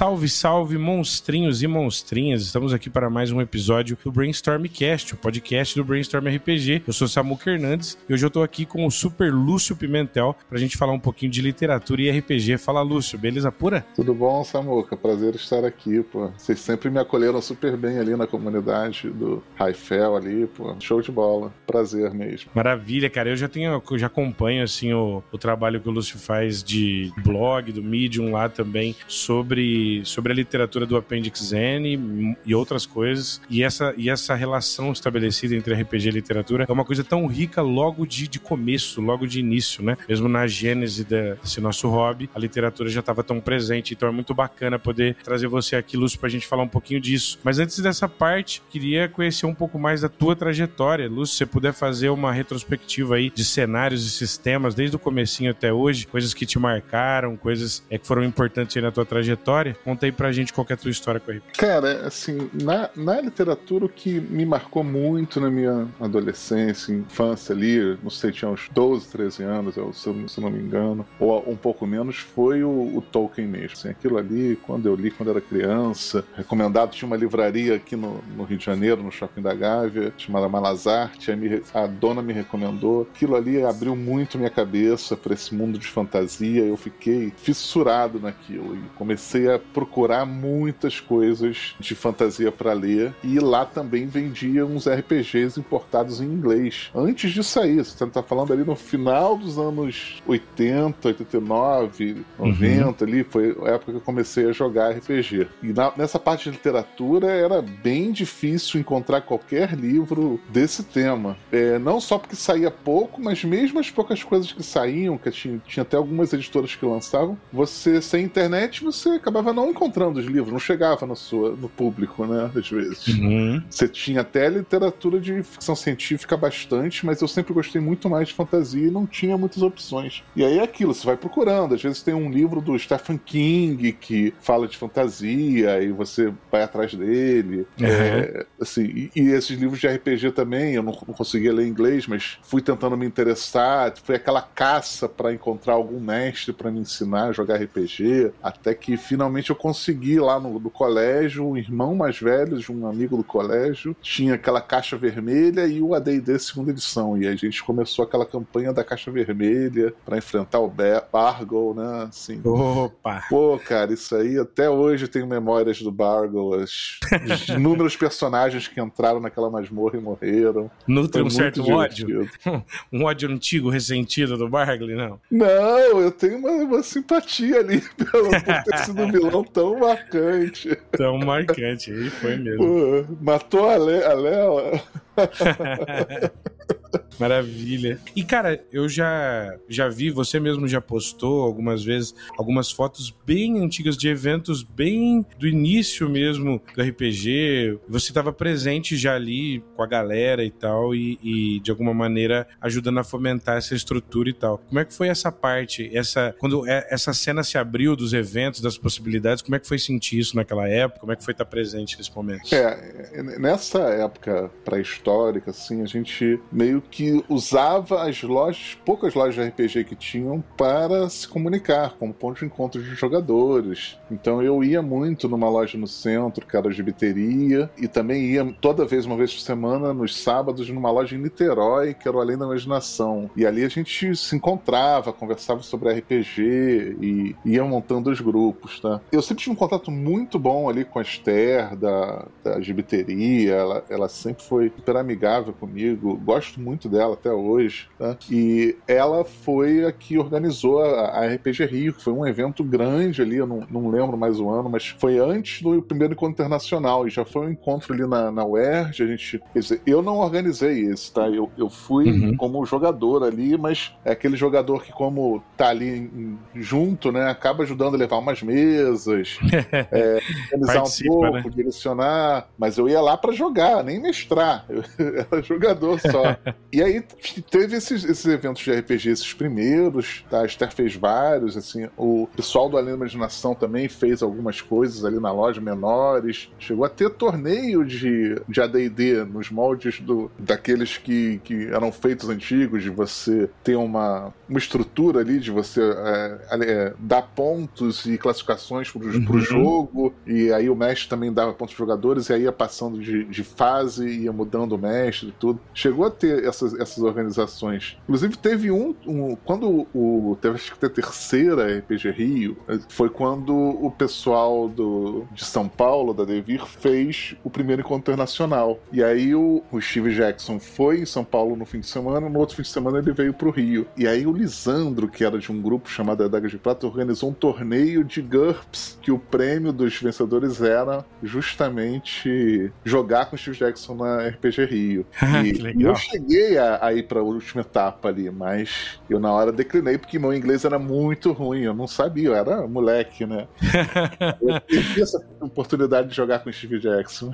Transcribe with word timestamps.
Salve, 0.00 0.30
salve, 0.30 0.78
monstrinhos 0.78 1.62
e 1.62 1.66
monstrinhas! 1.66 2.40
Estamos 2.40 2.72
aqui 2.72 2.88
para 2.88 3.10
mais 3.10 3.30
um 3.30 3.38
episódio 3.38 3.98
do 4.02 4.10
Brainstormcast, 4.10 5.12
o 5.12 5.16
podcast 5.18 5.76
do 5.76 5.84
Brainstorm 5.84 6.26
RPG. 6.26 6.84
Eu 6.86 6.92
sou 6.94 7.06
Samuca 7.06 7.50
Hernandes 7.50 7.98
e 8.08 8.14
hoje 8.14 8.24
eu 8.24 8.28
estou 8.28 8.42
aqui 8.42 8.64
com 8.64 8.86
o 8.86 8.90
Super 8.90 9.30
Lúcio 9.30 9.76
Pimentel 9.76 10.34
para 10.48 10.56
a 10.56 10.58
gente 10.58 10.78
falar 10.78 10.94
um 10.94 10.98
pouquinho 10.98 11.30
de 11.30 11.42
literatura 11.42 12.00
e 12.00 12.10
RPG. 12.10 12.56
Fala, 12.56 12.80
Lúcio, 12.80 13.18
beleza 13.18 13.52
pura? 13.52 13.84
Tudo 13.94 14.14
bom, 14.14 14.42
Samuca? 14.42 14.96
Prazer 14.96 15.34
estar 15.34 15.66
aqui, 15.66 16.02
pô. 16.02 16.30
Vocês 16.34 16.60
sempre 16.60 16.88
me 16.88 16.98
acolheram 16.98 17.42
super 17.42 17.76
bem 17.76 17.98
ali 17.98 18.16
na 18.16 18.26
comunidade 18.26 19.10
do 19.10 19.42
Raifel 19.54 20.16
ali, 20.16 20.46
pô. 20.46 20.74
Show 20.80 21.02
de 21.02 21.12
bola. 21.12 21.52
Prazer 21.66 22.14
mesmo. 22.14 22.50
Maravilha, 22.54 23.10
cara. 23.10 23.28
Eu 23.28 23.36
já 23.36 23.50
tenho, 23.50 23.82
eu 23.90 23.98
já 23.98 24.06
acompanho 24.06 24.64
assim 24.64 24.94
o, 24.94 25.22
o 25.30 25.36
trabalho 25.36 25.78
que 25.78 25.90
o 25.90 25.92
Lúcio 25.92 26.18
faz 26.18 26.64
de 26.64 27.12
blog, 27.22 27.70
do 27.70 27.82
Medium 27.82 28.32
lá 28.32 28.48
também 28.48 28.96
sobre 29.06 29.89
sobre, 30.04 30.32
a 30.32 30.34
literatura 30.34 30.86
do 30.86 30.96
Appendix 30.96 31.52
N 31.52 32.36
e 32.44 32.54
outras 32.54 32.86
coisas. 32.86 33.40
E 33.48 33.62
essa, 33.62 33.94
e 33.96 34.08
essa 34.08 34.34
relação 34.34 34.92
estabelecida 34.92 35.54
entre 35.54 35.74
RPG 35.74 36.08
e 36.08 36.10
literatura 36.12 36.66
é 36.68 36.72
uma 36.72 36.84
coisa 36.84 37.02
tão 37.02 37.26
rica 37.26 37.62
logo 37.62 38.06
de, 38.06 38.28
de 38.28 38.38
começo, 38.38 39.00
logo 39.00 39.26
de 39.26 39.40
início, 39.40 39.82
né? 39.82 39.96
Mesmo 40.08 40.28
na 40.28 40.46
gênese 40.46 41.04
desse 41.04 41.60
nosso 41.60 41.88
hobby, 41.88 42.30
a 42.34 42.38
literatura 42.38 42.88
já 42.88 43.00
estava 43.00 43.22
tão 43.22 43.40
presente. 43.40 43.94
Então 43.94 44.08
é 44.08 44.12
muito 44.12 44.34
bacana 44.34 44.78
poder 44.78 45.16
trazer 45.22 45.48
você 45.48 45.76
aqui, 45.76 45.96
Lúcio, 45.96 46.18
para 46.18 46.28
a 46.28 46.30
gente 46.30 46.46
falar 46.46 46.62
um 46.62 46.68
pouquinho 46.68 47.00
disso. 47.00 47.38
Mas 47.42 47.58
antes 47.58 47.78
dessa 47.78 48.08
parte, 48.08 48.62
queria 48.70 49.08
conhecer 49.08 49.46
um 49.46 49.54
pouco 49.54 49.78
mais 49.78 50.00
da 50.00 50.08
tua 50.08 50.36
trajetória. 50.36 51.08
Lúcio, 51.08 51.34
se 51.34 51.38
você 51.38 51.46
puder 51.46 51.72
fazer 51.72 52.10
uma 52.10 52.32
retrospectiva 52.32 53.16
aí 53.16 53.30
de 53.30 53.44
cenários 53.44 54.06
e 54.06 54.10
sistemas 54.10 54.74
desde 54.74 54.96
o 54.96 54.98
comecinho 54.98 55.50
até 55.50 55.72
hoje, 55.72 56.06
coisas 56.06 56.34
que 56.34 56.46
te 56.46 56.58
marcaram, 56.58 57.36
coisas 57.36 57.84
é, 57.90 57.98
que 57.98 58.06
foram 58.06 58.24
importantes 58.24 58.76
aí 58.76 58.82
na 58.82 58.90
tua 58.90 59.04
trajetória? 59.04 59.76
Conta 59.84 60.06
aí 60.06 60.12
pra 60.12 60.32
gente 60.32 60.52
qual 60.52 60.66
é 60.68 60.72
a 60.72 60.76
tua 60.76 60.90
história 60.90 61.20
com 61.20 61.30
a 61.30 61.34
RPG. 61.34 61.52
Cara, 61.56 62.06
assim, 62.06 62.50
na, 62.52 62.90
na 62.94 63.20
literatura 63.20 63.84
o 63.84 63.88
que 63.88 64.20
me 64.20 64.44
marcou 64.44 64.84
muito 64.84 65.40
na 65.40 65.50
minha 65.50 65.88
adolescência, 66.00 66.92
infância 66.92 67.54
ali, 67.54 67.98
não 68.02 68.10
sei, 68.10 68.30
tinha 68.30 68.50
uns 68.50 68.68
12, 68.72 69.08
13 69.08 69.42
anos, 69.42 69.76
eu, 69.76 69.92
se, 69.92 70.06
eu, 70.06 70.28
se 70.28 70.40
não 70.40 70.50
me 70.50 70.58
engano, 70.58 71.06
ou 71.18 71.48
um 71.50 71.56
pouco 71.56 71.86
menos, 71.86 72.16
foi 72.16 72.62
o, 72.62 72.96
o 72.96 73.02
Tolkien 73.02 73.46
mesmo. 73.46 73.72
Assim, 73.72 73.88
aquilo 73.88 74.18
ali, 74.18 74.58
quando 74.66 74.86
eu 74.86 74.94
li 74.94 75.10
quando 75.10 75.30
era 75.30 75.40
criança, 75.40 76.24
recomendado, 76.36 76.90
tinha 76.90 77.06
uma 77.06 77.16
livraria 77.16 77.76
aqui 77.76 77.96
no, 77.96 78.22
no 78.36 78.44
Rio 78.44 78.58
de 78.58 78.64
Janeiro, 78.64 79.02
no 79.02 79.10
Shopping 79.10 79.42
da 79.42 79.54
Gávea, 79.54 80.12
chamada 80.16 80.48
Malazarte, 80.48 81.30
a, 81.74 81.86
dona 81.86 82.22
me 82.22 82.32
recomendou. 82.32 83.08
Aquilo 83.14 83.36
ali 83.36 83.62
abriu 83.62 83.94
muito 83.96 84.38
minha 84.38 84.50
cabeça 84.50 85.16
para 85.16 85.34
esse 85.34 85.54
mundo 85.54 85.78
de 85.78 85.86
fantasia, 85.86 86.62
eu 86.62 86.76
fiquei 86.76 87.32
fissurado 87.36 88.18
naquilo 88.20 88.76
e 88.76 88.80
comecei 88.96 89.50
a 89.52 89.58
procurar 89.72 90.24
muitas 90.24 91.00
coisas 91.00 91.74
de 91.80 91.94
fantasia 91.94 92.52
para 92.52 92.72
ler 92.72 93.12
e 93.24 93.38
lá 93.38 93.64
também 93.64 94.06
vendia 94.06 94.64
uns 94.64 94.88
RPGs 94.88 95.58
importados 95.58 96.20
em 96.20 96.24
inglês. 96.24 96.90
Antes 96.94 97.32
de 97.32 97.42
sair, 97.42 97.84
você 97.84 98.06
tá 98.06 98.22
falando 98.22 98.52
ali 98.52 98.64
no 98.64 98.76
final 98.76 99.36
dos 99.36 99.58
anos 99.58 100.22
80, 100.26 101.08
89, 101.08 102.24
90 102.38 103.04
uhum. 103.04 103.08
ali, 103.08 103.24
foi 103.24 103.56
a 103.62 103.70
época 103.70 103.92
que 103.92 103.98
eu 103.98 104.02
comecei 104.02 104.48
a 104.48 104.52
jogar 104.52 104.90
RPG. 104.90 105.48
E 105.62 105.72
na, 105.72 105.92
nessa 105.96 106.18
parte 106.18 106.44
de 106.44 106.50
literatura 106.50 107.28
era 107.28 107.62
bem 107.62 108.12
difícil 108.12 108.80
encontrar 108.80 109.22
qualquer 109.22 109.74
livro 109.74 110.40
desse 110.48 110.82
tema. 110.82 111.36
É, 111.50 111.78
não 111.78 112.00
só 112.00 112.18
porque 112.18 112.36
saía 112.36 112.70
pouco, 112.70 113.20
mas 113.20 113.44
mesmo 113.44 113.78
as 113.78 113.90
poucas 113.90 114.22
coisas 114.22 114.52
que 114.52 114.62
saíam, 114.62 115.18
que 115.18 115.30
tinha, 115.30 115.60
tinha 115.66 115.82
até 115.82 115.96
algumas 115.96 116.32
editoras 116.32 116.74
que 116.74 116.84
lançavam, 116.84 117.38
você 117.52 118.00
sem 118.00 118.24
internet 118.24 118.82
você 118.82 119.10
acabava 119.10 119.40
acabava 119.40 119.52
não 119.60 119.70
encontrando 119.70 120.18
os 120.18 120.26
livros, 120.26 120.52
não 120.52 120.58
chegava 120.58 121.06
no, 121.06 121.14
sua, 121.14 121.50
no 121.50 121.68
público, 121.68 122.26
né? 122.26 122.50
Às 122.54 122.68
vezes. 122.68 123.06
Uhum. 123.08 123.62
Você 123.68 123.86
tinha 123.86 124.22
até 124.22 124.48
literatura 124.48 125.20
de 125.20 125.42
ficção 125.42 125.76
científica 125.76 126.36
bastante, 126.36 127.04
mas 127.04 127.20
eu 127.20 127.28
sempre 127.28 127.52
gostei 127.52 127.80
muito 127.80 128.08
mais 128.08 128.28
de 128.28 128.34
fantasia 128.34 128.88
e 128.88 128.90
não 128.90 129.06
tinha 129.06 129.36
muitas 129.36 129.62
opções. 129.62 130.22
E 130.34 130.44
aí 130.44 130.58
é 130.58 130.62
aquilo, 130.62 130.94
você 130.94 131.06
vai 131.06 131.16
procurando. 131.16 131.74
Às 131.74 131.82
vezes 131.82 132.02
tem 132.02 132.14
um 132.14 132.30
livro 132.30 132.60
do 132.60 132.78
Stephen 132.78 133.18
King 133.18 133.92
que 133.92 134.32
fala 134.40 134.66
de 134.66 134.76
fantasia 134.76 135.82
e 135.82 135.92
você 135.92 136.32
vai 136.50 136.62
atrás 136.62 136.94
dele. 136.94 137.66
Uhum. 137.78 137.86
É, 137.86 138.46
assim, 138.60 138.84
e, 138.84 139.10
e, 139.14 139.30
esses 139.30 139.58
livros 139.58 139.78
de 139.78 139.86
RPG 139.86 140.32
também, 140.32 140.74
eu 140.74 140.82
não, 140.82 140.92
não 140.92 141.14
conseguia 141.14 141.52
ler 141.52 141.66
inglês, 141.66 142.06
mas 142.06 142.38
fui 142.42 142.62
tentando 142.62 142.96
me 142.96 143.06
interessar. 143.06 143.92
Foi 144.02 144.16
aquela 144.16 144.42
caça 144.42 145.08
para 145.08 145.32
encontrar 145.32 145.74
algum 145.74 146.00
mestre 146.00 146.52
para 146.52 146.70
me 146.70 146.80
ensinar 146.80 147.28
a 147.28 147.32
jogar 147.32 147.56
RPG, 147.56 148.32
até 148.42 148.74
que 148.74 148.96
finalmente 148.96 149.20
finalmente 149.20 149.49
eu 149.50 149.56
consegui 149.56 150.18
lá 150.18 150.38
no, 150.38 150.58
no 150.58 150.70
colégio, 150.70 151.46
um 151.46 151.56
irmão 151.56 151.94
mais 151.94 152.18
velho 152.18 152.58
de 152.58 152.70
um 152.70 152.86
amigo 152.86 153.16
do 153.16 153.24
colégio, 153.24 153.96
tinha 154.00 154.34
aquela 154.34 154.60
caixa 154.60 154.96
vermelha 154.96 155.66
e 155.66 155.80
o 155.80 155.94
AD&D 155.94 156.38
segunda 156.38 156.70
edição, 156.70 157.16
e 157.16 157.26
a 157.26 157.34
gente 157.34 157.62
começou 157.62 158.04
aquela 158.04 158.26
campanha 158.26 158.72
da 158.72 158.84
caixa 158.84 159.10
vermelha 159.10 159.92
para 160.04 160.18
enfrentar 160.18 160.60
o 160.60 160.68
Bargle, 160.68 161.74
né, 161.74 162.06
assim. 162.08 162.40
Opa! 162.44 163.24
Pô, 163.28 163.58
cara, 163.58 163.92
isso 163.92 164.14
aí, 164.16 164.38
até 164.38 164.68
hoje 164.68 165.04
eu 165.04 165.08
tenho 165.08 165.26
memórias 165.26 165.80
do 165.80 165.90
Bargle, 165.90 166.54
as, 166.62 166.98
os 167.24 167.48
inúmeros 167.50 167.96
personagens 167.96 168.68
que 168.68 168.80
entraram 168.80 169.20
naquela 169.20 169.50
masmorra 169.50 169.96
e 169.96 170.00
morreram. 170.00 170.70
Nutre 170.86 171.22
um 171.22 171.30
certo 171.30 171.68
ódio? 171.70 172.28
um 172.92 173.04
ódio 173.04 173.30
antigo, 173.30 173.70
ressentido 173.70 174.36
do 174.36 174.48
Bargle, 174.48 174.94
não? 174.94 175.20
Não, 175.30 176.00
eu 176.00 176.10
tenho 176.10 176.38
uma, 176.38 176.50
uma 176.50 176.82
simpatia 176.82 177.60
ali 177.60 177.80
pelo, 177.96 178.30
por 178.30 178.62
ter 178.64 178.78
sido 178.78 179.02
um 179.02 179.10
vilão 179.10 179.29
tão 179.44 179.78
marcante. 179.78 180.76
Tão 180.92 181.18
marcante, 181.18 181.90
ele 181.90 182.10
foi 182.10 182.36
mesmo. 182.36 182.58
Pô, 182.58 183.04
matou 183.20 183.68
a 183.68 183.76
Léo. 183.76 184.80
Maravilha. 187.20 188.00
E 188.16 188.24
cara, 188.24 188.64
eu 188.72 188.88
já 188.88 189.54
já 189.68 189.88
vi, 189.88 190.10
você 190.10 190.40
mesmo 190.40 190.66
já 190.66 190.80
postou 190.80 191.42
algumas 191.42 191.84
vezes 191.84 192.14
algumas 192.38 192.70
fotos 192.70 193.14
bem 193.26 193.62
antigas 193.62 193.96
de 193.96 194.08
eventos 194.08 194.62
bem 194.62 195.24
do 195.38 195.46
início 195.46 196.08
mesmo 196.08 196.62
do 196.74 196.82
RPG. 196.82 197.78
Você 197.86 198.10
estava 198.10 198.32
presente 198.32 198.96
já 198.96 199.14
ali 199.14 199.62
com 199.76 199.82
a 199.82 199.86
galera 199.86 200.42
e 200.42 200.50
tal 200.50 200.94
e, 200.94 201.18
e, 201.22 201.60
de 201.60 201.70
alguma 201.70 201.92
maneira 201.92 202.46
ajudando 202.60 202.98
a 202.98 203.04
fomentar 203.04 203.58
essa 203.58 203.74
estrutura 203.74 204.30
e 204.30 204.34
tal. 204.34 204.58
Como 204.58 204.80
é 204.80 204.84
que 204.84 204.94
foi 204.94 205.08
essa 205.08 205.30
parte? 205.30 205.90
Essa 205.94 206.34
quando 206.38 206.66
é, 206.66 206.86
essa 206.90 207.12
cena 207.12 207.42
se 207.42 207.58
abriu 207.58 207.94
dos 207.94 208.14
eventos, 208.14 208.60
das 208.60 208.78
possibilidades, 208.78 209.42
como 209.42 209.56
é 209.56 209.58
que 209.58 209.68
foi 209.68 209.78
sentir 209.78 210.18
isso 210.18 210.36
naquela 210.36 210.66
época? 210.66 211.00
Como 211.00 211.12
é 211.12 211.16
que 211.16 211.24
foi 211.24 211.32
estar 211.32 211.44
presente 211.44 211.98
nesse 211.98 212.14
momento? 212.14 212.54
É, 212.54 213.22
nessa 213.38 213.80
época 213.80 214.50
pré-histórica 214.64 215.50
assim, 215.50 215.82
a 215.82 215.86
gente 215.86 216.40
meio 216.50 216.80
que 216.80 217.09
usava 217.28 218.02
as 218.02 218.22
lojas, 218.22 218.78
poucas 218.84 219.14
lojas 219.14 219.34
de 219.34 219.50
RPG 219.50 219.84
que 219.84 219.96
tinham, 219.96 220.42
para 220.56 221.08
se 221.08 221.26
comunicar, 221.26 221.94
como 221.98 222.12
ponto 222.12 222.38
de 222.38 222.46
encontro 222.46 222.82
de 222.82 222.94
jogadores. 222.94 223.98
Então 224.10 224.42
eu 224.42 224.62
ia 224.62 224.82
muito 224.82 225.28
numa 225.28 225.48
loja 225.48 225.78
no 225.78 225.86
centro, 225.86 226.46
que 226.46 226.56
era 226.56 226.70
de 226.70 226.82
biteria, 226.82 227.70
e 227.78 227.88
também 227.88 228.24
ia 228.24 228.54
toda 228.60 228.84
vez, 228.84 229.06
uma 229.06 229.16
vez 229.16 229.32
por 229.32 229.40
semana, 229.40 229.92
nos 229.92 230.16
sábados, 230.20 230.68
numa 230.68 230.90
loja 230.90 231.16
em 231.16 231.18
Niterói, 231.18 231.94
que 231.94 232.08
era 232.08 232.16
o 232.16 232.20
Além 232.20 232.36
da 232.36 232.44
Imaginação. 232.44 233.30
E 233.36 233.46
ali 233.46 233.64
a 233.64 233.68
gente 233.68 234.14
se 234.16 234.36
encontrava, 234.36 235.12
conversava 235.12 235.62
sobre 235.62 235.92
RPG 235.92 236.96
e 237.00 237.36
ia 237.44 237.64
montando 237.64 238.10
os 238.10 238.20
grupos, 238.20 238.80
tá? 238.80 239.00
Eu 239.12 239.22
sempre 239.22 239.44
tive 239.44 239.52
um 239.52 239.58
contato 239.58 239.90
muito 239.90 240.38
bom 240.38 240.68
ali 240.68 240.84
com 240.84 240.98
a 240.98 241.02
Esther, 241.02 241.76
da, 241.76 242.26
da 242.42 242.60
gibiteria, 242.60 243.54
ela, 243.54 243.84
ela 243.88 244.08
sempre 244.08 244.42
foi 244.42 244.72
super 244.74 244.96
amigável 244.96 245.52
comigo, 245.52 246.16
gosto 246.24 246.60
muito 246.60 246.88
dela 246.88 246.99
até 247.06 247.30
hoje. 247.30 247.88
Tá? 247.98 248.16
E 248.30 248.76
ela 248.86 249.24
foi 249.24 249.84
a 249.84 249.92
que 249.92 250.18
organizou 250.18 250.82
a, 250.82 251.26
RPG 251.26 251.66
Rio, 251.66 251.94
que 251.94 252.02
foi 252.02 252.12
um 252.12 252.26
evento 252.26 252.64
grande 252.64 253.22
ali, 253.22 253.36
eu 253.36 253.46
não, 253.46 253.66
não 253.70 253.88
lembro 253.90 254.16
mais 254.16 254.40
o 254.40 254.48
ano, 254.48 254.68
mas 254.68 254.88
foi 254.88 255.18
antes 255.18 255.62
do 255.62 255.80
primeiro 255.82 256.14
encontro 256.14 256.32
internacional, 256.32 257.06
e 257.06 257.10
já 257.10 257.24
foi 257.24 257.46
um 257.46 257.50
encontro 257.50 257.92
ali 257.92 258.06
na, 258.06 258.30
na 258.30 258.44
UERJ, 258.44 259.02
a 259.02 259.06
gente. 259.06 259.42
Quer 259.52 259.58
dizer, 259.58 259.82
eu 259.86 260.02
não 260.02 260.18
organizei 260.18 260.86
esse, 260.86 261.12
tá? 261.12 261.28
Eu, 261.28 261.50
eu 261.56 261.68
fui 261.68 262.10
uhum. 262.10 262.36
como 262.36 262.64
jogador 262.66 263.24
ali, 263.24 263.56
mas 263.56 263.94
é 264.04 264.12
aquele 264.12 264.36
jogador 264.36 264.82
que, 264.82 264.92
como 264.92 265.42
tá 265.56 265.68
ali 265.68 266.10
junto, 266.54 267.12
né, 267.12 267.28
acaba 267.28 267.62
ajudando 267.62 267.94
a 267.94 267.98
levar 267.98 268.18
umas 268.18 268.42
mesas, 268.42 269.38
é, 269.90 270.20
organizar 270.52 270.82
um 270.82 271.08
pouco, 271.08 271.30
né? 271.30 271.54
direcionar, 271.54 272.48
mas 272.58 272.78
eu 272.78 272.88
ia 272.88 273.00
lá 273.00 273.16
para 273.16 273.32
jogar, 273.32 273.82
nem 273.84 274.00
mestrar. 274.00 274.64
Eu 274.70 275.26
era 275.30 275.42
jogador 275.42 275.98
só. 276.00 276.36
e 276.72 276.79
e 276.80 276.82
aí 276.82 277.04
teve 277.50 277.76
esses, 277.76 278.04
esses 278.04 278.24
eventos 278.24 278.62
de 278.62 278.72
RPG, 278.72 279.10
esses 279.10 279.34
primeiros, 279.34 280.24
tá? 280.30 280.40
A 280.40 280.46
Esther 280.46 280.72
fez 280.72 280.96
vários, 280.96 281.54
assim, 281.54 281.86
o 281.94 282.26
pessoal 282.34 282.70
do 282.70 282.78
Além 282.78 282.92
da 282.92 282.96
Imaginação 282.96 283.54
também 283.54 283.86
fez 283.86 284.22
algumas 284.22 284.62
coisas 284.62 285.04
ali 285.04 285.20
na 285.20 285.30
loja 285.30 285.60
menores. 285.60 286.50
Chegou 286.58 286.86
a 286.86 286.88
ter 286.88 287.10
torneio 287.10 287.84
de, 287.84 288.40
de 288.48 288.62
AD&D 288.62 289.26
nos 289.26 289.50
moldes 289.50 290.00
do, 290.00 290.30
daqueles 290.38 290.96
que, 290.96 291.38
que 291.44 291.66
eram 291.66 291.92
feitos 291.92 292.30
antigos, 292.30 292.82
de 292.82 292.88
você 292.88 293.50
ter 293.62 293.76
uma, 293.76 294.32
uma 294.48 294.58
estrutura 294.58 295.20
ali, 295.20 295.38
de 295.38 295.50
você 295.50 295.82
é, 295.82 296.38
é, 296.50 296.94
dar 296.98 297.20
pontos 297.20 298.06
e 298.06 298.16
classificações 298.16 298.90
pro, 298.90 299.06
uhum. 299.06 299.24
pro 299.26 299.38
jogo, 299.38 300.14
e 300.26 300.50
aí 300.50 300.70
o 300.70 300.74
mestre 300.74 301.10
também 301.10 301.30
dava 301.30 301.52
pontos 301.52 301.74
para 301.74 301.84
jogadores, 301.84 302.30
e 302.30 302.32
aí 302.32 302.42
ia 302.44 302.52
passando 302.52 302.98
de, 302.98 303.24
de 303.24 303.44
fase, 303.44 304.06
ia 304.06 304.32
mudando 304.32 304.72
o 304.72 304.78
mestre 304.78 305.28
e 305.28 305.32
tudo. 305.32 305.60
Chegou 305.74 306.06
a 306.06 306.10
ter 306.10 306.42
essas, 306.42 306.69
essas 306.74 307.02
organizações. 307.02 307.96
Inclusive 308.04 308.36
teve 308.36 308.70
um, 308.70 308.94
um 309.06 309.36
quando 309.44 309.86
o, 309.94 310.36
teve 310.40 310.56
acho 310.56 310.72
que 310.72 310.78
ter 310.78 310.90
terceira 310.90 311.78
RPG 311.78 312.10
Rio, 312.10 312.56
foi 312.88 313.08
quando 313.08 313.54
o 313.54 313.90
pessoal 313.90 314.68
do, 314.68 315.26
de 315.32 315.44
São 315.44 315.68
Paulo, 315.68 316.12
da 316.12 316.24
Devir, 316.24 316.66
fez 316.66 317.34
o 317.44 317.50
primeiro 317.50 317.82
encontro 317.82 318.12
internacional. 318.12 318.78
E 318.92 319.02
aí 319.02 319.34
o, 319.34 319.62
o 319.70 319.80
Steve 319.80 320.14
Jackson 320.14 320.58
foi 320.58 321.00
em 321.00 321.06
São 321.06 321.24
Paulo 321.24 321.56
no 321.56 321.64
fim 321.64 321.80
de 321.80 321.86
semana, 321.86 322.28
no 322.28 322.38
outro 322.38 322.56
fim 322.56 322.62
de 322.62 322.68
semana 322.68 322.98
ele 322.98 323.12
veio 323.12 323.32
pro 323.32 323.50
Rio. 323.50 323.86
E 323.96 324.06
aí 324.06 324.26
o 324.26 324.32
Lisandro, 324.32 325.08
que 325.08 325.24
era 325.24 325.38
de 325.38 325.50
um 325.50 325.60
grupo 325.60 325.88
chamado 325.88 326.24
Adagas 326.24 326.50
de 326.50 326.58
Prata, 326.58 326.86
organizou 326.86 327.30
um 327.30 327.34
torneio 327.34 328.04
de 328.04 328.20
GURPS, 328.20 328.98
que 329.00 329.10
o 329.10 329.18
prêmio 329.18 329.72
dos 329.72 329.96
vencedores 330.00 330.60
era 330.60 331.04
justamente 331.22 332.72
jogar 332.84 333.26
com 333.26 333.36
o 333.36 333.38
Steve 333.38 333.58
Jackson 333.58 333.94
na 333.94 334.28
RPG 334.28 334.64
Rio. 334.64 335.06
e, 335.44 335.78
e 335.78 335.82
eu 335.82 335.94
cheguei 335.94 336.58
a, 336.60 336.86
a 336.86 336.94
ir 336.94 337.04
pra 337.04 337.22
última 337.22 337.62
etapa 337.62 338.08
ali, 338.08 338.30
mas 338.30 339.00
eu 339.08 339.18
na 339.18 339.32
hora 339.32 339.52
declinei 339.52 339.98
porque 339.98 340.18
meu 340.18 340.32
inglês 340.32 340.64
era 340.64 340.78
muito 340.78 341.32
ruim, 341.32 341.62
eu 341.62 341.74
não 341.74 341.86
sabia, 341.86 342.28
eu 342.28 342.34
era 342.34 342.66
moleque, 342.66 343.26
né? 343.26 343.48
eu 344.40 344.60
perdi 344.60 345.02
essa 345.02 345.24
oportunidade 345.40 346.08
de 346.08 346.14
jogar 346.14 346.40
com 346.40 346.50
o 346.50 346.52
Steve 346.52 346.78
Jackson. 346.78 347.32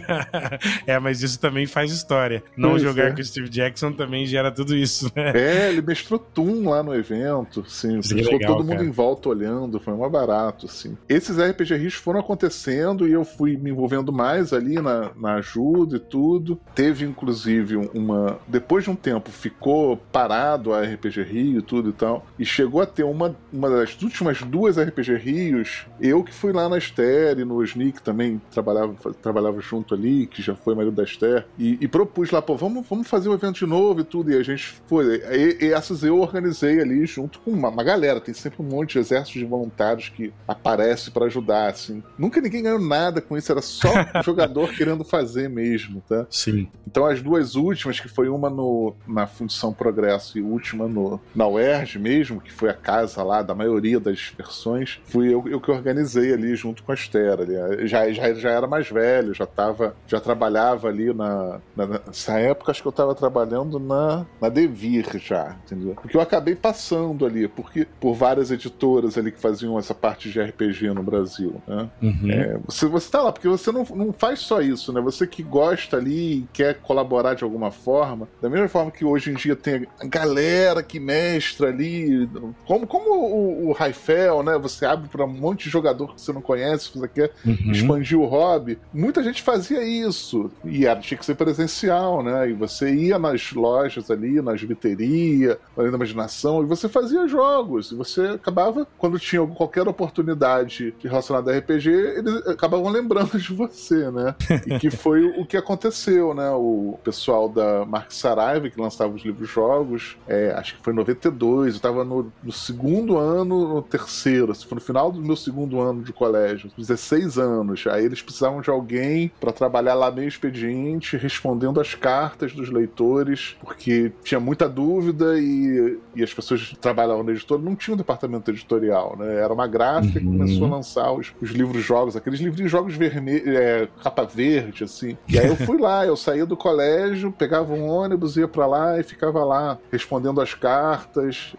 é, 0.86 0.98
mas 0.98 1.22
isso 1.22 1.38
também 1.38 1.66
faz 1.66 1.92
história. 1.92 2.42
Não 2.56 2.70
pois 2.70 2.82
jogar 2.82 3.08
é. 3.08 3.12
com 3.12 3.20
o 3.20 3.24
Steve 3.24 3.48
Jackson 3.48 3.92
também 3.92 4.26
gera 4.26 4.50
tudo 4.50 4.76
isso, 4.76 5.10
né? 5.14 5.32
É, 5.34 5.68
ele 5.68 5.82
mestrou 5.82 6.18
Tum 6.18 6.68
lá 6.68 6.82
no 6.82 6.94
evento, 6.94 7.64
sim. 7.68 8.02
Ficou 8.02 8.32
legal, 8.32 8.56
todo 8.56 8.64
mundo 8.64 8.76
cara. 8.76 8.88
em 8.88 8.90
volta 8.90 9.28
olhando, 9.28 9.80
foi 9.80 9.94
mais 9.96 10.12
barato, 10.12 10.66
assim. 10.66 10.96
Esses 11.08 11.36
RPG 11.38 11.76
Rios 11.76 11.94
foram 11.94 12.20
acontecendo 12.20 13.08
e 13.08 13.12
eu 13.12 13.24
fui 13.24 13.56
me 13.56 13.70
envolvendo 13.70 14.12
mais 14.12 14.52
ali 14.52 14.80
na, 14.80 15.10
na 15.16 15.34
ajuda 15.34 15.96
e 15.96 16.00
tudo. 16.00 16.60
Teve, 16.74 17.04
inclusive, 17.04 17.76
uma. 17.76 18.19
Depois 18.46 18.84
de 18.84 18.90
um 18.90 18.96
tempo, 18.96 19.30
ficou 19.30 19.96
parado 19.96 20.72
a 20.72 20.82
RPG 20.82 21.22
Rio 21.22 21.58
e 21.58 21.62
tudo 21.62 21.90
e 21.90 21.92
tal. 21.92 22.26
E 22.38 22.44
chegou 22.44 22.80
a 22.80 22.86
ter 22.86 23.04
uma, 23.04 23.36
uma 23.52 23.70
das 23.70 24.00
últimas 24.02 24.42
duas 24.42 24.78
RPG 24.78 25.16
Rios. 25.16 25.86
Eu 26.00 26.22
que 26.24 26.32
fui 26.32 26.52
lá 26.52 26.68
na 26.68 26.78
Esther 26.78 27.38
e 27.38 27.44
no 27.44 27.62
Sneak 27.62 28.02
também 28.02 28.40
trabalhava, 28.50 28.94
trabalhava 29.22 29.60
junto 29.60 29.94
ali, 29.94 30.26
que 30.26 30.42
já 30.42 30.54
foi 30.54 30.74
marido 30.74 30.94
da 30.94 31.04
Esther. 31.04 31.46
E, 31.58 31.78
e 31.80 31.88
propus 31.88 32.30
lá, 32.30 32.40
pô, 32.40 32.56
vamos, 32.56 32.86
vamos 32.88 33.06
fazer 33.08 33.28
um 33.28 33.34
evento 33.34 33.58
de 33.58 33.66
novo 33.66 34.00
e 34.00 34.04
tudo. 34.04 34.30
E 34.30 34.36
a 34.36 34.42
gente 34.42 34.80
foi. 34.86 35.22
E, 35.30 35.66
e 35.66 35.72
essas 35.72 36.02
eu 36.02 36.18
organizei 36.18 36.80
ali 36.80 37.06
junto 37.06 37.40
com 37.40 37.50
uma, 37.50 37.68
uma 37.68 37.84
galera. 37.84 38.20
Tem 38.20 38.34
sempre 38.34 38.62
um 38.62 38.64
monte 38.64 38.92
de 38.92 38.98
exércitos 38.98 39.40
de 39.40 39.46
voluntários 39.46 40.08
que 40.08 40.32
aparece 40.46 41.10
para 41.10 41.26
ajudar, 41.26 41.70
assim. 41.70 42.02
Nunca 42.18 42.40
ninguém 42.40 42.62
ganhou 42.62 42.80
nada 42.80 43.20
com 43.20 43.36
isso, 43.36 43.50
era 43.50 43.62
só 43.62 43.88
o 43.88 44.22
jogador 44.24 44.72
querendo 44.74 45.04
fazer 45.04 45.48
mesmo, 45.48 46.02
tá? 46.08 46.26
Sim. 46.30 46.68
Então 46.86 47.06
as 47.06 47.22
duas 47.22 47.54
últimas, 47.54 48.00
que 48.00 48.08
foi 48.10 48.28
uma 48.28 48.50
no, 48.50 48.94
na 49.06 49.26
Fundição 49.26 49.72
Progresso 49.72 50.38
e 50.38 50.42
última 50.42 50.86
no, 50.86 51.20
na 51.34 51.46
UERJ 51.46 51.98
mesmo, 51.98 52.40
que 52.40 52.52
foi 52.52 52.68
a 52.68 52.74
casa 52.74 53.22
lá 53.22 53.42
da 53.42 53.54
maioria 53.54 54.00
das 54.00 54.32
versões, 54.36 55.00
fui 55.04 55.32
eu, 55.32 55.44
eu 55.46 55.60
que 55.60 55.70
organizei 55.70 56.32
ali 56.32 56.54
junto 56.54 56.82
com 56.82 56.92
a 56.92 56.94
Esther. 56.94 57.40
Ali. 57.40 57.86
Já, 57.86 58.10
já, 58.10 58.32
já 58.34 58.50
era 58.50 58.66
mais 58.66 58.88
velho, 58.88 59.34
já 59.34 59.46
tava, 59.46 59.94
já 60.06 60.20
trabalhava 60.20 60.88
ali 60.88 61.12
na, 61.12 61.60
na 61.76 61.86
nessa 61.86 62.38
época, 62.38 62.70
acho 62.70 62.82
que 62.82 62.88
eu 62.88 62.90
estava 62.90 63.14
trabalhando 63.14 63.78
na, 63.78 64.26
na 64.40 64.48
Devir 64.48 65.18
já, 65.18 65.56
entendeu? 65.64 65.94
Porque 65.94 66.16
eu 66.16 66.20
acabei 66.20 66.54
passando 66.54 67.26
ali, 67.26 67.48
porque 67.48 67.86
por 68.00 68.14
várias 68.14 68.50
editoras 68.50 69.16
ali 69.16 69.32
que 69.32 69.40
faziam 69.40 69.78
essa 69.78 69.94
parte 69.94 70.30
de 70.30 70.40
RPG 70.40 70.92
no 70.92 71.02
Brasil, 71.02 71.60
né? 71.66 71.88
Uhum. 72.02 72.30
É, 72.30 72.58
você, 72.66 72.86
você 72.86 73.10
tá 73.10 73.22
lá, 73.22 73.32
porque 73.32 73.48
você 73.48 73.70
não, 73.72 73.84
não 73.94 74.12
faz 74.12 74.40
só 74.40 74.60
isso, 74.60 74.92
né? 74.92 75.00
Você 75.00 75.26
que 75.26 75.42
gosta 75.42 75.96
ali 75.96 76.40
e 76.40 76.48
quer 76.52 76.74
colaborar 76.80 77.34
de 77.34 77.44
alguma 77.44 77.70
forma, 77.70 77.99
da 78.40 78.48
mesma 78.48 78.68
forma 78.68 78.90
que 78.90 79.04
hoje 79.04 79.30
em 79.30 79.34
dia 79.34 79.56
tem 79.56 79.86
a 80.00 80.06
galera 80.06 80.82
que 80.82 80.98
mestra 80.98 81.68
ali, 81.68 82.28
como, 82.66 82.86
como 82.86 83.10
o, 83.10 83.68
o 83.68 83.72
Raifel, 83.72 84.42
né? 84.42 84.58
Você 84.58 84.84
abre 84.84 85.08
para 85.08 85.24
um 85.24 85.28
monte 85.28 85.64
de 85.64 85.70
jogador 85.70 86.14
que 86.14 86.20
você 86.20 86.32
não 86.32 86.40
conhece, 86.40 86.90
você 86.94 87.08
quer 87.08 87.32
uhum. 87.44 87.72
expandir 87.72 88.18
o 88.18 88.24
hobby. 88.24 88.78
Muita 88.92 89.22
gente 89.22 89.42
fazia 89.42 89.82
isso, 89.82 90.50
e 90.64 90.86
era, 90.86 91.00
tinha 91.00 91.18
que 91.18 91.24
ser 91.24 91.34
presencial, 91.34 92.22
né? 92.22 92.50
E 92.50 92.52
você 92.52 92.92
ia 92.92 93.18
nas 93.18 93.52
lojas 93.52 94.10
ali, 94.10 94.40
nas 94.40 94.60
viterias, 94.60 95.56
além 95.76 95.90
da 95.90 95.96
imaginação, 95.96 96.62
e 96.62 96.66
você 96.66 96.88
fazia 96.88 97.26
jogos, 97.26 97.92
e 97.92 97.94
você 97.94 98.22
acabava, 98.22 98.86
quando 98.98 99.18
tinha 99.18 99.46
qualquer 99.46 99.86
oportunidade 99.86 100.94
relacionada 101.02 101.52
a 101.52 101.58
RPG, 101.58 101.88
eles 101.88 102.46
acabavam 102.46 102.90
lembrando 102.90 103.36
de 103.38 103.52
você, 103.52 104.10
né? 104.10 104.34
E 104.66 104.78
que 104.78 104.90
foi 104.90 105.24
o 105.24 105.44
que 105.44 105.56
aconteceu, 105.56 106.34
né? 106.34 106.50
O 106.50 106.98
pessoal 107.02 107.48
da 107.48 107.84
Mark 107.90 108.12
Saraiva, 108.12 108.70
que 108.70 108.80
lançava 108.80 109.14
os 109.14 109.22
livros-jogos, 109.22 110.16
é, 110.26 110.52
acho 110.56 110.76
que 110.76 110.82
foi 110.82 110.92
em 110.92 110.96
92, 110.96 111.74
eu 111.74 111.76
estava 111.76 112.04
no, 112.04 112.32
no, 112.42 112.52
segundo 112.52 113.18
ano, 113.18 113.74
no 113.74 113.82
terceiro, 113.82 114.52
assim, 114.52 114.66
foi 114.66 114.76
no 114.76 114.80
final 114.80 115.10
do 115.10 115.20
meu 115.20 115.36
segundo 115.36 115.80
ano 115.80 116.02
de 116.02 116.12
colégio, 116.12 116.70
16 116.76 117.38
anos. 117.38 117.86
Aí 117.86 118.04
eles 118.04 118.22
precisavam 118.22 118.60
de 118.60 118.70
alguém 118.70 119.30
para 119.40 119.52
trabalhar 119.52 119.94
lá 119.94 120.10
meio 120.10 120.28
expediente, 120.28 121.16
respondendo 121.16 121.80
as 121.80 121.94
cartas 121.94 122.52
dos 122.52 122.70
leitores, 122.70 123.56
porque 123.60 124.12
tinha 124.22 124.40
muita 124.40 124.68
dúvida 124.68 125.38
e, 125.38 125.98
e 126.14 126.22
as 126.22 126.32
pessoas 126.32 126.62
que 126.62 126.76
trabalhavam 126.76 127.22
na 127.24 127.32
editora 127.32 127.60
não 127.60 127.74
tinham 127.74 127.94
um 127.94 127.98
departamento 127.98 128.50
editorial, 128.50 129.16
né? 129.18 129.36
Era 129.36 129.52
uma 129.52 129.66
gráfica 129.66 130.18
uhum. 130.18 130.32
que 130.32 130.38
começou 130.38 130.66
a 130.66 130.70
lançar 130.70 131.12
os, 131.12 131.32
os 131.40 131.50
livros-jogos, 131.50 132.16
aqueles 132.16 132.40
livros-jogos 132.40 132.94
vermelhos, 132.94 133.48
é, 133.48 133.88
capa 134.02 134.24
verde, 134.24 134.84
assim. 134.84 135.16
E 135.28 135.38
aí 135.38 135.48
eu 135.48 135.56
fui 135.56 135.78
lá, 135.78 136.06
eu 136.06 136.16
saía 136.16 136.46
do 136.46 136.56
colégio, 136.56 137.32
pegava 137.32 137.72
um 137.72 137.79
ônibus, 137.82 138.36
ia 138.36 138.48
para 138.48 138.66
lá 138.66 138.98
e 138.98 139.02
ficava 139.02 139.44
lá 139.44 139.78
respondendo 139.90 140.40
as 140.40 140.54
cartas, 140.54 141.54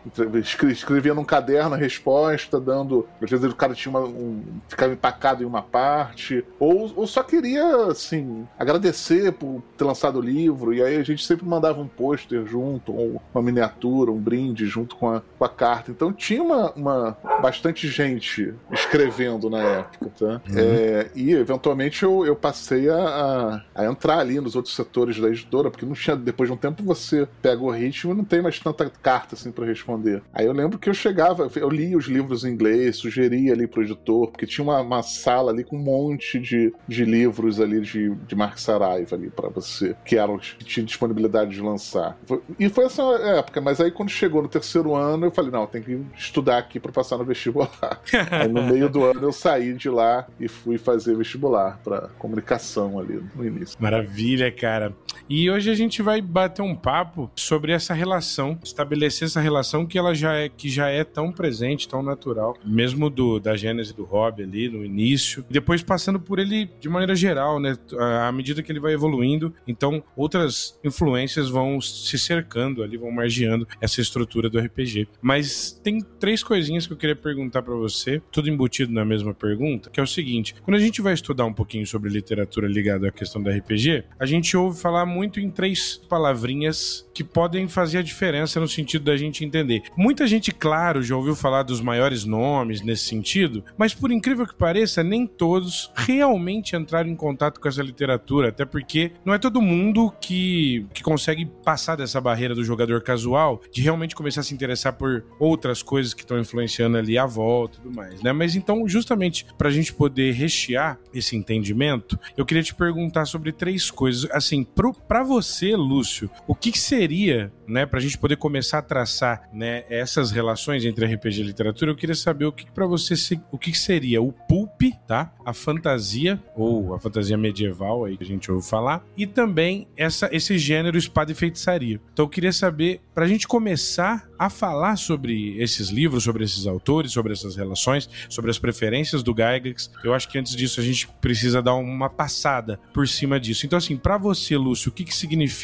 escrevia 0.69 1.13
num 1.13 1.23
caderno 1.23 1.75
a 1.75 1.77
resposta, 1.77 2.59
dando. 2.59 3.07
Às 3.21 3.29
vezes 3.29 3.51
o 3.51 3.55
cara 3.55 3.73
tinha 3.73 3.89
uma, 3.89 4.01
um, 4.01 4.43
ficava 4.67 4.93
empacado 4.93 5.43
em 5.43 5.45
uma 5.45 5.61
parte, 5.61 6.43
ou, 6.59 6.91
ou 6.95 7.07
só 7.07 7.23
queria, 7.23 7.87
assim, 7.87 8.47
agradecer 8.57 9.31
por 9.33 9.61
ter 9.77 9.83
lançado 9.83 10.19
o 10.19 10.21
livro, 10.21 10.73
e 10.73 10.81
aí 10.81 10.97
a 10.97 11.03
gente 11.03 11.25
sempre 11.25 11.45
mandava 11.45 11.81
um 11.81 11.87
pôster 11.87 12.45
junto, 12.45 12.93
ou 12.93 13.21
uma 13.33 13.41
miniatura, 13.41 14.11
um 14.11 14.19
brinde 14.19 14.65
junto 14.65 14.95
com 14.95 15.09
a, 15.09 15.21
com 15.37 15.45
a 15.45 15.49
carta. 15.49 15.91
Então 15.91 16.11
tinha 16.11 16.41
uma, 16.41 16.71
uma 16.71 17.17
bastante 17.41 17.87
gente 17.87 18.53
escrevendo 18.71 19.49
na 19.49 19.59
época, 19.61 20.11
tá? 20.17 20.41
Uhum. 20.49 20.57
É, 20.57 21.11
e 21.15 21.31
eventualmente 21.33 22.03
eu, 22.03 22.25
eu 22.25 22.35
passei 22.35 22.89
a, 22.89 22.95
a, 22.95 23.61
a, 23.75 23.85
entrar 23.85 24.19
ali 24.19 24.39
nos 24.39 24.55
outros 24.55 24.75
setores 24.75 25.19
da 25.19 25.27
editora, 25.27 25.69
porque 25.69 25.85
não 25.85 25.95
tinha, 26.01 26.15
depois 26.15 26.49
de 26.49 26.53
um 26.53 26.57
tempo 26.57 26.83
você 26.83 27.27
pega 27.41 27.61
o 27.61 27.69
ritmo 27.69 28.13
e 28.13 28.17
não 28.17 28.23
tem 28.23 28.41
mais 28.41 28.59
tanta 28.59 28.89
carta 28.89 29.35
assim 29.35 29.51
para 29.51 29.65
responder. 29.65 30.21
Aí 30.33 30.45
eu 30.45 30.53
lembro 30.53 30.79
que 30.79 30.89
eu 30.89 30.93
chegava, 30.93 31.49
eu 31.55 31.69
lia 31.69 31.97
os 31.97 32.05
livros 32.05 32.43
em 32.43 32.51
inglês, 32.51 32.97
sugeria 32.97 33.53
ali 33.53 33.67
pro 33.67 33.83
editor, 33.83 34.31
porque 34.31 34.45
tinha 34.45 34.63
uma, 34.63 34.81
uma 34.81 35.03
sala 35.03 35.51
ali 35.51 35.63
com 35.63 35.77
um 35.77 35.83
monte 35.83 36.39
de, 36.39 36.73
de 36.87 37.05
livros 37.05 37.59
ali 37.59 37.81
de, 37.81 38.09
de 38.15 38.35
Mark 38.35 38.57
Saraiva 38.57 39.15
ali 39.15 39.29
para 39.29 39.49
você, 39.49 39.95
que 40.03 40.17
eram 40.17 40.37
que 40.37 40.65
tinha 40.65 40.85
disponibilidade 40.85 41.51
de 41.51 41.61
lançar. 41.61 42.17
E 42.59 42.69
foi 42.69 42.85
essa 42.85 43.03
época, 43.03 43.61
mas 43.61 43.79
aí 43.79 43.91
quando 43.91 44.09
chegou 44.09 44.41
no 44.41 44.47
terceiro 44.47 44.95
ano, 44.95 45.27
eu 45.27 45.31
falei, 45.31 45.51
não, 45.51 45.67
tem 45.67 45.81
que 45.81 46.01
estudar 46.17 46.57
aqui 46.57 46.79
para 46.79 46.91
passar 46.91 47.17
no 47.17 47.25
vestibular. 47.25 48.01
aí 48.31 48.47
no 48.47 48.63
meio 48.63 48.89
do 48.89 49.03
ano 49.03 49.21
eu 49.21 49.31
saí 49.31 49.73
de 49.73 49.89
lá 49.89 50.27
e 50.39 50.47
fui 50.47 50.77
fazer 50.77 51.15
vestibular 51.15 51.79
para 51.83 52.09
comunicação 52.17 52.99
ali 52.99 53.21
no 53.35 53.45
início. 53.45 53.77
Maravilha, 53.79 54.51
cara. 54.51 54.93
E 55.29 55.49
hoje 55.49 55.69
a 55.69 55.75
gente 55.75 55.90
vai 55.99 56.21
bater 56.21 56.61
um 56.61 56.75
papo 56.75 57.31
sobre 57.35 57.71
essa 57.71 57.91
relação, 57.95 58.59
estabelecer 58.63 59.27
essa 59.27 59.41
relação 59.41 59.83
que 59.83 59.97
ela 59.97 60.13
já 60.13 60.35
é 60.35 60.47
que 60.47 60.69
já 60.69 60.89
é 60.89 61.03
tão 61.03 61.31
presente, 61.31 61.89
tão 61.89 62.03
natural, 62.03 62.55
mesmo 62.63 63.09
do 63.09 63.39
da 63.39 63.55
gênese 63.55 63.95
do 63.95 64.03
hobby 64.03 64.43
ali 64.43 64.69
no 64.69 64.85
início, 64.85 65.43
depois 65.49 65.81
passando 65.81 66.19
por 66.19 66.37
ele 66.37 66.69
de 66.79 66.87
maneira 66.87 67.15
geral, 67.15 67.59
né, 67.59 67.75
à 68.21 68.31
medida 68.31 68.61
que 68.61 68.71
ele 68.71 68.79
vai 68.79 68.93
evoluindo, 68.93 69.53
então 69.67 70.03
outras 70.15 70.79
influências 70.83 71.49
vão 71.49 71.81
se 71.81 72.19
cercando 72.19 72.83
ali, 72.83 72.97
vão 72.97 73.11
margeando 73.11 73.67
essa 73.79 74.01
estrutura 74.01 74.49
do 74.49 74.59
RPG. 74.59 75.07
Mas 75.21 75.71
tem 75.83 75.99
três 76.19 76.43
coisinhas 76.43 76.85
que 76.85 76.93
eu 76.93 76.97
queria 76.97 77.15
perguntar 77.15 77.61
para 77.63 77.73
você, 77.73 78.21
tudo 78.31 78.49
embutido 78.49 78.93
na 78.93 79.05
mesma 79.05 79.33
pergunta, 79.33 79.89
que 79.89 79.99
é 79.99 80.03
o 80.03 80.07
seguinte: 80.07 80.55
quando 80.61 80.75
a 80.75 80.79
gente 80.79 81.01
vai 81.01 81.13
estudar 81.13 81.45
um 81.45 81.53
pouquinho 81.53 81.85
sobre 81.87 82.09
literatura 82.09 82.67
ligada 82.67 83.07
à 83.07 83.11
questão 83.11 83.41
do 83.41 83.49
RPG, 83.49 84.03
a 84.19 84.25
gente 84.25 84.55
ouve 84.55 84.79
falar 84.79 85.05
muito 85.05 85.39
em 85.39 85.49
três 85.49 85.80
três 85.81 86.01
palavrinhas 86.07 87.09
que 87.13 87.23
podem 87.23 87.67
fazer 87.67 87.97
a 87.97 88.01
diferença 88.01 88.59
no 88.59 88.67
sentido 88.67 89.05
da 89.05 89.17
gente 89.17 89.43
entender. 89.43 89.83
Muita 89.97 90.25
gente, 90.27 90.51
claro, 90.51 91.03
já 91.03 91.15
ouviu 91.15 91.35
falar 91.35 91.63
dos 91.63 91.81
maiores 91.81 92.23
nomes 92.23 92.81
nesse 92.81 93.05
sentido, 93.05 93.63
mas 93.77 93.93
por 93.93 94.11
incrível 94.11 94.47
que 94.47 94.55
pareça, 94.55 95.03
nem 95.03 95.27
todos 95.27 95.91
realmente 95.95 96.75
entraram 96.75 97.09
em 97.09 97.15
contato 97.15 97.59
com 97.59 97.67
essa 97.67 97.81
literatura, 97.81 98.49
até 98.49 98.65
porque 98.65 99.11
não 99.25 99.33
é 99.33 99.39
todo 99.39 99.61
mundo 99.61 100.11
que, 100.21 100.85
que 100.93 101.03
consegue 101.03 101.45
passar 101.45 101.95
dessa 101.95 102.21
barreira 102.21 102.55
do 102.55 102.63
jogador 102.63 103.01
casual, 103.01 103.61
de 103.71 103.81
realmente 103.81 104.15
começar 104.15 104.41
a 104.41 104.43
se 104.43 104.53
interessar 104.53 104.93
por 104.93 105.23
outras 105.39 105.83
coisas 105.83 106.13
que 106.13 106.21
estão 106.21 106.39
influenciando 106.39 106.97
ali 106.97 107.17
a 107.17 107.25
volta 107.25 107.77
e 107.77 107.81
tudo 107.81 107.95
mais, 107.95 108.21
né? 108.21 108.31
Mas 108.31 108.55
então, 108.55 108.87
justamente 108.87 109.45
para 109.57 109.69
a 109.69 109.71
gente 109.71 109.93
poder 109.93 110.33
rechear 110.33 110.99
esse 111.13 111.35
entendimento, 111.35 112.17
eu 112.37 112.45
queria 112.45 112.63
te 112.63 112.73
perguntar 112.73 113.25
sobre 113.25 113.51
três 113.51 113.91
coisas. 113.91 114.29
Assim, 114.31 114.65
para 115.07 115.23
você, 115.23 115.70
Lúcio, 115.75 116.29
o 116.47 116.55
que, 116.55 116.71
que 116.71 116.79
seria, 116.79 117.51
né, 117.67 117.85
para 117.85 117.99
a 117.99 118.01
gente 118.01 118.17
poder 118.17 118.37
começar 118.37 118.79
a 118.79 118.81
traçar, 118.81 119.49
né, 119.53 119.83
essas 119.89 120.31
relações 120.31 120.85
entre 120.85 121.05
RPG 121.05 121.41
e 121.41 121.43
literatura? 121.43 121.91
Eu 121.91 121.95
queria 121.95 122.15
saber 122.15 122.45
o 122.45 122.51
que, 122.51 122.65
que 122.65 122.71
para 122.71 122.85
você 122.85 123.13
o 123.51 123.57
que, 123.57 123.71
que 123.71 123.77
seria 123.77 124.21
o 124.21 124.31
pulp, 124.31 124.81
tá? 125.07 125.33
A 125.45 125.53
fantasia 125.53 126.41
ou 126.55 126.93
a 126.93 126.99
fantasia 126.99 127.37
medieval 127.37 128.05
aí 128.05 128.17
que 128.17 128.23
a 128.23 128.27
gente 128.27 128.51
ouve 128.51 128.67
falar 128.67 129.05
e 129.15 129.25
também 129.25 129.87
essa 129.95 130.29
esse 130.31 130.57
gênero 130.57 130.97
espada 130.97 131.31
e 131.31 131.35
feitiçaria. 131.35 131.99
Então 132.13 132.25
eu 132.25 132.29
queria 132.29 132.53
saber 132.53 133.01
para 133.13 133.25
a 133.25 133.27
gente 133.27 133.47
começar 133.47 134.29
a 134.37 134.49
falar 134.49 134.95
sobre 134.95 135.61
esses 135.61 135.89
livros, 135.89 136.23
sobre 136.23 136.43
esses 136.43 136.65
autores, 136.65 137.11
sobre 137.11 137.31
essas 137.31 137.55
relações, 137.55 138.09
sobre 138.27 138.49
as 138.49 138.57
preferências 138.57 139.21
do 139.21 139.33
Gygax. 139.33 139.91
Eu 140.03 140.13
acho 140.13 140.27
que 140.27 140.37
antes 140.37 140.55
disso 140.55 140.79
a 140.79 140.83
gente 140.83 141.07
precisa 141.21 141.61
dar 141.61 141.75
uma 141.75 142.09
passada 142.09 142.79
por 142.91 143.07
cima 143.07 143.39
disso. 143.39 143.65
Então, 143.65 143.77
assim, 143.77 143.95
para 143.95 144.17
você, 144.17 144.57
Lúcio, 144.57 144.89
o 144.89 144.91
que, 144.91 145.03
que 145.03 145.15
significa 145.15 145.60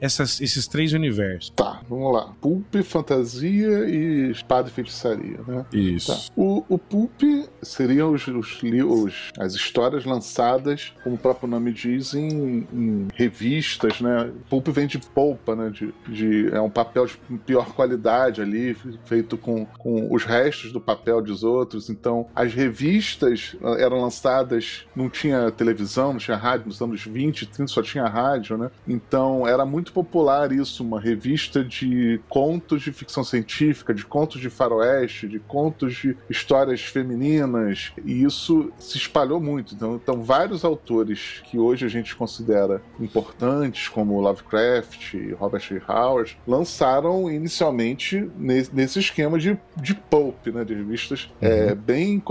essas, 0.00 0.40
esses 0.40 0.66
três 0.66 0.92
universos? 0.92 1.50
Tá, 1.50 1.80
vamos 1.88 2.12
lá. 2.12 2.32
Pulp, 2.40 2.74
fantasia 2.84 3.88
e 3.88 4.30
espada 4.30 4.68
e 4.68 4.72
feitiçaria, 4.72 5.40
né? 5.46 5.64
Isso. 5.72 6.12
Tá. 6.12 6.32
O, 6.36 6.64
o 6.68 6.78
Pulp 6.78 7.22
seriam 7.62 8.12
os, 8.12 8.26
os, 8.26 8.62
os, 8.62 9.32
as 9.38 9.54
histórias 9.54 10.04
lançadas, 10.04 10.92
como 11.02 11.16
o 11.16 11.18
próprio 11.18 11.48
nome 11.48 11.72
diz, 11.72 12.14
em, 12.14 12.66
em 12.72 13.08
revistas, 13.14 14.00
né? 14.00 14.30
Pulp 14.48 14.68
vem 14.68 14.86
de 14.86 14.98
polpa, 14.98 15.54
né? 15.54 15.70
De, 15.70 15.94
de, 16.08 16.54
é 16.54 16.60
um 16.60 16.70
papel 16.70 17.06
de 17.06 17.16
pior 17.46 17.72
qualidade 17.72 18.40
ali, 18.40 18.76
feito 19.04 19.36
com, 19.36 19.66
com 19.78 20.12
os 20.12 20.24
restos 20.24 20.72
do 20.72 20.80
papel 20.80 21.20
dos 21.20 21.42
outros. 21.42 21.90
Então, 21.90 22.26
as 22.34 22.52
revistas 22.52 23.56
eh, 23.62 23.82
eram 23.82 24.00
lançadas, 24.00 24.86
não 24.94 25.08
tinha 25.08 25.50
televisão, 25.50 26.12
não 26.12 26.20
tinha 26.20 26.36
rádio, 26.36 26.66
nos 26.66 26.80
anos 26.80 27.04
20, 27.04 27.46
30 27.46 27.66
só 27.68 27.82
tinha 27.82 28.06
rádio, 28.06 28.56
né? 28.56 28.70
Então, 28.86 29.39
era 29.46 29.64
muito 29.64 29.92
popular 29.92 30.52
isso, 30.52 30.82
uma 30.82 31.00
revista 31.00 31.64
de 31.64 32.20
contos 32.28 32.82
de 32.82 32.92
ficção 32.92 33.24
científica, 33.24 33.94
de 33.94 34.04
contos 34.04 34.40
de 34.40 34.50
faroeste, 34.50 35.28
de 35.28 35.38
contos 35.38 35.94
de 35.94 36.16
histórias 36.28 36.82
femininas, 36.82 37.92
e 38.04 38.22
isso 38.24 38.72
se 38.78 38.96
espalhou 38.96 39.40
muito. 39.40 39.74
Então, 39.74 39.94
então 39.96 40.22
vários 40.22 40.64
autores 40.64 41.42
que 41.44 41.58
hoje 41.58 41.84
a 41.84 41.88
gente 41.88 42.14
considera 42.16 42.82
importantes, 42.98 43.88
como 43.88 44.20
Lovecraft, 44.20 45.14
Robert 45.38 45.62
E. 45.70 45.80
Howard, 45.90 46.38
lançaram 46.46 47.30
inicialmente 47.30 48.28
nesse, 48.36 48.74
nesse 48.74 48.98
esquema 48.98 49.38
de, 49.38 49.58
de 49.76 49.94
pulp, 49.94 50.46
né, 50.48 50.64
de 50.64 50.74
revistas 50.74 51.30
uhum. 51.40 51.48
é, 51.48 51.74
bem, 51.74 52.22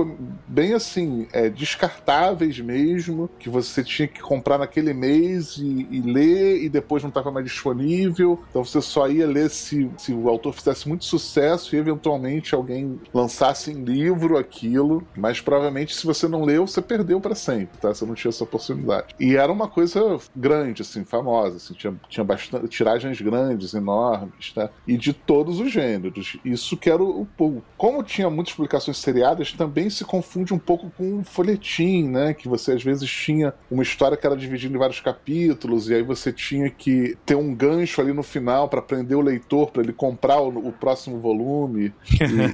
bem 0.48 0.74
assim, 0.74 1.28
é, 1.32 1.50
descartáveis 1.50 2.60
mesmo, 2.60 3.30
que 3.40 3.50
você 3.50 3.84
tinha 3.84 4.08
que 4.08 4.22
comprar 4.22 4.58
naquele 4.58 4.94
mês 4.94 5.58
e, 5.58 5.88
e 5.90 6.02
ler 6.02 6.64
e 6.64 6.70
depois 6.70 6.99
não 7.02 7.10
estava 7.10 7.32
mais 7.32 7.46
disponível. 7.46 8.40
Então 8.50 8.64
você 8.64 8.82
só 8.82 9.08
ia 9.08 9.28
ler 9.28 9.50
se, 9.50 9.90
se 9.98 10.14
o 10.14 10.30
autor 10.30 10.54
fizesse 10.54 10.88
muito 10.88 11.06
sucesso 11.06 11.76
e 11.76 11.80
eventualmente 11.80 12.56
alguém 12.56 13.00
lançasse 13.14 13.72
em 13.72 13.84
livro 13.84 14.38
aquilo, 14.38 15.06
mas 15.16 15.42
provavelmente 15.42 15.96
se 15.96 16.06
você 16.06 16.28
não 16.28 16.44
leu, 16.44 16.68
você 16.68 16.82
perdeu 16.82 17.20
para 17.20 17.36
sempre, 17.36 17.78
tá? 17.80 17.94
Você 17.94 18.06
não 18.06 18.16
tinha 18.16 18.30
essa 18.30 18.44
oportunidade. 18.44 19.16
E 19.20 19.36
era 19.36 19.52
uma 19.52 19.68
coisa 19.68 20.18
grande, 20.36 20.82
assim, 20.82 21.04
famosa, 21.04 21.58
assim, 21.58 21.74
tinha, 21.74 21.96
tinha 22.08 22.24
bastante 22.24 22.68
tiragens 22.68 23.22
grandes, 23.22 23.74
enormes, 23.74 24.54
tá? 24.54 24.70
E 24.88 24.98
de 24.98 25.14
todos 25.14 25.60
os 25.60 25.72
gêneros. 25.72 26.38
Isso 26.44 26.78
que 26.78 26.90
era 26.90 27.04
o, 27.04 27.28
o 27.38 27.62
como 27.78 28.04
tinha 28.04 28.30
muitas 28.30 28.54
publicações 28.54 28.98
seriadas, 28.98 29.52
também 29.52 29.90
se 29.90 30.04
confunde 30.04 30.54
um 30.54 30.60
pouco 30.60 30.92
com 30.92 31.20
um 31.20 31.24
folhetim, 31.24 32.08
né? 32.08 32.34
Que 32.34 32.48
você 32.48 32.74
às 32.74 32.84
vezes 32.84 33.10
tinha 33.10 33.54
uma 33.70 33.84
história 33.84 34.18
que 34.18 34.26
era 34.26 34.36
dividida 34.36 34.74
em 34.74 34.80
vários 34.80 35.00
capítulos 35.00 35.90
e 35.90 35.96
aí 35.96 36.02
você 36.02 36.32
tinha 36.32 36.70
que 36.70 36.89
ter 37.26 37.36
um 37.36 37.54
gancho 37.54 38.02
ali 38.02 38.14
no 38.14 38.24
final 38.24 38.70
para 38.70 38.82
prender 38.82 39.18
o 39.18 39.22
leitor 39.22 39.72
para 39.72 39.82
ele 39.82 39.94
comprar 39.94 40.40
o, 40.42 40.68
o, 40.68 40.72
próximo 40.72 41.20
volume. 41.20 41.94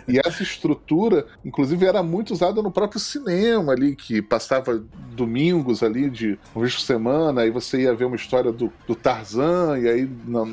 E, 0.07 0.13
e 0.15 0.19
essa 0.19 0.43
estrutura, 0.43 1.25
inclusive, 1.43 1.85
era 1.85 2.01
muito 2.01 2.33
usada 2.33 2.61
no 2.61 2.71
próprio 2.71 2.99
cinema 2.99 3.73
ali, 3.73 3.95
que 3.95 4.21
passava 4.21 4.83
domingos 5.15 5.81
ali 5.81 6.09
de 6.09 6.37
uma 6.53 6.63
vez 6.63 6.75
por 6.75 6.81
semana, 6.81 7.41
aí 7.41 7.49
você 7.49 7.81
ia 7.81 7.93
ver 7.93 8.05
uma 8.05 8.15
história 8.15 8.51
do, 8.51 8.71
do 8.87 8.95
Tarzan, 8.95 9.79
e 9.79 9.87
aí 9.87 10.09
na, 10.25 10.45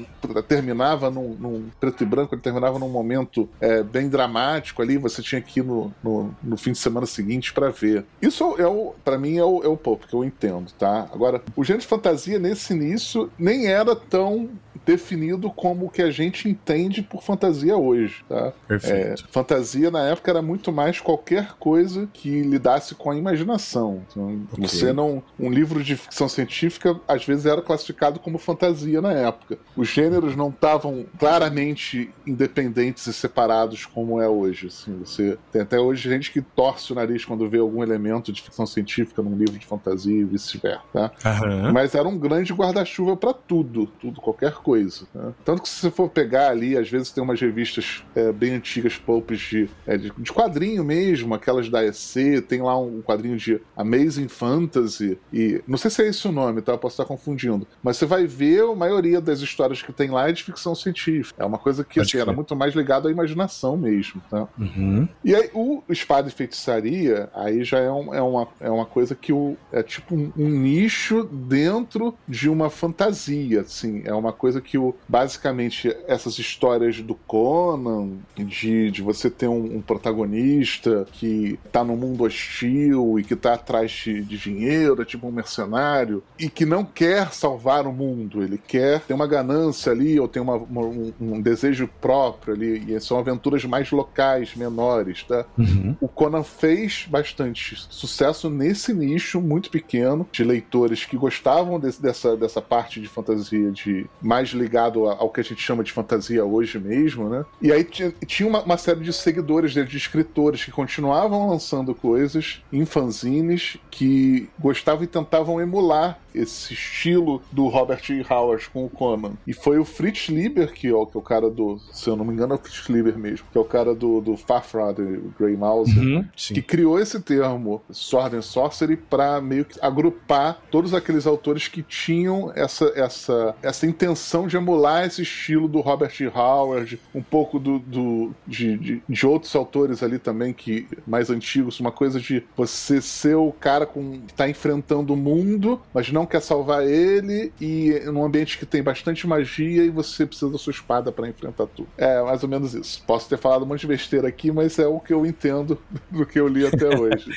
terminava 0.46 1.10
num, 1.10 1.34
num, 1.34 1.70
preto 1.80 2.02
e 2.02 2.06
branco, 2.06 2.34
ele 2.34 2.42
terminava 2.42 2.78
num 2.78 2.88
momento 2.88 3.48
é, 3.60 3.82
bem 3.82 4.08
dramático 4.08 4.82
ali, 4.82 4.96
você 4.98 5.22
tinha 5.22 5.40
que 5.40 5.60
ir 5.60 5.64
no, 5.64 5.92
no, 6.02 6.34
no 6.42 6.56
fim 6.56 6.72
de 6.72 6.78
semana 6.78 7.06
seguinte 7.06 7.52
para 7.52 7.70
ver. 7.70 8.04
Isso 8.20 8.54
é 8.58 8.66
o, 8.66 8.94
para 9.04 9.18
mim 9.18 9.38
é 9.38 9.44
o, 9.44 9.62
é 9.62 9.68
o 9.68 9.76
pop 9.76 10.06
que 10.06 10.14
eu 10.14 10.24
entendo, 10.24 10.72
tá? 10.78 11.08
Agora, 11.12 11.42
o 11.56 11.64
gênero 11.64 11.82
de 11.82 11.88
fantasia 11.88 12.38
nesse 12.38 12.72
início 12.72 13.30
nem 13.38 13.68
era 13.72 13.96
tão 13.96 14.50
definido 14.84 15.50
como 15.50 15.86
o 15.86 15.90
que 15.90 16.02
a 16.02 16.10
gente 16.10 16.48
entende 16.48 17.02
por 17.02 17.22
fantasia 17.22 17.76
hoje, 17.76 18.24
tá? 18.28 18.52
Perfeito. 18.66 19.24
É, 19.24 19.32
fantasia 19.32 19.90
na 19.90 20.06
época 20.08 20.30
era 20.30 20.42
muito 20.42 20.72
mais 20.72 21.00
qualquer 21.00 21.52
coisa 21.58 22.08
que 22.12 22.42
lidasse 22.42 22.94
com 22.94 23.10
a 23.10 23.16
imaginação. 23.16 24.02
Então, 24.10 24.42
okay. 24.52 24.66
Você 24.66 24.92
não, 24.92 25.22
um 25.38 25.50
livro 25.50 25.82
de 25.82 25.96
ficção 25.96 26.28
científica 26.28 26.98
às 27.06 27.24
vezes 27.24 27.46
era 27.46 27.62
classificado 27.62 28.18
como 28.18 28.38
fantasia 28.38 29.00
na 29.00 29.12
época. 29.12 29.58
Os 29.76 29.88
gêneros 29.88 30.34
não 30.36 30.48
estavam 30.48 31.04
claramente 31.18 32.12
independentes 32.26 33.06
e 33.06 33.12
separados 33.12 33.86
como 33.86 34.20
é 34.20 34.28
hoje. 34.28 34.68
Assim, 34.68 34.98
você 34.98 35.38
tem 35.50 35.62
até 35.62 35.78
hoje 35.78 36.08
gente 36.08 36.32
que 36.32 36.40
torce 36.40 36.92
o 36.92 36.94
nariz 36.94 37.24
quando 37.24 37.48
vê 37.48 37.58
algum 37.58 37.82
elemento 37.82 38.32
de 38.32 38.42
ficção 38.42 38.66
científica 38.66 39.22
num 39.22 39.36
livro 39.36 39.58
de 39.58 39.66
fantasia 39.66 40.20
e 40.20 40.24
vice-versa. 40.24 40.82
Tá? 40.92 41.12
Uhum. 41.24 41.72
Mas 41.72 41.94
era 41.94 42.08
um 42.08 42.18
grande 42.18 42.52
guarda-chuva 42.52 43.16
para 43.16 43.32
tudo, 43.32 43.86
tudo 44.00 44.20
qualquer 44.20 44.52
coisa. 44.62 45.06
Né? 45.14 45.32
Tanto 45.44 45.62
que 45.62 45.68
se 45.68 45.80
você 45.80 45.90
for 45.90 46.08
pegar 46.08 46.50
ali, 46.50 46.76
às 46.76 46.88
vezes 46.88 47.10
tem 47.10 47.22
umas 47.22 47.40
revistas 47.40 48.04
é, 48.14 48.32
bem 48.32 48.54
antigas, 48.54 48.96
pulps 48.96 49.40
de, 49.40 49.68
é, 49.86 49.96
de, 49.96 50.12
de, 50.16 50.32
quadrinho 50.32 50.84
mesmo, 50.84 51.34
aquelas 51.34 51.68
da 51.68 51.84
EC, 51.84 52.42
tem 52.48 52.62
lá 52.62 52.78
um 52.78 53.02
quadrinho 53.02 53.36
de 53.36 53.60
Amazing 53.76 54.28
Fantasy, 54.28 55.18
e 55.32 55.62
não 55.66 55.76
sei 55.76 55.90
se 55.90 56.02
é 56.02 56.08
esse 56.08 56.26
o 56.26 56.32
nome, 56.32 56.62
tá? 56.62 56.72
Eu 56.72 56.78
posso 56.78 56.94
estar 56.94 57.04
confundindo. 57.04 57.66
Mas 57.82 57.96
você 57.96 58.06
vai 58.06 58.26
ver 58.26 58.62
a 58.62 58.74
maioria 58.74 59.20
das 59.20 59.40
histórias 59.40 59.82
que 59.82 59.92
tem 59.92 60.10
lá 60.10 60.28
é 60.28 60.32
de 60.32 60.42
ficção 60.42 60.74
científica. 60.74 61.42
É 61.42 61.44
uma 61.46 61.58
coisa 61.58 61.84
que 61.84 62.00
assim, 62.00 62.18
era 62.18 62.32
muito 62.32 62.54
mais 62.54 62.74
ligada 62.74 63.08
à 63.08 63.12
imaginação 63.12 63.76
mesmo, 63.76 64.22
tá? 64.30 64.48
Uhum. 64.58 65.08
E 65.24 65.34
aí, 65.34 65.50
o 65.54 65.82
Espada 65.88 66.28
e 66.28 66.32
Feitiçaria, 66.32 67.28
aí 67.34 67.64
já 67.64 67.78
é, 67.78 67.90
um, 67.90 68.14
é, 68.14 68.22
uma, 68.22 68.48
é 68.60 68.70
uma 68.70 68.86
coisa 68.86 69.14
que 69.14 69.32
o, 69.32 69.56
é 69.70 69.82
tipo 69.82 70.14
um, 70.14 70.32
um 70.36 70.48
nicho 70.48 71.24
dentro 71.24 72.14
de 72.28 72.48
uma 72.48 72.70
fantasia, 72.70 73.60
assim. 73.60 74.02
É 74.04 74.14
uma 74.14 74.32
coisa 74.32 74.51
que 74.60 74.78
o, 74.78 74.94
basicamente 75.08 75.94
essas 76.06 76.38
histórias 76.38 77.00
do 77.00 77.14
Conan, 77.14 78.10
de, 78.36 78.90
de 78.90 79.02
você 79.02 79.30
ter 79.30 79.48
um, 79.48 79.76
um 79.76 79.80
protagonista 79.80 81.06
que 81.12 81.58
tá 81.70 81.84
num 81.84 81.96
mundo 81.96 82.24
hostil 82.24 83.18
e 83.18 83.24
que 83.24 83.36
tá 83.36 83.54
atrás 83.54 83.90
de, 83.90 84.22
de 84.22 84.38
dinheiro, 84.38 85.00
é 85.00 85.04
tipo 85.04 85.26
um 85.26 85.32
mercenário, 85.32 86.22
e 86.38 86.48
que 86.48 86.64
não 86.64 86.84
quer 86.84 87.32
salvar 87.32 87.86
o 87.86 87.92
mundo, 87.92 88.42
ele 88.42 88.58
quer 88.58 89.00
ter 89.00 89.14
uma 89.14 89.26
ganância 89.26 89.92
ali, 89.92 90.18
ou 90.18 90.28
tem 90.28 90.42
uma, 90.42 90.56
uma, 90.56 90.82
um, 90.82 91.12
um, 91.20 91.40
desejo 91.40 91.88
próprio 92.00 92.54
ali, 92.54 92.92
e 92.92 93.00
são 93.00 93.18
aventuras 93.18 93.64
mais 93.64 93.90
locais, 93.90 94.54
menores, 94.54 95.22
tá? 95.22 95.44
Uhum. 95.56 95.96
O 96.00 96.08
Conan 96.08 96.42
fez 96.42 97.06
bastante 97.08 97.76
sucesso 97.90 98.50
nesse 98.50 98.92
nicho 98.92 99.40
muito 99.40 99.70
pequeno 99.70 100.26
de 100.32 100.44
leitores 100.44 101.04
que 101.04 101.16
gostavam 101.16 101.78
desse, 101.78 102.00
dessa, 102.00 102.36
dessa 102.36 102.60
parte 102.60 103.00
de 103.00 103.08
fantasia 103.08 103.70
de 103.70 104.06
mais 104.20 104.41
ligado 104.50 105.06
ao 105.06 105.30
que 105.30 105.40
a 105.40 105.44
gente 105.44 105.60
chama 105.62 105.84
de 105.84 105.92
fantasia 105.92 106.44
hoje 106.44 106.78
mesmo, 106.78 107.28
né? 107.28 107.44
E 107.60 107.72
aí 107.72 107.84
tinha 107.84 108.48
uma, 108.48 108.62
uma 108.62 108.76
série 108.76 109.00
de 109.00 109.12
seguidores 109.12 109.74
dele, 109.74 109.88
de 109.88 109.96
escritores 109.96 110.64
que 110.64 110.70
continuavam 110.70 111.48
lançando 111.48 111.94
coisas 111.94 112.62
em 112.72 112.84
fanzines 112.84 113.78
que 113.90 114.48
gostavam 114.58 115.04
e 115.04 115.06
tentavam 115.06 115.60
emular 115.60 116.18
esse 116.34 116.72
estilo 116.72 117.42
do 117.50 117.68
Robert 117.68 118.02
E. 118.10 118.24
Howard 118.28 118.68
com 118.70 118.84
o 118.84 118.88
Conan. 118.88 119.32
E 119.46 119.52
foi 119.52 119.78
o 119.78 119.84
Fritz 119.84 120.28
Lieber, 120.28 120.72
que, 120.72 120.90
ó, 120.92 121.04
que 121.04 121.16
é 121.16 121.20
o 121.20 121.22
cara 121.22 121.50
do. 121.50 121.78
Se 121.92 122.08
eu 122.08 122.16
não 122.16 122.24
me 122.24 122.32
engano, 122.32 122.54
é 122.54 122.56
o 122.56 122.58
Fritz 122.58 122.88
Lieber 122.88 123.18
mesmo, 123.18 123.46
que 123.50 123.58
é 123.58 123.60
o 123.60 123.64
cara 123.64 123.94
do, 123.94 124.20
do 124.20 124.36
Farfraud, 124.36 125.00
Grey 125.38 125.56
Mouse, 125.56 125.98
uhum, 125.98 126.24
que 126.34 126.62
criou 126.62 126.98
esse 126.98 127.20
termo 127.20 127.82
Sword 127.90 128.36
and 128.36 128.42
Sorcery 128.42 128.96
para 128.96 129.40
meio 129.40 129.64
que 129.64 129.78
agrupar 129.80 130.60
todos 130.70 130.94
aqueles 130.94 131.26
autores 131.26 131.68
que 131.68 131.82
tinham 131.82 132.52
essa, 132.54 132.92
essa, 132.94 133.54
essa 133.62 133.86
intenção 133.86 134.31
de 134.46 134.56
emular 134.56 135.04
esse 135.04 135.22
estilo 135.22 135.68
do 135.68 135.80
Robert. 135.80 136.12
Howard, 136.34 136.98
um 137.14 137.22
pouco 137.22 137.58
do, 137.58 137.78
do 137.78 138.34
de, 138.46 138.76
de, 138.76 139.02
de, 139.08 139.26
outros 139.26 139.54
autores 139.54 140.02
ali 140.02 140.18
também 140.18 140.52
que 140.52 140.86
mais 141.06 141.30
antigos, 141.30 141.80
uma 141.80 141.92
coisa 141.92 142.20
de 142.20 142.42
você 142.56 143.00
ser 143.00 143.34
o 143.36 143.52
cara 143.52 143.86
com, 143.86 144.20
que 144.20 144.32
está 144.32 144.48
enfrentando 144.48 145.14
o 145.14 145.16
mundo, 145.16 145.80
mas 145.92 146.10
não 146.10 146.26
quer 146.26 146.40
salvar 146.40 146.86
ele 146.86 147.52
e 147.60 148.00
num 148.06 148.24
ambiente 148.24 148.58
que 148.58 148.66
tem 148.66 148.82
bastante 148.82 149.26
magia 149.26 149.84
e 149.84 149.90
você 149.90 150.26
precisa 150.26 150.50
da 150.50 150.58
sua 150.58 150.70
espada 150.70 151.12
para 151.12 151.28
enfrentar 151.28 151.66
tudo. 151.66 151.88
É 151.96 152.22
mais 152.22 152.42
ou 152.42 152.48
menos 152.48 152.74
isso. 152.74 153.02
Posso 153.06 153.28
ter 153.28 153.38
falado 153.38 153.64
um 153.64 153.66
monte 153.66 153.80
de 153.80 153.86
besteira 153.86 154.28
aqui, 154.28 154.50
mas 154.50 154.78
é 154.78 154.86
o 154.86 155.00
que 155.00 155.12
eu 155.12 155.24
entendo 155.26 155.78
do 156.10 156.26
que 156.26 156.38
eu 156.38 156.48
li 156.48 156.66
até 156.66 156.88
hoje. 156.98 157.30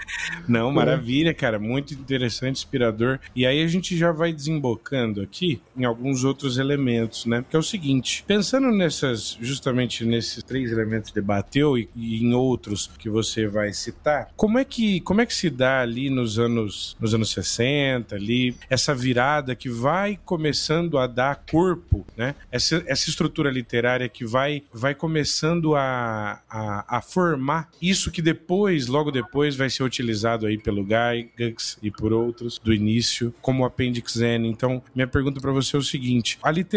não, 0.48 0.72
maravilha, 0.72 1.34
cara, 1.34 1.60
muito 1.60 1.94
interessante, 1.94 2.58
inspirador. 2.58 3.20
E 3.36 3.46
aí 3.46 3.64
a 3.64 3.68
gente 3.68 3.98
já 3.98 4.12
vai 4.12 4.32
desembocando 4.32 5.22
aqui 5.22 5.62
em 5.76 5.86
alguns 5.86 6.24
outros 6.24 6.58
elementos, 6.58 6.85
né? 7.26 7.44
Que 7.50 7.56
é 7.56 7.60
o 7.60 7.64
seguinte, 7.64 8.24
pensando 8.28 8.72
nessas, 8.72 9.38
justamente 9.42 10.06
nesses 10.06 10.44
três 10.44 10.72
elementos 10.72 11.10
que 11.10 11.16
debateu 11.16 11.78
e, 11.78 11.90
e 11.96 12.24
em 12.24 12.34
outros 12.34 12.90
que 13.00 13.10
você 13.10 13.48
vai 13.48 13.74
citar, 13.74 14.30
como 14.36 14.60
é 14.60 14.66
que 14.66 15.00
como 15.02 15.22
é 15.22 15.26
que 15.26 15.34
se 15.34 15.50
dá 15.50 15.82
ali 15.82 16.10
nos 16.10 16.40
anos 16.40 16.96
nos 17.00 17.14
anos 17.14 17.32
60 17.32 18.16
ali 18.16 18.56
essa 18.70 18.94
virada 18.94 19.56
que 19.56 19.70
vai 19.70 20.20
começando 20.26 20.98
a 20.98 21.08
dar 21.08 21.44
corpo, 21.50 22.06
né? 22.18 22.36
Essa, 22.52 22.84
essa 22.88 23.10
estrutura 23.10 23.50
literária 23.50 24.08
que 24.10 24.26
vai, 24.26 24.64
vai 24.74 24.94
começando 24.94 25.76
a, 25.76 26.42
a, 26.50 26.98
a 26.98 27.02
formar 27.02 27.70
isso 27.82 28.12
que 28.12 28.22
depois, 28.22 28.88
logo 28.88 29.12
depois, 29.12 29.56
vai 29.56 29.70
ser 29.70 29.84
utilizado 29.84 30.46
aí 30.46 30.58
pelo 30.58 30.84
Gygax 30.84 31.78
e 31.82 31.92
por 31.92 32.12
outros 32.14 32.60
do 32.64 32.74
início 32.74 33.34
como 33.42 33.66
Appendix 33.66 34.18
N. 34.18 34.48
Então, 34.48 34.82
minha 34.94 35.08
pergunta 35.08 35.40
para 35.40 35.52
você 35.52 35.76
é 35.76 35.80
o 35.80 35.84
seguinte: 35.84 36.38
a 36.42 36.52
literatura 36.52 36.75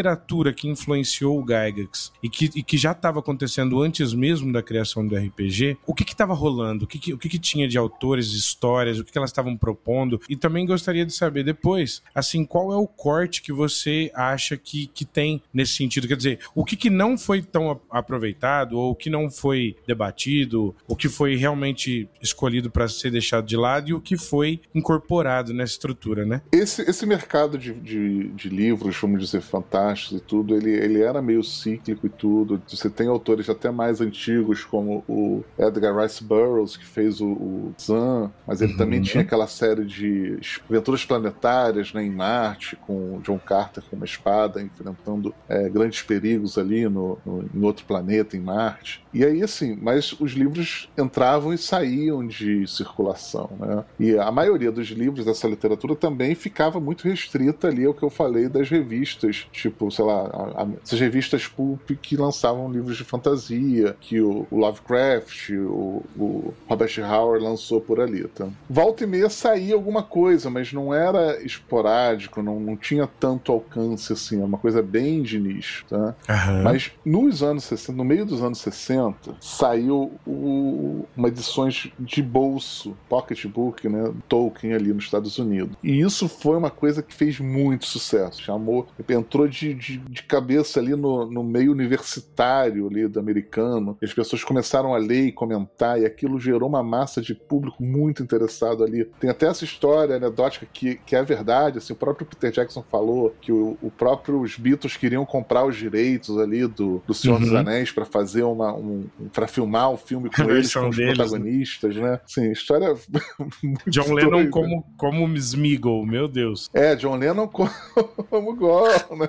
que 0.53 0.69
influenciou 0.69 1.41
o 1.41 1.47
Gygax 1.47 2.13
e 2.23 2.29
que, 2.29 2.51
e 2.55 2.63
que 2.63 2.77
já 2.77 2.93
estava 2.93 3.19
acontecendo 3.21 3.83
antes 3.83 4.13
mesmo 4.13 4.53
da 4.53 4.63
criação 4.63 5.07
do 5.07 5.17
RPG, 5.17 5.79
o 5.87 5.95
que 5.95 6.05
estava 6.05 6.35
rolando? 6.35 6.85
O, 6.85 6.89
que, 6.89 6.99
que 6.99 7.13
o 7.13 7.19
que, 7.19 7.29
que, 7.29 7.39
tinha 7.39 7.69
de 7.69 7.79
autores, 7.79 8.33
histórias, 8.33 8.99
o 8.99 9.05
que, 9.05 9.17
elas 9.17 9.31
estavam 9.31 9.57
propondo? 9.57 10.21
E 10.29 10.37
também 10.37 10.67
gostaria 10.67 11.05
de 11.05 11.13
saber 11.13 11.45
depois 11.45 12.03
assim, 12.15 12.45
qual 12.45 12.73
é 12.73 12.77
o 12.77 12.87
corte 12.87 13.43
que 13.43 13.53
você 13.53 14.11
acha 14.15 14.57
que, 14.57 14.87
que 14.89 15.05
tem 15.05 15.43
nesse 15.53 15.75
sentido? 15.75 16.09
Quer 16.09 16.17
dizer, 16.17 16.41
o 16.55 16.65
que, 16.65 16.77
que 16.77 16.91
não 16.91 17.17
foi 17.17 17.43
tão 17.43 17.81
aproveitado, 17.91 18.79
ou 18.79 18.93
o 18.93 18.95
que 18.95 19.11
não 19.11 19.31
foi 19.31 19.77
debatido, 19.87 20.75
o 20.87 20.97
que 20.97 21.09
foi 21.09 21.37
realmente 21.37 22.09
escolhido 22.23 22.71
para 22.71 22.89
ser 22.89 23.11
deixado 23.11 23.47
de 23.47 23.57
lado 23.57 23.91
e 23.91 23.95
o 23.95 24.01
que 24.01 24.17
foi 24.17 24.61
incorporado 24.75 25.53
nessa 25.53 25.73
estrutura, 25.73 26.25
né? 26.25 26.43
Esse, 26.53 26.83
esse 26.83 27.07
mercado 27.07 27.59
de, 27.59 27.73
de, 27.75 28.29
de 28.29 28.49
livros, 28.49 28.97
vamos 29.01 29.21
dizer, 29.21 29.41
fantásticos 29.89 30.19
e 30.19 30.21
tudo, 30.21 30.55
ele, 30.55 30.71
ele 30.71 31.03
era 31.03 31.23
meio 31.23 31.43
cíclico 31.43 32.07
e 32.07 32.11
tudo. 32.11 32.61
Você 32.67 32.91
tem 32.91 33.09
autores 33.09 33.49
até 33.49 33.71
mais 33.71 34.01
antigos, 34.01 34.65
como 34.65 35.05
o 35.09 35.43
Edgar 35.59 35.97
Rice 35.97 36.23
Burroughs, 36.23 36.77
que 36.77 36.85
fez 36.85 37.21
o, 37.21 37.27
o 37.27 37.75
Zan, 37.81 38.31
mas 38.47 38.61
ele 38.61 38.73
uhum. 38.73 38.79
também 38.79 39.01
tinha 39.03 39.23
aquela 39.23 39.47
série 39.47 39.85
de 39.85 40.39
aventuras 40.69 41.05
planetárias 41.05 41.93
né, 41.93 42.05
em 42.05 42.11
Marte, 42.11 42.77
com 42.77 43.21
John 43.23 43.39
Carter 43.39 43.83
com 43.89 43.97
uma 43.97 44.05
espada, 44.05 44.61
enfrentando 44.61 45.35
é, 45.49 45.69
grandes 45.69 46.03
perigos 46.03 46.59
ali 46.59 46.89
no, 46.89 47.19
no, 47.25 47.49
em 47.55 47.65
outro 47.65 47.85
planeta, 47.85 48.37
em 48.37 48.41
Marte. 48.41 49.05
E 49.13 49.25
aí, 49.25 49.43
assim, 49.43 49.77
mas 49.81 50.13
os 50.21 50.33
livros 50.33 50.89
entravam 50.97 51.53
e 51.53 51.59
saíam 51.59 52.27
de 52.27 52.67
circulação, 52.67 53.51
né? 53.59 53.85
E 53.99 54.19
a 54.19 54.31
maioria 54.31 54.71
dos 54.71 54.89
livros 54.89 55.25
dessa 55.25 55.49
literatura 55.49 55.97
também 55.97 56.35
ficava 56.35 56.79
muito 56.79 57.09
restrita 57.09 57.69
ali 57.69 57.85
ao 57.85 57.95
que 57.95 58.03
eu 58.03 58.11
falei 58.11 58.49
das 58.49 58.69
revistas, 58.69 59.47
tipo, 59.51 59.68
sei 59.91 60.05
lá, 60.05 60.23
a, 60.33 60.63
a, 60.63 60.69
essas 60.83 61.01
revistas 61.01 61.47
pulp 61.47 61.91
que 62.01 62.17
lançavam 62.17 62.71
livros 62.71 62.97
de 62.97 63.05
fantasia, 63.05 63.97
que 64.01 64.21
o, 64.21 64.47
o 64.51 64.57
Lovecraft, 64.57 65.51
o, 65.51 66.05
o, 66.17 66.55
Robert 66.69 66.93
Howard 66.99 67.45
lançou 67.45 67.81
por 67.81 68.01
ali, 68.01 68.25
tá? 68.29 68.49
Volta 68.69 69.05
e 69.05 69.07
meia 69.07 69.29
saía 69.29 69.75
alguma 69.75 70.03
coisa, 70.03 70.51
mas 70.51 70.73
não 70.73 70.93
era 70.93 71.43
esporádico, 71.43 72.43
não, 72.43 72.61
não 72.61 72.77
tinha 72.77 73.07
tanto 73.07 73.53
alcance 73.53 74.13
assim, 74.13 74.41
é 74.41 74.45
uma 74.45 74.59
coisa 74.59 74.83
bem 74.83 75.23
de 75.23 75.39
nicho, 75.39 75.85
tá? 75.89 76.15
Uhum. 76.29 76.63
Mas 76.63 76.93
nos 77.05 77.43
anos 77.43 77.65
60, 77.65 77.97
no 77.97 78.05
meio 78.05 78.25
dos 78.25 78.43
anos 78.43 78.59
60, 78.59 79.37
saiu 79.41 80.13
o, 80.27 81.07
uma 81.17 81.29
edições 81.29 81.91
de 81.99 82.23
bolso, 82.23 82.97
pocketbook, 83.09 83.89
né, 83.89 84.13
Tolkien 84.29 84.75
ali 84.75 84.93
nos 84.93 85.05
Estados 85.05 85.39
Unidos. 85.39 85.77
E 85.83 86.01
isso 86.01 86.29
foi 86.29 86.57
uma 86.57 86.71
coisa 86.71 87.03
que 87.03 87.15
fez 87.15 87.39
muito 87.39 87.87
sucesso, 87.87 88.43
chamou, 88.43 88.87
entrou 89.09 89.47
de, 89.49 89.58
de, 89.61 89.99
de 89.99 90.23
cabeça 90.23 90.81
ali 90.81 90.95
no, 90.95 91.31
no 91.31 91.43
meio 91.43 91.73
universitário 91.73 92.89
ali 92.89 93.07
do 93.07 93.19
americano, 93.19 93.97
as 94.03 94.13
pessoas 94.13 94.45
começaram 94.45 94.95
a 94.95 94.99
ler 94.99 95.27
e 95.27 95.33
comentar, 95.33 96.01
e 96.01 96.07
aquilo 96.07 96.39
gerou 96.39 96.69
uma 96.69 96.83
massa 96.83 97.21
de 97.21 97.35
público 97.35 97.83
muito 97.83 98.23
interessado 98.23 98.85
ali. 98.85 99.05
Tem 99.21 99.31
até 99.31 99.47
essa 99.47 99.65
história 99.65 100.17
anedótica 100.17 100.67
que, 100.73 100.97
que 100.97 101.17
é 101.17 101.23
verdade, 101.23 101.79
assim, 101.79 101.93
o 101.93 101.97
próprio 101.97 102.27
Peter 102.27 102.51
Jackson 102.51 102.85
falou 102.91 103.35
que 103.41 103.53
o, 103.53 103.77
o 103.83 103.91
próprio 103.91 104.41
os 104.41 104.57
Beatles 104.57 104.97
queriam 104.97 105.25
comprar 105.25 105.65
os 105.65 105.77
direitos 105.77 106.39
ali 106.39 106.67
do, 106.67 107.03
do 107.07 107.15
Senhor 107.15 107.37
uhum. 107.37 107.41
dos 107.41 107.55
Anéis 107.55 107.91
para 107.91 108.05
fazer 108.05 108.43
uma 108.43 108.73
um, 108.75 109.07
para 109.33 109.47
filmar 109.47 109.91
o 109.91 109.95
um 109.95 109.97
filme 109.97 110.31
com 110.31 110.43
eles 110.51 110.73
como 110.73 110.91
deles, 110.91 111.09
né? 111.09 111.15
protagonistas, 111.15 111.97
né? 111.97 112.03
né? 112.03 112.21
Sim, 112.27 112.53
história 112.53 112.95
John 113.87 114.13
Lennon 114.13 114.31
doida. 114.31 114.51
como 114.51 114.85
como 114.97 115.29
Smeagol, 115.37 116.05
meu 116.05 116.29
Deus. 116.29 116.69
É, 116.73 116.95
John 116.97 117.17
Lennon 117.17 117.49
como, 117.49 118.57
Gollum, 118.57 119.17
né? 119.19 119.29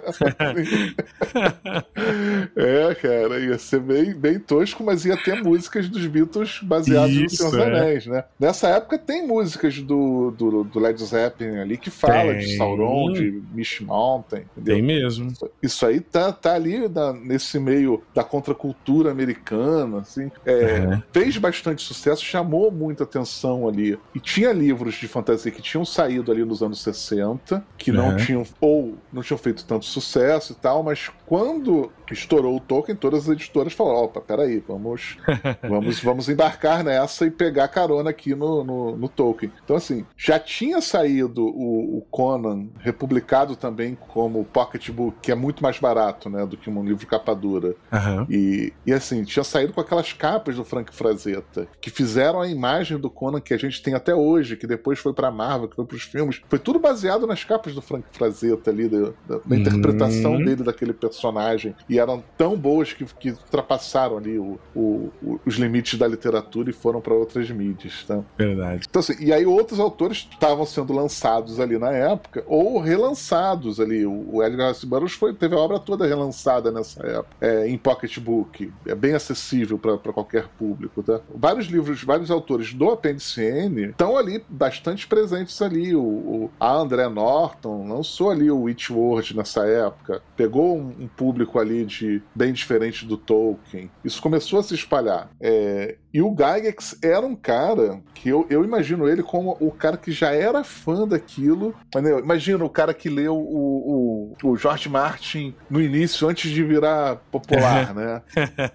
É, 2.56 2.96
cara, 2.96 3.40
ia 3.40 3.58
ser 3.58 3.80
bem, 3.80 4.14
bem 4.14 4.40
tosco, 4.40 4.84
mas 4.84 5.06
ia 5.06 5.16
ter 5.18 5.42
músicas 5.42 5.88
dos 5.88 6.06
Beatles 6.06 6.60
baseadas 6.62 7.12
Isso, 7.12 7.44
no 7.44 7.52
Senhor 7.52 7.52
dos 7.52 7.60
é. 7.60 7.66
Anéis, 7.66 8.06
né? 8.06 8.24
Nessa 8.40 8.68
época 8.70 8.98
tem 8.98 9.26
músicas 9.26 9.80
do, 9.80 10.32
do, 10.32 10.64
do 10.64 10.80
Led 10.80 11.02
Zeppelin 11.04 11.60
ali 11.60 11.78
que 11.78 11.90
fala 11.90 12.34
Tem. 12.34 12.40
de 12.40 12.58
Sauron, 12.58 13.14
de 13.14 13.42
Mish 13.54 13.80
Mountain, 13.80 14.44
entendeu? 14.52 14.76
Tem 14.76 14.84
mesmo. 14.84 15.32
Isso 15.62 15.86
aí 15.86 16.00
tá, 16.00 16.32
tá 16.32 16.54
ali 16.54 16.88
na, 16.90 17.14
nesse 17.14 17.60
meio 17.60 18.04
da 18.14 18.24
contracultura 18.24 19.12
americana, 19.12 20.00
assim. 20.00 20.32
É, 20.46 21.00
Fez 21.12 21.38
bastante 21.38 21.82
sucesso, 21.82 22.24
chamou 22.24 22.72
muita 22.72 23.04
atenção 23.04 23.68
ali. 23.68 23.98
E 24.14 24.20
tinha 24.20 24.52
livros 24.52 24.96
de 24.96 25.08
fantasia 25.08 25.52
que 25.52 25.62
tinham 25.62 25.86
saído 25.86 26.32
ali 26.32 26.44
nos 26.44 26.62
anos 26.62 26.82
60, 26.82 27.64
que 27.78 27.92
não 27.92 28.16
tinham, 28.18 28.44
ou 28.60 28.98
não 29.12 29.22
tinham 29.22 29.38
feito 29.38 29.64
tanto 29.66 29.86
sucesso 29.86 30.09
e 30.18 30.56
tal, 30.56 30.84
mas 30.84 31.10
quando 31.26 31.92
estourou 32.12 32.58
o 32.58 32.60
Tolkien, 32.60 32.96
todas 32.96 33.24
as 33.24 33.30
editoras 33.30 33.74
falaram: 33.74 34.06
opa, 34.06 34.20
peraí, 34.20 34.64
vamos, 34.68 35.18
vamos, 35.62 36.00
vamos 36.00 36.30
embarcar 36.30 36.84
nessa 36.84 37.26
e 37.26 37.32
pegar 37.32 37.68
carona 37.68 38.10
aqui 38.10 38.34
no, 38.34 38.64
no, 38.64 38.98
no 38.98 39.08
Tolkien. 39.08 39.52
Então, 39.64 39.76
assim, 39.76 40.06
já 40.18 40.40
tinha 40.40 40.82
saído 40.82 41.46
o, 41.46 41.98
o 41.98 42.02
Conan 42.10 42.68
republicado 42.80 43.56
também 43.56 43.96
como 43.96 44.44
pocketbook, 44.44 45.18
que 45.22 45.32
é 45.32 45.36
muito 45.36 45.62
mais 45.62 45.78
barato, 45.78 46.30
né, 46.30 46.46
do 46.46 46.58
que 46.58 46.70
um 46.70 46.84
livro 46.84 47.06
capa 47.06 47.36
dura. 47.36 47.76
Uhum. 47.92 48.26
E, 48.30 48.74
e 48.86 48.92
assim, 48.92 49.24
tinha 49.24 49.44
saído 49.44 49.74
com 49.74 49.82
aquelas 49.82 50.14
capas 50.14 50.56
do 50.56 50.64
Frank 50.64 50.94
Frazetta, 50.94 51.68
que 51.80 51.90
fizeram 51.92 52.42
a 52.42 52.48
imagem 52.48 52.98
do 52.98 53.10
Conan 53.10 53.40
que 53.40 53.54
a 53.54 53.58
gente 53.58 53.84
tem 53.84 53.94
até 53.94 54.16
hoje, 54.16 54.58
que 54.58 54.66
depois 54.66 54.98
foi 54.98 55.14
pra 55.14 55.30
Marvel, 55.30 55.68
que 55.68 55.76
foi 55.76 55.86
pros 55.86 56.04
filmes. 56.04 56.42
Foi 56.50 56.58
tudo 56.58 56.80
baseado 56.80 57.28
nas 57.28 57.44
capas 57.44 57.76
do 57.76 57.82
Frank 57.82 58.06
Frazetta 58.12 58.72
ali, 58.72 58.90
da, 58.90 59.12
da, 59.28 59.42
da 59.46 59.56
interpretação 59.56 59.99
uhum. 60.08 60.46
dele 60.46 60.64
daquele 60.64 60.94
personagem. 60.94 61.76
E 61.88 62.00
eram 62.00 62.24
tão 62.38 62.56
boas 62.58 62.94
que, 62.94 63.06
que 63.06 63.32
ultrapassaram 63.32 64.18
ali 64.18 64.38
o, 64.38 64.60
o, 64.76 65.10
o, 65.22 65.40
os 65.46 65.56
limites 65.56 65.98
da 65.98 66.08
literatura 66.08 66.70
e 66.70 66.74
foram 66.74 67.02
para 67.02 67.14
outras 67.14 67.50
mídias. 67.50 68.04
Tá? 68.08 68.22
Verdade. 68.38 68.86
Então, 68.90 69.00
assim, 69.00 69.16
e 69.20 69.34
aí 69.34 69.46
outros 69.46 69.80
autores 69.80 70.28
estavam 70.32 70.66
sendo 70.66 70.94
lançados 70.94 71.60
ali 71.60 71.78
na 71.78 71.92
época, 71.92 72.44
ou 72.48 72.80
relançados 72.80 73.80
ali. 73.80 74.06
O 74.06 74.44
Edgar 74.44 74.70
Rice 74.70 74.86
Burroughs 74.86 75.14
foi, 75.14 75.34
teve 75.34 75.56
a 75.56 75.60
obra 75.60 75.80
toda 75.80 76.06
relançada 76.06 76.72
nessa 76.72 77.06
época, 77.06 77.36
é, 77.42 77.68
em 77.68 77.78
pocketbook. 77.78 78.72
É 78.86 78.96
bem 78.96 79.14
acessível 79.14 79.78
para 79.78 79.98
qualquer 80.14 80.48
público. 80.58 81.04
Tá? 81.04 81.20
Vários 81.34 81.68
livros, 81.68 82.04
vários 82.04 82.32
autores 82.32 82.74
do 82.74 82.90
Apêndice 82.90 83.42
N 83.42 83.90
estão 83.90 84.18
ali 84.18 84.44
bastante 84.50 85.08
presentes 85.08 85.62
ali. 85.62 85.96
O, 85.96 86.50
a 86.60 86.74
André 86.74 87.08
Norton 87.10 87.88
lançou 87.88 88.30
ali 88.30 88.50
o 88.50 88.64
Witchworld 88.64 89.36
nessa 89.36 89.66
época. 89.66 89.89
Época, 89.90 90.22
pegou 90.36 90.78
um, 90.78 90.96
um 91.00 91.08
público 91.08 91.60
ali 91.60 91.86
de 91.86 92.22
bem 92.34 92.54
diferente 92.54 93.06
do 93.06 93.18
Tolkien. 93.18 93.90
Isso 94.04 94.22
começou 94.22 94.60
a 94.60 94.64
se 94.64 94.74
espalhar. 94.74 95.30
É, 95.40 95.98
e 96.14 96.22
o 96.22 96.32
Gygax 96.32 96.98
era 97.04 97.26
um 97.26 97.36
cara 97.36 98.02
que 98.16 98.30
eu, 98.30 98.46
eu 98.50 98.64
imagino 98.64 99.08
ele 99.08 99.24
como 99.24 99.56
o 99.60 99.72
cara 99.72 99.96
que 99.96 100.12
já 100.12 100.32
era 100.32 100.64
fã 100.64 101.08
daquilo. 101.08 101.74
Imagina 102.22 102.66
o 102.66 102.70
cara 102.70 102.94
que 102.94 103.10
leu 103.10 103.36
o, 103.36 104.36
o, 104.44 104.50
o 104.52 104.58
George 104.58 104.90
Martin 104.90 105.54
no 105.70 105.82
início, 105.82 106.28
antes 106.28 106.52
de 106.52 106.64
virar 106.64 107.18
popular, 107.32 107.94
né? 107.96 108.22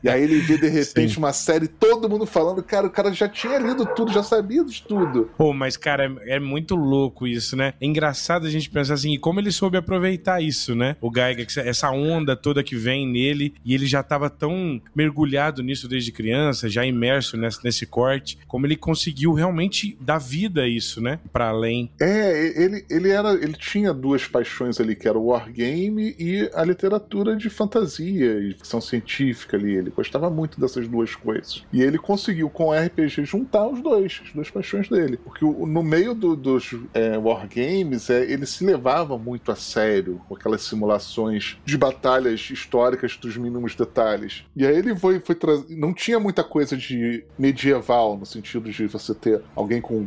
E 0.02 0.08
aí 0.08 0.22
ele 0.22 0.38
vê 0.40 0.56
de 0.56 0.68
repente 0.68 1.14
Sim. 1.14 1.18
uma 1.18 1.32
série, 1.32 1.68
todo 1.68 2.08
mundo 2.08 2.24
falando, 2.24 2.62
cara, 2.62 2.86
o 2.86 2.90
cara 2.90 3.12
já 3.12 3.28
tinha 3.28 3.58
lido 3.58 3.84
tudo, 3.94 4.12
já 4.12 4.22
sabia 4.22 4.64
de 4.64 4.82
tudo. 4.82 5.30
Pô, 5.36 5.52
mas 5.52 5.76
cara, 5.76 6.06
é, 6.24 6.36
é 6.36 6.40
muito 6.40 6.74
louco 6.74 7.26
isso, 7.26 7.56
né? 7.56 7.74
É 7.80 7.86
engraçado 7.86 8.46
a 8.46 8.50
gente 8.50 8.70
pensar 8.70 8.94
assim, 8.94 9.12
e 9.12 9.18
como 9.18 9.40
ele 9.40 9.50
soube 9.50 9.76
aproveitar 9.76 10.40
isso, 10.40 10.74
né? 10.74 10.96
O 11.00 11.10
Gygax, 11.10 11.56
essa 11.58 11.90
onda 11.90 12.36
toda 12.36 12.62
que 12.62 12.76
vem 12.76 13.06
nele, 13.06 13.54
e 13.64 13.74
ele 13.74 13.86
já 13.86 14.02
tava 14.02 14.30
tão 14.30 14.80
mergulhado 14.94 15.62
nisso 15.62 15.88
desde 15.88 16.12
criança, 16.12 16.68
já 16.68 16.84
imerso 16.84 17.23
nesse, 17.32 17.64
nesse 17.64 17.86
corte, 17.86 18.38
como 18.46 18.66
ele 18.66 18.76
conseguiu 18.76 19.32
realmente 19.32 19.96
dar 20.00 20.18
vida 20.18 20.62
a 20.62 20.68
isso, 20.68 21.00
né? 21.00 21.18
Para 21.32 21.48
além. 21.48 21.90
É, 22.00 22.62
ele, 22.62 22.84
ele 22.90 23.10
era, 23.10 23.32
ele 23.32 23.54
tinha 23.54 23.92
duas 23.92 24.26
paixões 24.26 24.80
ali, 24.80 24.94
que 24.94 25.08
era 25.08 25.18
o 25.18 25.26
wargame 25.26 26.14
e 26.18 26.50
a 26.54 26.64
literatura 26.64 27.36
de 27.36 27.48
fantasia 27.50 28.38
e 28.40 28.54
ficção 28.54 28.80
científica 28.80 29.56
ali. 29.56 29.74
Ele 29.74 29.90
gostava 29.90 30.30
muito 30.30 30.60
dessas 30.60 30.88
duas 30.88 31.14
coisas. 31.14 31.64
E 31.72 31.82
ele 31.82 31.98
conseguiu 31.98 32.48
com 32.50 32.68
o 32.68 32.72
RPG 32.72 33.24
juntar 33.24 33.66
os 33.66 33.80
dois, 33.80 34.20
as 34.24 34.32
duas 34.32 34.50
paixões 34.50 34.88
dele, 34.88 35.16
porque 35.16 35.44
no 35.44 35.82
meio 35.82 36.14
do, 36.14 36.36
dos 36.36 36.74
é, 36.92 37.16
wargames 37.18 38.10
é, 38.10 38.30
ele 38.30 38.46
se 38.46 38.64
levava 38.64 39.18
muito 39.18 39.50
a 39.50 39.56
sério 39.56 40.20
com 40.28 40.34
aquelas 40.34 40.62
simulações 40.62 41.56
de 41.64 41.76
batalhas 41.76 42.48
históricas 42.50 43.16
dos 43.16 43.36
mínimos 43.36 43.74
detalhes. 43.74 44.44
E 44.56 44.66
aí 44.66 44.76
ele 44.76 44.96
foi, 44.96 45.20
foi 45.20 45.36
não 45.70 45.92
tinha 45.92 46.18
muita 46.18 46.42
coisa 46.42 46.76
de 46.76 47.13
medieval 47.38 48.16
no 48.16 48.26
sentido 48.26 48.70
de 48.70 48.86
você 48.86 49.14
ter 49.14 49.42
alguém 49.54 49.80
com 49.80 50.06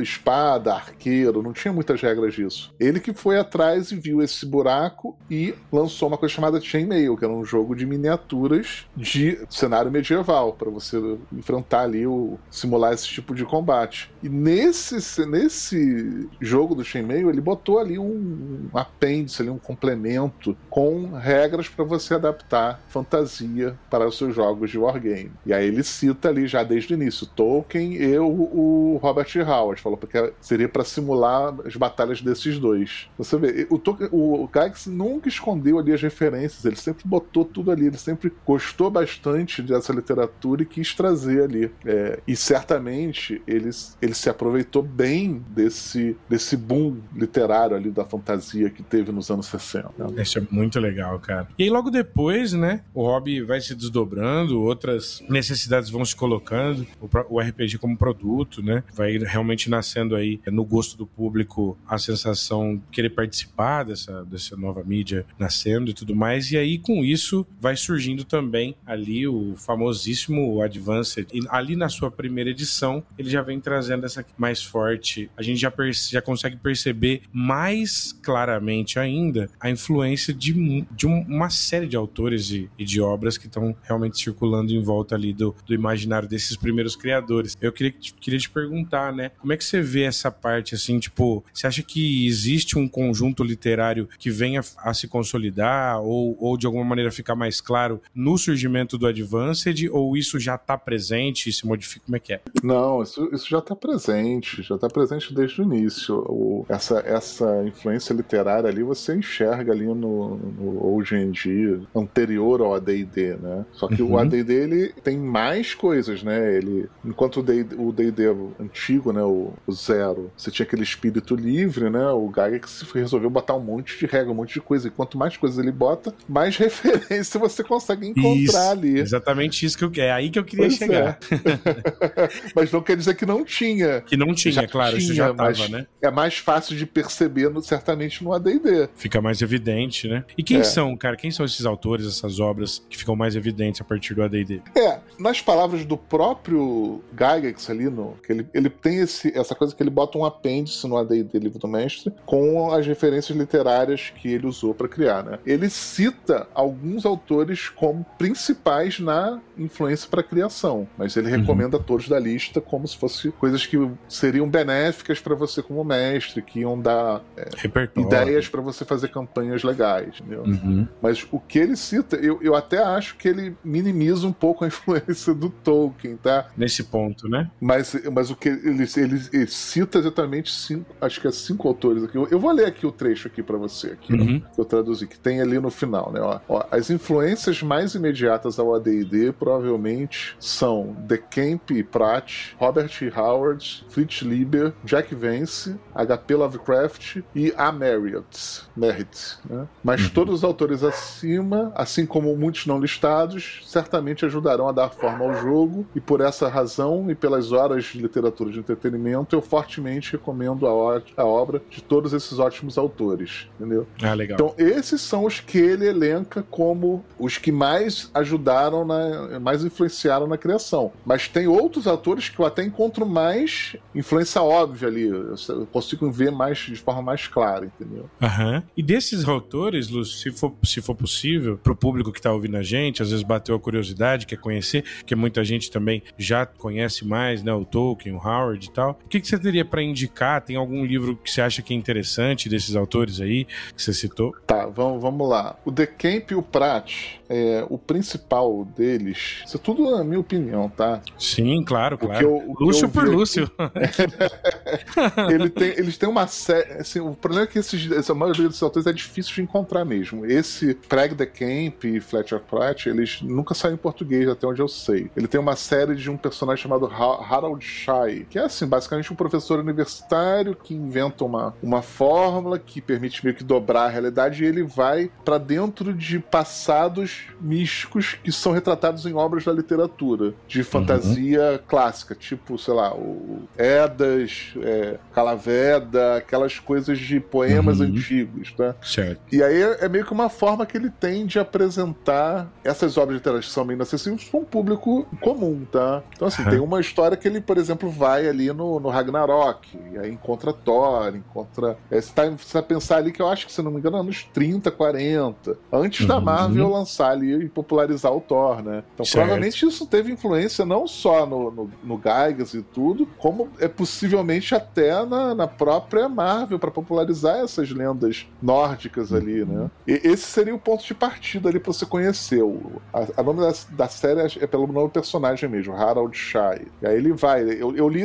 espada, 0.00 0.74
arqueiro, 0.74 1.42
não 1.42 1.52
tinha 1.52 1.72
muitas 1.72 2.00
regras 2.00 2.34
disso. 2.34 2.74
Ele 2.78 3.00
que 3.00 3.12
foi 3.12 3.38
atrás 3.38 3.90
e 3.90 3.96
viu 3.96 4.22
esse 4.22 4.44
buraco 4.44 5.16
e 5.30 5.54
lançou 5.72 6.08
uma 6.08 6.18
coisa 6.18 6.34
chamada 6.34 6.60
Chainmail, 6.60 7.16
que 7.16 7.24
era 7.24 7.32
um 7.32 7.44
jogo 7.44 7.74
de 7.74 7.86
miniaturas 7.86 8.86
de 8.96 9.38
cenário 9.48 9.90
medieval, 9.90 10.52
para 10.52 10.70
você 10.70 10.98
enfrentar 11.32 11.82
ali, 11.82 12.06
o, 12.06 12.38
simular 12.50 12.92
esse 12.92 13.06
tipo 13.06 13.34
de 13.34 13.44
combate. 13.44 14.10
E 14.22 14.28
nesse, 14.28 15.26
nesse 15.26 16.28
jogo 16.40 16.74
do 16.74 16.84
Chainmail, 16.84 17.30
ele 17.30 17.40
botou 17.40 17.78
ali 17.78 17.98
um, 17.98 18.68
um 18.72 18.78
apêndice, 18.78 19.42
ali, 19.42 19.50
um 19.50 19.58
complemento 19.58 20.56
com 20.68 21.12
regras 21.12 21.68
para 21.68 21.84
você 21.84 22.14
adaptar 22.14 22.82
fantasia 22.88 23.76
para 23.90 24.06
os 24.06 24.16
seus 24.16 24.34
jogos 24.34 24.70
de 24.70 24.78
wargame. 24.78 25.32
E 25.44 25.52
aí 25.52 25.66
ele 25.66 25.82
cita 25.82 26.27
ali 26.28 26.46
já 26.46 26.62
desde 26.62 26.92
o 26.92 26.96
início, 26.96 27.26
Tolkien 27.26 27.94
e 27.94 28.18
o, 28.18 28.26
o 28.26 29.00
Robert 29.02 29.28
Howard, 29.46 29.80
falou 29.80 29.98
que 29.98 30.32
seria 30.40 30.68
para 30.68 30.84
simular 30.84 31.54
as 31.64 31.76
batalhas 31.76 32.20
desses 32.20 32.58
dois. 32.58 33.08
Você 33.16 33.36
vê, 33.36 33.66
o, 33.70 33.78
Tolkien, 33.78 34.08
o 34.12 34.48
nunca 34.86 35.28
escondeu 35.28 35.78
ali 35.78 35.92
as 35.92 36.02
referências, 36.02 36.64
ele 36.64 36.76
sempre 36.76 37.06
botou 37.06 37.44
tudo 37.44 37.70
ali, 37.70 37.86
ele 37.86 37.98
sempre 37.98 38.32
gostou 38.46 38.90
bastante 38.90 39.62
dessa 39.62 39.92
literatura 39.92 40.62
e 40.62 40.66
quis 40.66 40.94
trazer 40.94 41.42
ali. 41.44 41.70
É, 41.84 42.20
e 42.26 42.36
certamente 42.36 43.42
ele, 43.46 43.70
ele 44.00 44.14
se 44.14 44.28
aproveitou 44.28 44.82
bem 44.82 45.42
desse, 45.50 46.16
desse 46.28 46.56
boom 46.56 46.98
literário 47.14 47.76
ali 47.76 47.90
da 47.90 48.04
fantasia 48.04 48.70
que 48.70 48.82
teve 48.82 49.12
nos 49.12 49.30
anos 49.30 49.46
60. 49.46 49.90
Né? 49.98 50.22
Isso 50.22 50.38
é 50.38 50.42
muito 50.50 50.78
legal, 50.78 51.18
cara. 51.18 51.48
E 51.58 51.64
aí 51.64 51.70
logo 51.70 51.90
depois, 51.90 52.52
né, 52.52 52.82
o 52.94 53.02
hobby 53.02 53.42
vai 53.42 53.60
se 53.60 53.74
desdobrando, 53.74 54.60
outras 54.60 55.22
necessidades 55.28 55.90
vão 55.90 56.04
se 56.04 56.16
colocando, 56.18 56.86
o, 57.30 57.40
RPG 57.40 57.78
como 57.78 57.96
produto, 57.96 58.62
né, 58.62 58.82
vai 58.92 59.16
realmente 59.18 59.70
nascendo 59.70 60.16
aí 60.16 60.40
no 60.46 60.64
gosto 60.64 60.96
do 60.96 61.06
público 61.06 61.78
a 61.86 61.96
sensação 61.96 62.76
de 62.76 62.82
querer 62.90 63.10
participar 63.10 63.84
dessa, 63.84 64.24
dessa 64.24 64.56
nova 64.56 64.82
mídia 64.82 65.24
nascendo 65.38 65.90
e 65.90 65.94
tudo 65.94 66.14
mais, 66.14 66.50
e 66.50 66.58
aí 66.58 66.78
com 66.78 67.04
isso 67.04 67.46
vai 67.60 67.76
surgindo 67.76 68.24
também 68.24 68.74
ali 68.84 69.26
o 69.26 69.54
famosíssimo 69.56 70.60
Advanced, 70.60 71.28
e 71.32 71.40
ali 71.48 71.76
na 71.76 71.88
sua 71.88 72.10
primeira 72.10 72.50
edição 72.50 73.02
ele 73.16 73.30
já 73.30 73.40
vem 73.40 73.60
trazendo 73.60 74.04
essa 74.04 74.24
mais 74.36 74.62
forte, 74.62 75.30
a 75.36 75.42
gente 75.42 75.60
já, 75.60 75.72
já 76.10 76.20
consegue 76.20 76.56
perceber 76.56 77.22
mais 77.32 78.12
claramente 78.12 78.98
ainda 78.98 79.48
a 79.60 79.70
influência 79.70 80.34
de, 80.34 80.84
de 80.90 81.06
uma 81.06 81.48
série 81.50 81.86
de 81.86 81.96
autores 81.96 82.50
e, 82.50 82.68
e 82.76 82.84
de 82.84 83.00
obras 83.00 83.38
que 83.38 83.46
estão 83.46 83.76
realmente 83.82 84.18
circulando 84.18 84.72
em 84.72 84.82
volta 84.82 85.14
ali 85.14 85.32
do, 85.32 85.54
do 85.64 85.74
imaginário 85.74 86.07
desses 86.26 86.56
primeiros 86.56 86.96
criadores. 86.96 87.56
Eu 87.60 87.72
queria, 87.72 87.92
queria 88.20 88.38
te 88.38 88.50
perguntar, 88.50 89.12
né? 89.12 89.30
Como 89.38 89.52
é 89.52 89.56
que 89.56 89.64
você 89.64 89.80
vê 89.80 90.02
essa 90.02 90.30
parte, 90.30 90.74
assim, 90.74 90.98
tipo, 90.98 91.44
você 91.52 91.66
acha 91.66 91.82
que 91.82 92.26
existe 92.26 92.78
um 92.78 92.88
conjunto 92.88 93.42
literário 93.42 94.08
que 94.18 94.30
venha 94.30 94.60
a 94.78 94.94
se 94.94 95.06
consolidar 95.06 96.00
ou, 96.00 96.36
ou 96.40 96.56
de 96.56 96.66
alguma 96.66 96.84
maneira 96.84 97.10
ficar 97.10 97.34
mais 97.34 97.60
claro 97.60 98.00
no 98.14 98.36
surgimento 98.38 98.96
do 98.96 99.06
Advanced 99.06 99.88
ou 99.90 100.16
isso 100.16 100.38
já 100.38 100.54
está 100.54 100.76
presente 100.76 101.48
e 101.48 101.52
se 101.52 101.66
modifica? 101.66 102.04
Como 102.04 102.16
é 102.16 102.20
que 102.20 102.32
é? 102.32 102.40
Não, 102.62 103.02
isso, 103.02 103.28
isso 103.32 103.48
já 103.48 103.58
está 103.58 103.74
presente, 103.74 104.62
já 104.62 104.74
está 104.74 104.88
presente 104.88 105.34
desde 105.34 105.60
o 105.60 105.64
início. 105.64 106.16
O, 106.28 106.66
essa, 106.68 107.00
essa 107.00 107.64
influência 107.64 108.12
literária 108.12 108.68
ali 108.68 108.82
você 108.82 109.14
enxerga 109.14 109.72
ali 109.72 109.86
no, 109.86 110.36
no 110.36 110.94
hoje 110.94 111.16
em 111.16 111.30
dia, 111.30 111.80
anterior 111.94 112.60
ao 112.60 112.74
AD&D, 112.74 113.36
né? 113.36 113.64
Só 113.72 113.88
que 113.88 114.02
uhum. 114.02 114.12
o 114.12 114.18
AD&D 114.18 114.52
ele 114.52 114.92
tem 115.02 115.18
mais 115.18 115.74
coisas, 115.74 115.97
né? 116.22 116.56
Ele, 116.56 116.88
enquanto 117.04 117.40
o 117.40 117.92
D&D 117.92 118.24
antigo, 118.60 119.12
né, 119.12 119.22
o, 119.22 119.52
o, 119.66 119.72
zero, 119.72 120.30
você 120.36 120.50
tinha 120.50 120.64
aquele 120.64 120.82
espírito 120.82 121.34
livre, 121.34 121.90
né? 121.90 122.08
O 122.10 122.28
Gygax 122.28 122.82
resolveu 122.94 123.30
botar 123.30 123.54
um 123.54 123.60
monte 123.60 123.98
de 123.98 124.06
regra, 124.06 124.30
um 124.30 124.34
monte 124.34 124.54
de 124.54 124.60
coisa. 124.60 124.88
E 124.88 124.90
quanto 124.90 125.18
mais 125.18 125.36
coisas 125.36 125.58
ele 125.58 125.72
bota, 125.72 126.14
mais 126.28 126.56
referência 126.58 127.38
você 127.38 127.64
consegue 127.64 128.06
encontrar 128.08 128.36
isso, 128.36 128.56
ali. 128.56 128.98
Exatamente 128.98 129.64
isso 129.64 129.76
que 129.76 129.84
eu 129.84 129.92
é 129.98 130.12
aí 130.12 130.30
que 130.30 130.38
eu 130.38 130.44
queria 130.44 130.66
pois 130.66 130.78
chegar. 130.78 131.18
É. 131.30 132.28
mas 132.54 132.70
não 132.70 132.82
quer 132.82 132.96
dizer 132.96 133.14
que 133.14 133.26
não 133.26 133.44
tinha. 133.44 134.00
Que 134.02 134.16
não 134.16 134.34
tinha, 134.34 134.52
já 134.52 134.66
claro, 134.66 134.96
tinha, 134.96 135.02
isso 135.02 135.14
já 135.14 135.32
tava, 135.34 135.68
né? 135.68 135.86
É 136.00 136.10
mais 136.10 136.38
fácil 136.38 136.76
de 136.76 136.86
perceber, 136.86 137.48
no, 137.50 137.60
certamente, 137.62 138.22
no 138.22 138.32
AD&D. 138.32 138.88
Fica 138.94 139.20
mais 139.20 139.42
evidente, 139.42 140.08
né? 140.08 140.24
E 140.36 140.42
quem 140.42 140.58
é. 140.58 140.64
são, 140.64 140.96
cara? 140.96 141.16
Quem 141.16 141.30
são 141.30 141.44
esses 141.44 141.64
autores, 141.66 142.06
essas 142.06 142.38
obras 142.38 142.84
que 142.88 142.96
ficam 142.96 143.16
mais 143.16 143.34
evidentes 143.34 143.80
a 143.80 143.84
partir 143.84 144.14
do 144.14 144.22
AD&D? 144.22 144.60
É, 144.76 144.98
nas 145.18 145.40
palavras 145.40 145.84
do 145.88 145.96
próprio 145.96 147.02
Gygax 147.12 147.70
ali, 147.70 147.88
no, 147.88 148.14
que 148.22 148.32
ele, 148.32 148.46
ele 148.52 148.68
tem 148.68 148.98
esse, 148.98 149.36
essa 149.36 149.54
coisa 149.54 149.74
que 149.74 149.82
ele 149.82 149.90
bota 149.90 150.18
um 150.18 150.24
apêndice 150.24 150.86
no 150.86 150.98
AD&D 150.98 151.38
Livro 151.38 151.58
do 151.58 151.66
Mestre 151.66 152.12
com 152.26 152.70
as 152.70 152.86
referências 152.86 153.36
literárias 153.36 154.12
que 154.14 154.28
ele 154.28 154.46
usou 154.46 154.74
para 154.74 154.86
criar, 154.86 155.24
né? 155.24 155.38
Ele 155.46 155.70
cita 155.70 156.46
alguns 156.54 157.06
autores 157.06 157.70
como 157.70 158.04
principais 158.18 159.00
na 159.00 159.40
influência 159.58 160.08
para 160.08 160.20
a 160.20 160.24
criação, 160.24 160.86
mas 160.96 161.16
ele 161.16 161.30
uhum. 161.30 161.40
recomenda 161.40 161.78
todos 161.78 162.08
da 162.08 162.18
lista 162.18 162.60
como 162.60 162.86
se 162.86 162.96
fossem 162.96 163.30
coisas 163.30 163.66
que 163.66 163.76
seriam 164.08 164.48
benéficas 164.48 165.20
para 165.20 165.34
você 165.34 165.62
como 165.62 165.82
mestre, 165.84 166.42
que 166.42 166.60
iam 166.60 166.80
dar 166.80 167.22
é, 167.36 167.48
ideias 167.96 168.48
para 168.48 168.60
você 168.60 168.84
fazer 168.84 169.08
campanhas 169.08 169.62
legais, 169.62 170.20
entendeu? 170.20 170.42
Uhum. 170.42 170.86
Mas 171.02 171.26
o 171.30 171.40
que 171.40 171.58
ele 171.58 171.76
cita, 171.76 172.16
eu, 172.16 172.40
eu 172.42 172.54
até 172.54 172.82
acho 172.82 173.16
que 173.16 173.28
ele 173.28 173.56
minimiza 173.64 174.26
um 174.26 174.32
pouco 174.32 174.64
a 174.64 174.68
influência 174.68 175.34
do 175.34 175.50
Tolkien, 175.50 176.16
tá? 176.16 176.48
Nesse 176.56 176.84
ponto, 176.84 177.28
né? 177.28 177.50
Mas, 177.60 177.94
mas 178.12 178.30
o 178.30 178.36
que 178.36 178.48
ele, 178.48 178.84
ele, 178.96 179.22
ele 179.32 179.46
cita 179.46 179.98
exatamente 179.98 180.52
cinco, 180.52 180.86
acho 181.00 181.20
que 181.20 181.26
é 181.26 181.32
cinco 181.32 181.68
autores 181.68 182.04
aqui. 182.04 182.16
Eu, 182.16 182.28
eu 182.30 182.38
vou 182.38 182.52
ler 182.52 182.66
aqui 182.66 182.86
o 182.86 182.92
trecho 182.92 183.28
aqui 183.28 183.42
para 183.42 183.56
você, 183.56 183.88
aqui, 183.88 184.12
uhum. 184.12 184.42
ó, 184.44 184.54
que 184.54 184.60
eu 184.60 184.64
traduzi, 184.64 185.06
que 185.06 185.18
tem 185.18 185.40
ali 185.40 185.58
no 185.58 185.70
final, 185.70 186.12
né? 186.12 186.20
Ó, 186.20 186.40
ó, 186.48 186.64
as 186.70 186.90
influências 186.90 187.62
mais 187.62 187.94
imediatas 187.94 188.58
ao 188.58 188.74
AD&D 188.74 189.32
provavelmente 189.48 190.36
são 190.38 190.96
The 191.08 191.16
Camp 191.16 191.70
e 191.70 191.82
Pratt, 191.82 192.52
Robert 192.58 192.90
Howard, 193.16 193.84
Fritz 193.88 194.22
Lieber, 194.22 194.72
Jack 194.84 195.14
Vance, 195.14 195.76
H.P. 195.94 196.34
Lovecraft 196.34 197.22
e 197.34 197.52
A. 197.56 197.72
Marriott, 197.72 198.62
Merritt, 198.76 199.38
né? 199.48 199.66
Mas 199.82 200.04
uhum. 200.04 200.10
todos 200.10 200.34
os 200.34 200.44
autores 200.44 200.82
acima, 200.82 201.72
assim 201.74 202.04
como 202.04 202.36
muitos 202.36 202.66
não 202.66 202.80
listados, 202.80 203.62
certamente 203.64 204.24
ajudarão 204.24 204.68
a 204.68 204.72
dar 204.72 204.90
forma 204.90 205.24
ao 205.24 205.34
jogo 205.34 205.48
jogo, 205.48 205.86
e 205.94 206.00
por 206.00 206.20
essa 206.20 206.48
razão 206.48 207.10
e 207.10 207.14
pelas 207.14 207.52
horas 207.52 207.84
de 207.84 208.00
literatura 208.00 208.50
de 208.50 208.58
entretenimento, 208.58 209.34
eu 209.34 209.40
fortemente 209.40 210.12
recomendo 210.12 210.66
a, 210.66 211.02
a 211.16 211.24
obra 211.24 211.60
de 211.70 211.82
todos 211.82 212.12
esses 212.12 212.38
ótimos 212.38 212.78
autores, 212.78 213.48
entendeu? 213.58 213.86
Ah, 214.02 214.14
legal. 214.14 214.36
Então, 214.36 214.54
esses 214.58 215.00
são 215.00 215.24
os 215.24 215.40
que 215.40 215.58
ele 215.58 215.86
elenca 215.86 216.44
como 216.50 217.04
os 217.18 217.38
que 217.38 217.50
mais 217.50 218.10
ajudaram, 218.14 218.84
na, 218.84 219.37
mais 219.38 219.64
influenciaram 219.64 220.26
na 220.26 220.36
criação. 220.36 220.92
Mas 221.04 221.28
tem 221.28 221.46
outros 221.46 221.86
autores 221.86 222.28
que 222.28 222.38
eu 222.38 222.46
até 222.46 222.64
encontro 222.64 223.06
mais 223.06 223.76
influência 223.94 224.42
óbvia 224.42 224.88
ali. 224.88 225.08
Eu 225.08 225.66
consigo 225.72 226.10
ver 226.10 226.30
mais 226.30 226.58
de 226.58 226.76
forma 226.76 227.02
mais 227.02 227.26
clara, 227.26 227.66
entendeu? 227.66 228.08
Uhum. 228.20 228.62
E 228.76 228.82
desses 228.82 229.26
autores, 229.26 229.88
Lúcio, 229.88 230.18
se 230.18 230.38
for, 230.38 230.52
se 230.62 230.80
for 230.80 230.94
possível, 230.94 231.58
pro 231.58 231.76
público 231.76 232.12
que 232.12 232.20
tá 232.20 232.32
ouvindo 232.32 232.56
a 232.56 232.62
gente, 232.62 233.02
às 233.02 233.10
vezes 233.10 233.24
bateu 233.24 233.54
a 233.54 233.60
curiosidade, 233.60 234.26
quer 234.26 234.38
conhecer, 234.38 234.84
porque 234.98 235.14
muita 235.14 235.44
gente 235.44 235.70
também 235.70 236.02
já 236.16 236.46
conhece 236.46 237.06
mais, 237.06 237.42
né? 237.42 237.52
O 237.52 237.64
Tolkien, 237.64 238.14
o 238.14 238.18
Howard 238.18 238.66
e 238.66 238.70
tal. 238.70 238.98
O 239.04 239.08
que, 239.08 239.20
que 239.20 239.26
você 239.26 239.38
teria 239.38 239.64
para 239.64 239.82
indicar? 239.82 240.42
Tem 240.42 240.56
algum 240.56 240.84
livro 240.84 241.16
que 241.16 241.30
você 241.30 241.40
acha 241.40 241.62
que 241.62 241.72
é 241.72 241.76
interessante 241.76 242.48
desses 242.48 242.74
autores 242.76 243.20
aí, 243.20 243.44
que 243.74 243.82
você 243.82 243.92
citou? 243.92 244.34
Tá, 244.46 244.66
vamos, 244.66 245.00
vamos 245.00 245.28
lá. 245.28 245.56
O 245.64 245.72
The 245.72 245.86
Camp 245.86 246.30
e 246.30 246.34
o 246.34 246.42
Prat, 246.42 247.18
é, 247.28 247.64
o 247.68 247.78
principal 247.78 248.64
deles, 248.76 249.27
isso 249.44 249.56
é 249.56 249.60
tudo 249.60 249.90
na 249.90 250.04
minha 250.04 250.20
opinião, 250.20 250.68
tá? 250.68 251.00
Sim, 251.18 251.62
claro, 251.64 251.98
claro. 251.98 252.28
O 252.28 252.64
Lúcio 252.64 252.88
por 252.88 253.08
Lúcio. 253.08 253.50
Ele 255.30 255.48
tem, 255.48 255.68
eles 255.70 255.96
têm 255.96 256.08
uma 256.08 256.26
série. 256.26 256.72
Assim, 256.74 257.00
o 257.00 257.14
problema 257.14 257.44
é 257.44 257.46
que 257.46 257.58
esses, 257.58 257.90
essa 257.90 258.14
maioria 258.14 258.46
desses 258.46 258.62
autores 258.62 258.86
é 258.86 258.92
difícil 258.92 259.34
de 259.34 259.42
encontrar 259.42 259.84
mesmo. 259.84 260.26
Esse 260.26 260.74
Craig 260.74 261.14
the 261.14 261.26
Camp 261.26 261.84
e 261.84 262.00
Fletcher 262.00 262.40
Pratt, 262.40 262.86
eles 262.86 263.22
nunca 263.22 263.54
saem 263.54 263.74
em 263.74 263.78
português, 263.78 264.28
até 264.28 264.46
onde 264.46 264.60
eu 264.60 264.68
sei. 264.68 265.10
Ele 265.16 265.26
tem 265.26 265.40
uma 265.40 265.56
série 265.56 265.94
de 265.94 266.10
um 266.10 266.16
personagem 266.16 266.62
chamado 266.62 266.86
Harold 266.86 267.64
Shai, 267.64 268.26
que 268.28 268.38
é 268.38 268.44
assim, 268.44 268.66
basicamente 268.66 269.12
um 269.12 269.16
professor 269.16 269.58
universitário 269.58 270.54
que 270.54 270.74
inventa 270.74 271.24
uma, 271.24 271.54
uma 271.62 271.82
fórmula 271.82 272.58
que 272.58 272.80
permite 272.80 273.24
meio 273.24 273.36
que 273.36 273.44
dobrar 273.44 273.86
a 273.86 273.88
realidade 273.88 274.42
e 274.42 274.46
ele 274.46 274.62
vai 274.62 275.10
para 275.24 275.38
dentro 275.38 275.92
de 275.92 276.18
passados 276.18 277.26
místicos 277.40 278.18
que 278.22 278.32
são 278.32 278.52
retratados 278.52 279.06
em 279.06 279.12
obras 279.18 279.44
da 279.44 279.52
literatura 279.52 280.34
de 280.46 280.62
fantasia 280.62 281.52
uhum. 281.52 281.58
clássica, 281.66 282.14
tipo, 282.14 282.58
sei 282.58 282.74
lá, 282.74 282.94
o 282.94 283.42
Edas, 283.56 284.54
é, 284.62 284.98
Calaveda, 285.12 286.16
aquelas 286.16 286.58
coisas 286.58 286.98
de 286.98 287.20
poemas 287.20 287.80
uhum. 287.80 287.86
antigos, 287.86 288.52
tá? 288.52 288.74
Certo. 288.82 289.20
E 289.32 289.42
aí 289.42 289.62
é, 289.62 289.84
é 289.84 289.88
meio 289.88 290.04
que 290.04 290.12
uma 290.12 290.28
forma 290.28 290.64
que 290.64 290.76
ele 290.76 290.90
tem 290.90 291.26
de 291.26 291.38
apresentar 291.38 292.50
essas 292.64 292.96
obras 292.96 293.16
literárias 293.16 293.46
que 293.46 293.52
são 293.52 293.64
meio 293.64 293.76
inacessíveis 293.76 294.24
para 294.24 294.40
um 294.40 294.44
público 294.44 295.06
comum, 295.20 295.66
tá? 295.70 296.02
Então, 296.14 296.28
assim, 296.28 296.42
uhum. 296.42 296.50
tem 296.50 296.58
uma 296.58 296.80
história 296.80 297.16
que 297.16 297.26
ele, 297.26 297.40
por 297.40 297.58
exemplo, 297.58 297.90
vai 297.90 298.28
ali 298.28 298.52
no, 298.52 298.80
no 298.80 298.88
Ragnarok, 298.88 299.78
e 299.92 299.98
aí 299.98 300.10
encontra 300.10 300.52
Thor, 300.52 301.14
encontra. 301.14 301.76
É, 301.90 302.00
você, 302.00 302.12
tá, 302.12 302.28
você 302.30 302.52
vai 302.52 302.62
pensar 302.62 302.96
ali 302.96 303.12
que 303.12 303.22
eu 303.22 303.28
acho 303.28 303.46
que, 303.46 303.52
se 303.52 303.62
não 303.62 303.70
me 303.70 303.78
engano, 303.78 303.96
anos 303.96 304.24
30, 304.32 304.70
40, 304.70 305.56
antes 305.72 306.06
da 306.06 306.18
uhum. 306.18 306.24
Marvel 306.24 306.68
lançar 306.70 307.10
ali 307.10 307.44
e 307.44 307.48
popularizar 307.48 308.12
o 308.12 308.20
Thor, 308.20 308.62
né? 308.62 308.82
Então, 308.98 309.06
certo. 309.06 309.24
provavelmente 309.24 309.64
isso 309.64 309.86
teve 309.86 310.10
influência 310.10 310.64
não 310.64 310.88
só 310.88 311.24
no, 311.24 311.52
no, 311.52 311.70
no 311.84 311.96
Gaigas 311.96 312.52
e 312.52 312.62
tudo, 312.62 313.06
como 313.16 313.48
é 313.60 313.68
possivelmente 313.68 314.56
até 314.56 315.04
na, 315.06 315.36
na 315.36 315.46
própria 315.46 316.08
Marvel 316.08 316.58
para 316.58 316.70
popularizar 316.70 317.38
essas 317.38 317.70
lendas 317.70 318.26
nórdicas 318.42 319.12
ali, 319.12 319.44
né? 319.44 319.70
E 319.86 319.92
esse 320.02 320.24
seria 320.24 320.52
o 320.52 320.58
ponto 320.58 320.84
de 320.84 320.94
partida 320.94 321.48
ali 321.48 321.60
para 321.60 321.72
você 321.72 321.86
conhecer. 321.86 322.42
O 322.42 322.82
a, 322.92 323.20
a 323.20 323.22
nome 323.22 323.40
da, 323.40 323.52
da, 323.70 323.88
série 323.88 324.20
é 324.40 324.46
pelo 324.48 324.66
nome 324.66 324.88
do 324.88 324.90
personagem 324.90 325.48
mesmo, 325.48 325.74
Harold 325.74 326.16
Shai. 326.16 326.62
E 326.82 326.86
aí 326.86 326.96
ele 326.96 327.12
vai. 327.12 327.42
Eu, 327.44 327.76
eu 327.76 327.88
li 327.88 328.04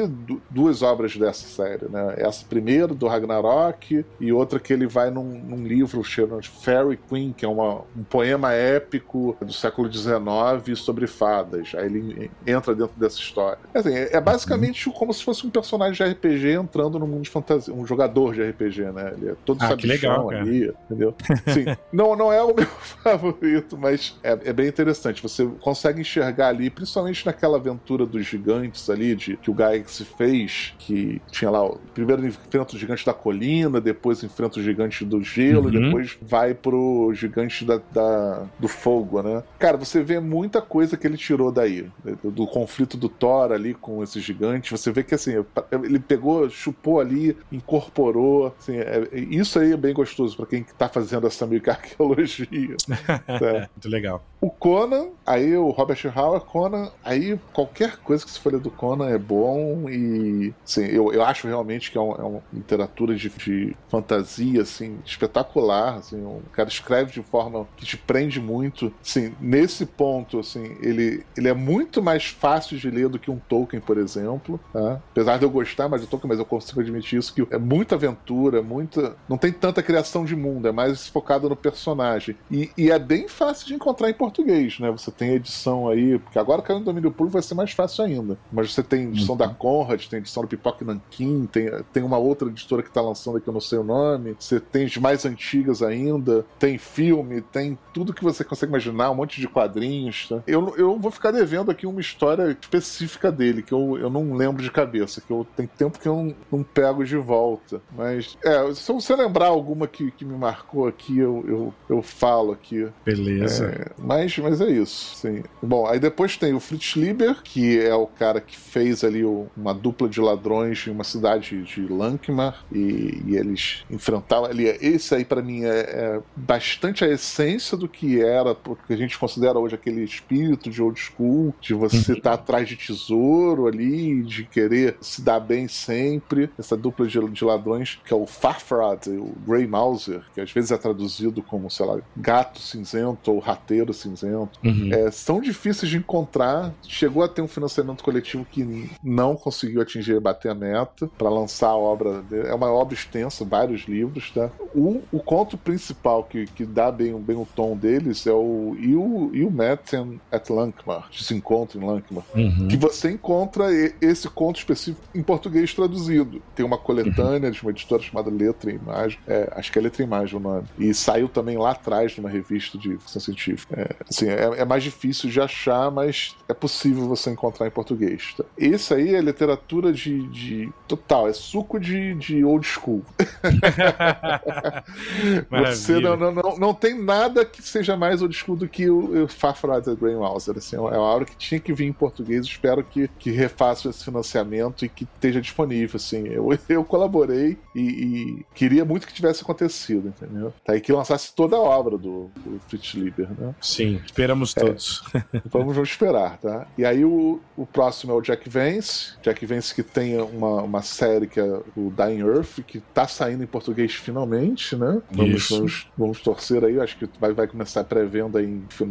duas 0.49 0.83
obras 0.83 1.17
dessa 1.17 1.47
série, 1.47 1.89
né? 1.89 2.15
Essa 2.17 2.45
primeira 2.45 2.93
do 2.93 3.07
Ragnarok 3.07 4.05
e 4.19 4.31
outra 4.31 4.59
que 4.59 4.71
ele 4.71 4.85
vai 4.85 5.09
num, 5.09 5.23
num 5.23 5.65
livro 5.65 6.03
chamado 6.03 6.43
Fairy 6.43 6.99
Queen, 7.09 7.33
que 7.33 7.45
é 7.45 7.47
uma, 7.47 7.81
um 7.97 8.03
poema 8.03 8.53
épico 8.53 9.35
do 9.41 9.53
século 9.53 9.91
XIX 9.91 10.82
sobre 10.83 11.07
fadas. 11.07 11.71
Aí 11.75 11.85
ele 11.85 12.31
entra 12.45 12.75
dentro 12.75 12.99
dessa 12.99 13.17
história. 13.17 13.59
Assim, 13.73 13.93
é, 13.93 14.15
é 14.15 14.21
basicamente 14.21 14.89
como 14.91 15.13
se 15.13 15.23
fosse 15.23 15.45
um 15.45 15.49
personagem 15.49 15.93
de 15.93 16.13
RPG 16.13 16.51
entrando 16.53 16.99
no 16.99 17.07
mundo 17.07 17.23
de 17.23 17.29
fantasia, 17.29 17.73
um 17.73 17.85
jogador 17.85 18.33
de 18.33 18.43
RPG, 18.43 18.91
né? 18.91 19.13
Ele 19.17 19.29
é 19.29 19.35
todo 19.45 19.61
ah, 19.61 19.69
sabichão 19.69 20.29
ali, 20.29 20.73
entendeu? 20.85 21.15
Sim, 21.47 21.65
não, 21.91 22.15
não 22.15 22.31
é 22.31 22.41
o 22.41 22.53
meu 22.53 22.65
favorito, 23.03 23.77
mas 23.77 24.17
é, 24.23 24.31
é, 24.43 24.53
bem 24.53 24.67
interessante. 24.67 25.21
Você 25.21 25.45
consegue 25.61 26.01
enxergar 26.01 26.49
ali, 26.49 26.69
principalmente 26.69 27.25
naquela 27.25 27.57
aventura 27.57 28.05
dos 28.05 28.25
gigantes 28.25 28.89
ali, 28.89 29.15
de 29.15 29.37
que 29.37 29.49
o 29.49 29.53
Gygax 29.53 30.01
fez, 30.17 30.73
que 30.79 31.21
tinha 31.31 31.49
lá, 31.49 31.69
primeiro 31.93 32.25
enfrenta 32.25 32.75
o 32.75 32.79
gigante 32.79 33.05
da 33.05 33.13
colina, 33.13 33.79
depois 33.79 34.23
enfrenta 34.23 34.59
o 34.59 34.63
gigante 34.63 35.05
do 35.05 35.23
gelo, 35.23 35.65
uhum. 35.65 35.71
depois 35.71 36.17
vai 36.21 36.53
pro 36.53 37.11
gigante 37.13 37.65
da, 37.65 37.79
da, 37.91 38.45
do 38.59 38.67
fogo, 38.67 39.21
né? 39.21 39.43
Cara, 39.59 39.77
você 39.77 40.01
vê 40.01 40.19
muita 40.19 40.61
coisa 40.61 40.72
que 40.97 41.07
ele 41.07 41.17
tirou 41.17 41.51
daí, 41.51 41.89
do, 42.23 42.47
conflito 42.47 42.97
do 42.97 43.09
Thor 43.09 43.51
ali 43.51 43.73
com 43.73 44.01
esses 44.01 44.23
gigantes. 44.23 44.71
Você 44.71 44.91
vê 44.91 45.03
que 45.03 45.13
assim, 45.13 45.33
ele 45.71 45.99
pegou, 45.99 46.49
chupou 46.49 46.99
ali, 46.99 47.37
incorporou. 47.51 48.53
Assim, 48.57 48.77
é, 48.77 49.07
isso 49.13 49.59
aí 49.59 49.73
é 49.73 49.77
bem 49.77 49.93
gostoso 49.93 50.35
para 50.35 50.45
quem 50.45 50.63
tá 50.63 50.89
fazendo 50.89 51.27
essa 51.27 51.45
meio 51.45 51.61
que 51.61 51.69
arqueologia. 51.71 52.75
tá? 52.87 53.69
Muito 53.75 53.89
legal. 53.89 54.23
O 54.41 54.49
Conan, 54.49 55.09
aí 55.25 55.55
o 55.55 55.69
Robert 55.69 55.99
Howard, 56.15 56.45
Conan, 56.45 56.91
aí 57.03 57.39
qualquer 57.53 57.97
coisa 57.97 58.25
que 58.25 58.31
se 58.31 58.39
for 58.39 58.53
do 58.59 58.69
Conan 58.69 59.09
é 59.09 59.17
bom 59.17 59.89
e 59.89 60.53
assim, 60.63 60.85
eu, 60.85 61.11
eu 61.13 61.23
acho 61.23 61.47
realmente 61.47 61.91
que 61.91 61.97
é, 61.97 62.01
um, 62.01 62.11
é 62.11 62.23
uma 62.23 62.43
literatura 62.51 63.15
de, 63.15 63.29
de, 63.29 63.75
fantasia 63.89 64.61
assim, 64.61 64.99
espetacular. 65.05 65.95
Assim, 65.95 66.17
o 66.17 66.41
cara 66.51 66.69
escreve 66.69 67.11
de 67.11 67.21
forma 67.21 67.67
que 67.77 67.85
te 67.85 67.97
prende 67.97 68.39
muito. 68.39 68.93
Assim, 69.03 69.33
nesse 69.39 69.85
ponto, 69.85 70.39
assim, 70.39 70.62
ele, 70.81 71.23
ele 71.37 71.47
é 71.47 71.53
muito 71.53 72.01
mais 72.01 72.25
fácil 72.25 72.77
de 72.77 72.89
ler 72.89 73.09
do 73.09 73.19
que 73.19 73.31
um 73.31 73.37
Tolkien, 73.37 73.81
por 73.81 73.97
exemplo. 73.97 74.59
Tá? 74.71 75.01
Apesar 75.11 75.37
de 75.37 75.45
eu 75.45 75.49
gostar 75.49 75.87
mais 75.87 76.01
do 76.01 76.07
Tolkien, 76.07 76.29
mas 76.29 76.39
eu 76.39 76.45
consigo 76.45 76.81
admitir 76.81 77.19
isso, 77.19 77.33
que 77.33 77.47
é 77.53 77.57
muita 77.57 77.95
aventura, 77.95 78.61
muita. 78.61 79.15
Não 79.27 79.37
tem 79.37 79.51
tanta 79.51 79.81
criação 79.83 80.25
de 80.25 80.35
mundo, 80.35 80.67
é 80.67 80.71
mais 80.71 81.07
focado 81.07 81.49
no 81.49 81.55
personagem. 81.55 82.35
E, 82.51 82.69
e 82.77 82.91
é 82.91 82.99
bem 82.99 83.27
fácil 83.27 83.67
de 83.67 83.73
encontrar 83.73 84.09
em 84.09 84.13
português, 84.13 84.79
né? 84.79 84.89
Você 84.91 85.11
tem 85.11 85.31
edição 85.31 85.87
aí, 85.87 86.19
porque 86.19 86.39
agora 86.39 86.61
o 86.61 86.79
no 86.79 86.85
Domínio 86.85 87.11
Público 87.11 87.33
vai 87.33 87.41
ser 87.41 87.55
mais 87.55 87.71
fácil 87.71 88.03
ainda. 88.03 88.37
Mas 88.51 88.73
você 88.73 88.81
tem 88.81 89.09
edição 89.09 89.33
uhum. 89.33 89.37
da 89.37 89.49
Conrad, 89.49 90.05
tem 90.07 90.19
edição 90.19 90.43
do 90.43 90.49
Pipoque 90.49 90.83
Nankin, 90.83 91.47
tem, 91.51 91.69
tem 91.91 92.03
uma 92.03 92.17
outra 92.17 92.47
editora 92.47 92.81
que 92.81 92.89
tá 92.89 93.01
lançando 93.01 93.37
aqui, 93.37 93.47
eu 93.47 93.53
não 93.53 93.61
sei 93.61 93.79
o 93.79 93.83
nome. 93.83 94.35
Você 94.39 94.59
tem 94.59 94.85
as 94.85 94.97
mais 94.97 95.25
antigas 95.25 95.81
ainda, 95.81 96.45
tem 96.57 96.77
filme, 96.77 97.41
tem 97.41 97.77
tudo 97.93 98.13
que 98.13 98.23
você 98.23 98.43
consegue 98.43 98.71
imaginar, 98.71 99.11
um 99.11 99.15
monte 99.15 99.39
de 99.39 99.47
quadrinhos. 99.47 100.27
Tá? 100.29 100.41
Eu, 100.53 100.75
eu 100.77 100.99
vou 100.99 101.09
ficar 101.09 101.31
devendo 101.31 101.71
aqui 101.71 101.87
uma 101.87 101.99
história 101.99 102.55
específica 102.61 103.31
dele, 103.31 103.63
que 103.63 103.73
eu, 103.73 103.97
eu 103.97 104.07
não 104.07 104.35
lembro 104.35 104.61
de 104.61 104.69
cabeça, 104.69 105.19
que 105.19 105.31
eu 105.31 105.47
tem 105.57 105.65
tempo 105.65 105.97
que 105.97 106.07
eu 106.07 106.15
não, 106.15 106.35
não 106.51 106.63
pego 106.63 107.03
de 107.03 107.17
volta. 107.17 107.81
Mas, 107.95 108.37
é, 108.45 108.71
se 108.75 108.91
você 108.93 109.15
lembrar 109.15 109.47
alguma 109.47 109.87
que, 109.87 110.11
que 110.11 110.23
me 110.23 110.37
marcou 110.37 110.87
aqui, 110.87 111.17
eu, 111.17 111.43
eu, 111.47 111.73
eu 111.89 112.01
falo 112.03 112.51
aqui. 112.51 112.87
Beleza. 113.03 113.65
É, 113.65 113.91
mas, 113.97 114.37
mas 114.37 114.61
é 114.61 114.69
isso. 114.69 115.15
Sim. 115.15 115.43
Bom, 115.61 115.87
aí 115.87 115.99
depois 115.99 116.37
tem 116.37 116.53
o 116.53 116.59
Fritz 116.59 116.95
Lieber, 116.95 117.41
que 117.41 117.79
é 117.79 117.95
o 117.95 118.05
cara 118.05 118.39
que 118.39 118.55
fez 118.55 119.03
ali 119.03 119.23
uma 119.25 119.73
dupla 119.73 120.07
de 120.07 120.21
ladrões 120.21 120.85
em 120.85 120.91
uma 120.91 121.03
cidade 121.03 121.63
de 121.63 121.87
Lankmar, 121.87 122.63
e, 122.71 123.23
e 123.25 123.35
eles 123.35 123.83
enfrentavam. 123.89 124.45
Ali, 124.45 124.65
esse 124.67 125.15
aí, 125.15 125.25
para 125.25 125.41
mim, 125.41 125.63
é, 125.63 125.79
é 125.79 126.21
bastante 126.35 127.03
a 127.03 127.09
essência 127.09 127.75
do 127.75 127.87
que 127.87 128.21
era, 128.21 128.53
porque 128.53 128.93
a 128.93 128.97
gente 128.97 129.17
considera 129.17 129.57
hoje 129.57 129.73
aquele 129.73 130.03
espírito 130.03 130.42
de 130.51 130.81
old 130.81 130.99
school, 130.99 131.53
de 131.61 131.73
você 131.73 131.97
estar 131.97 132.13
uhum. 132.13 132.21
tá 132.21 132.33
atrás 132.33 132.67
de 132.67 132.75
tesouro 132.75 133.67
ali, 133.67 134.23
de 134.23 134.43
querer 134.45 134.97
se 135.01 135.21
dar 135.21 135.39
bem 135.39 135.67
sempre. 135.67 136.49
Essa 136.57 136.75
dupla 136.77 137.07
de, 137.07 137.19
de 137.29 137.45
ladrões, 137.45 137.99
que 138.05 138.13
é 138.13 138.17
o 138.17 138.25
Farfrad, 138.25 139.07
o 139.07 139.33
Grey 139.45 139.67
Mauser, 139.67 140.23
que 140.33 140.41
às 140.41 140.51
vezes 140.51 140.71
é 140.71 140.77
traduzido 140.77 141.41
como, 141.41 141.69
sei 141.69 141.85
lá, 141.85 141.99
gato 142.15 142.59
cinzento 142.59 143.31
ou 143.31 143.39
rateiro 143.39 143.93
cinzento. 143.93 144.59
Uhum. 144.63 144.89
É, 144.91 145.11
são 145.11 145.41
difíceis 145.41 145.89
de 145.89 145.97
encontrar. 145.97 146.73
Chegou 146.83 147.23
a 147.23 147.27
ter 147.27 147.41
um 147.41 147.47
financiamento 147.47 148.03
coletivo 148.03 148.45
que 148.49 148.89
não 149.03 149.35
conseguiu 149.35 149.81
atingir, 149.81 150.19
bater 150.19 150.49
a 150.49 150.55
meta 150.55 151.09
para 151.17 151.29
lançar 151.29 151.69
a 151.69 151.75
obra. 151.75 152.23
É 152.31 152.53
uma 152.53 152.71
obra 152.71 152.93
extensa, 152.93 153.45
vários 153.45 153.81
livros, 153.81 154.31
tá? 154.31 154.49
O, 154.73 155.01
o 155.11 155.19
conto 155.19 155.57
principal 155.57 156.23
que, 156.23 156.45
que 156.47 156.65
dá 156.65 156.91
bem, 156.91 157.15
bem 157.19 157.35
o 157.35 157.47
tom 157.55 157.75
deles 157.75 158.25
é 158.25 158.33
o 158.33 158.75
You, 158.79 159.31
you 159.33 159.51
Met 159.51 159.95
at 160.33 160.49
Lankmar, 160.49 161.07
se 161.11 161.33
encontra 161.33 161.79
em 161.79 161.85
Lankmar, 161.85 162.23
uhum. 162.35 162.67
que 162.67 162.75
você 162.75 163.11
encontra 163.11 163.67
esse 164.01 164.27
conto 164.29 164.57
específico 164.57 165.01
em 165.13 165.21
português 165.21 165.73
traduzido. 165.73 166.41
Tem 166.55 166.65
uma 166.65 166.77
coletânea 166.77 167.47
uhum. 167.47 167.51
de 167.51 167.61
uma 167.61 167.71
editora 167.71 168.01
chamada 168.01 168.29
Letra 168.29 168.71
e 168.71 168.75
Imagem, 168.75 169.19
é, 169.27 169.51
acho 169.55 169.71
que 169.71 169.79
é 169.79 169.81
Letra 169.81 170.01
e 170.01 170.05
Imagem 170.05 170.37
o 170.37 170.39
nome, 170.39 170.67
e 170.77 170.93
saiu 170.93 171.29
também 171.29 171.57
lá 171.57 171.71
atrás 171.71 172.17
numa 172.17 172.29
revista 172.29 172.77
de 172.77 172.97
ficção 172.97 173.21
científica. 173.21 173.79
É, 173.79 173.95
assim, 174.09 174.27
é, 174.27 174.61
é, 174.61 174.65
mais 174.65 174.83
difícil 174.83 175.29
de 175.29 175.39
achar, 175.39 175.91
mas 175.91 176.35
é 176.49 176.53
possível 176.53 177.07
você 177.07 177.29
encontrar 177.29 177.67
em 177.67 177.71
português. 177.71 178.33
Tá? 178.35 178.43
Esse 178.57 178.93
aí 178.93 179.13
é 179.13 179.21
literatura 179.21 179.93
de, 179.93 180.27
de 180.29 180.73
total, 180.87 181.27
é 181.27 181.33
suco 181.33 181.79
de, 181.79 182.15
de 182.15 182.43
old 182.43 182.65
school. 182.65 183.03
você 185.49 185.99
não, 185.99 186.17
não, 186.17 186.31
não, 186.31 186.57
não, 186.57 186.73
tem 186.73 186.99
nada 186.99 187.45
que 187.45 187.61
seja 187.61 187.95
mais 187.95 188.21
old 188.21 188.35
school 188.35 188.55
do 188.55 188.67
que 188.67 188.89
o, 188.89 189.23
o 189.23 189.27
Far 189.27 189.55
From 189.55 189.81
the 189.81 189.95
Mouser. 190.23 190.57
Assim, 190.57 190.75
é 190.75 190.79
uma 190.79 190.99
obra 190.99 191.25
que 191.25 191.35
tinha 191.35 191.59
que 191.59 191.73
vir 191.73 191.85
em 191.85 191.93
português. 191.93 192.45
Espero 192.45 192.83
que, 192.83 193.07
que 193.19 193.31
refaça 193.31 193.89
esse 193.89 194.03
financiamento 194.03 194.85
e 194.85 194.89
que 194.89 195.03
esteja 195.03 195.41
disponível. 195.41 195.97
Assim, 195.97 196.27
eu, 196.27 196.49
eu 196.69 196.83
colaborei 196.83 197.57
e, 197.75 197.81
e 197.81 198.45
queria 198.53 198.85
muito 198.85 199.07
que 199.07 199.13
tivesse 199.13 199.43
acontecido, 199.43 200.09
entendeu? 200.09 200.53
Tá, 200.63 200.75
e 200.75 200.81
que 200.81 200.91
lançasse 200.91 201.33
toda 201.33 201.55
a 201.55 201.59
obra 201.59 201.97
do, 201.97 202.31
do 202.37 202.59
Fritz 202.67 202.93
Lieber, 202.93 203.29
né? 203.37 203.53
Sim, 203.61 203.99
esperamos 204.05 204.53
todos. 204.53 205.03
É, 205.13 205.23
vamos, 205.49 205.75
vamos 205.75 205.89
esperar, 205.89 206.37
tá? 206.37 206.67
E 206.77 206.85
aí 206.85 207.03
o, 207.03 207.39
o 207.57 207.65
próximo 207.65 208.13
é 208.13 208.15
o 208.15 208.21
Jack 208.21 208.49
Vance. 208.49 209.13
Jack 209.21 209.45
Vance 209.45 209.73
que 209.73 209.83
tem 209.83 210.17
uma, 210.19 210.61
uma 210.61 210.81
série 210.81 211.27
que 211.27 211.39
é 211.39 211.61
o 211.75 211.91
Dying 211.91 212.21
Earth, 212.21 212.61
que 212.65 212.79
tá 212.79 213.07
saindo 213.07 213.43
em 213.43 213.47
português 213.47 213.93
finalmente, 213.93 214.75
né? 214.75 215.01
Vamos, 215.11 215.49
vamos, 215.49 215.87
vamos, 215.97 216.21
torcer 216.21 216.63
aí, 216.63 216.79
acho 216.79 216.97
que 216.97 217.09
vai, 217.19 217.33
vai 217.33 217.47
começar 217.47 217.81
a 217.81 217.83
pré-venda 217.83 218.39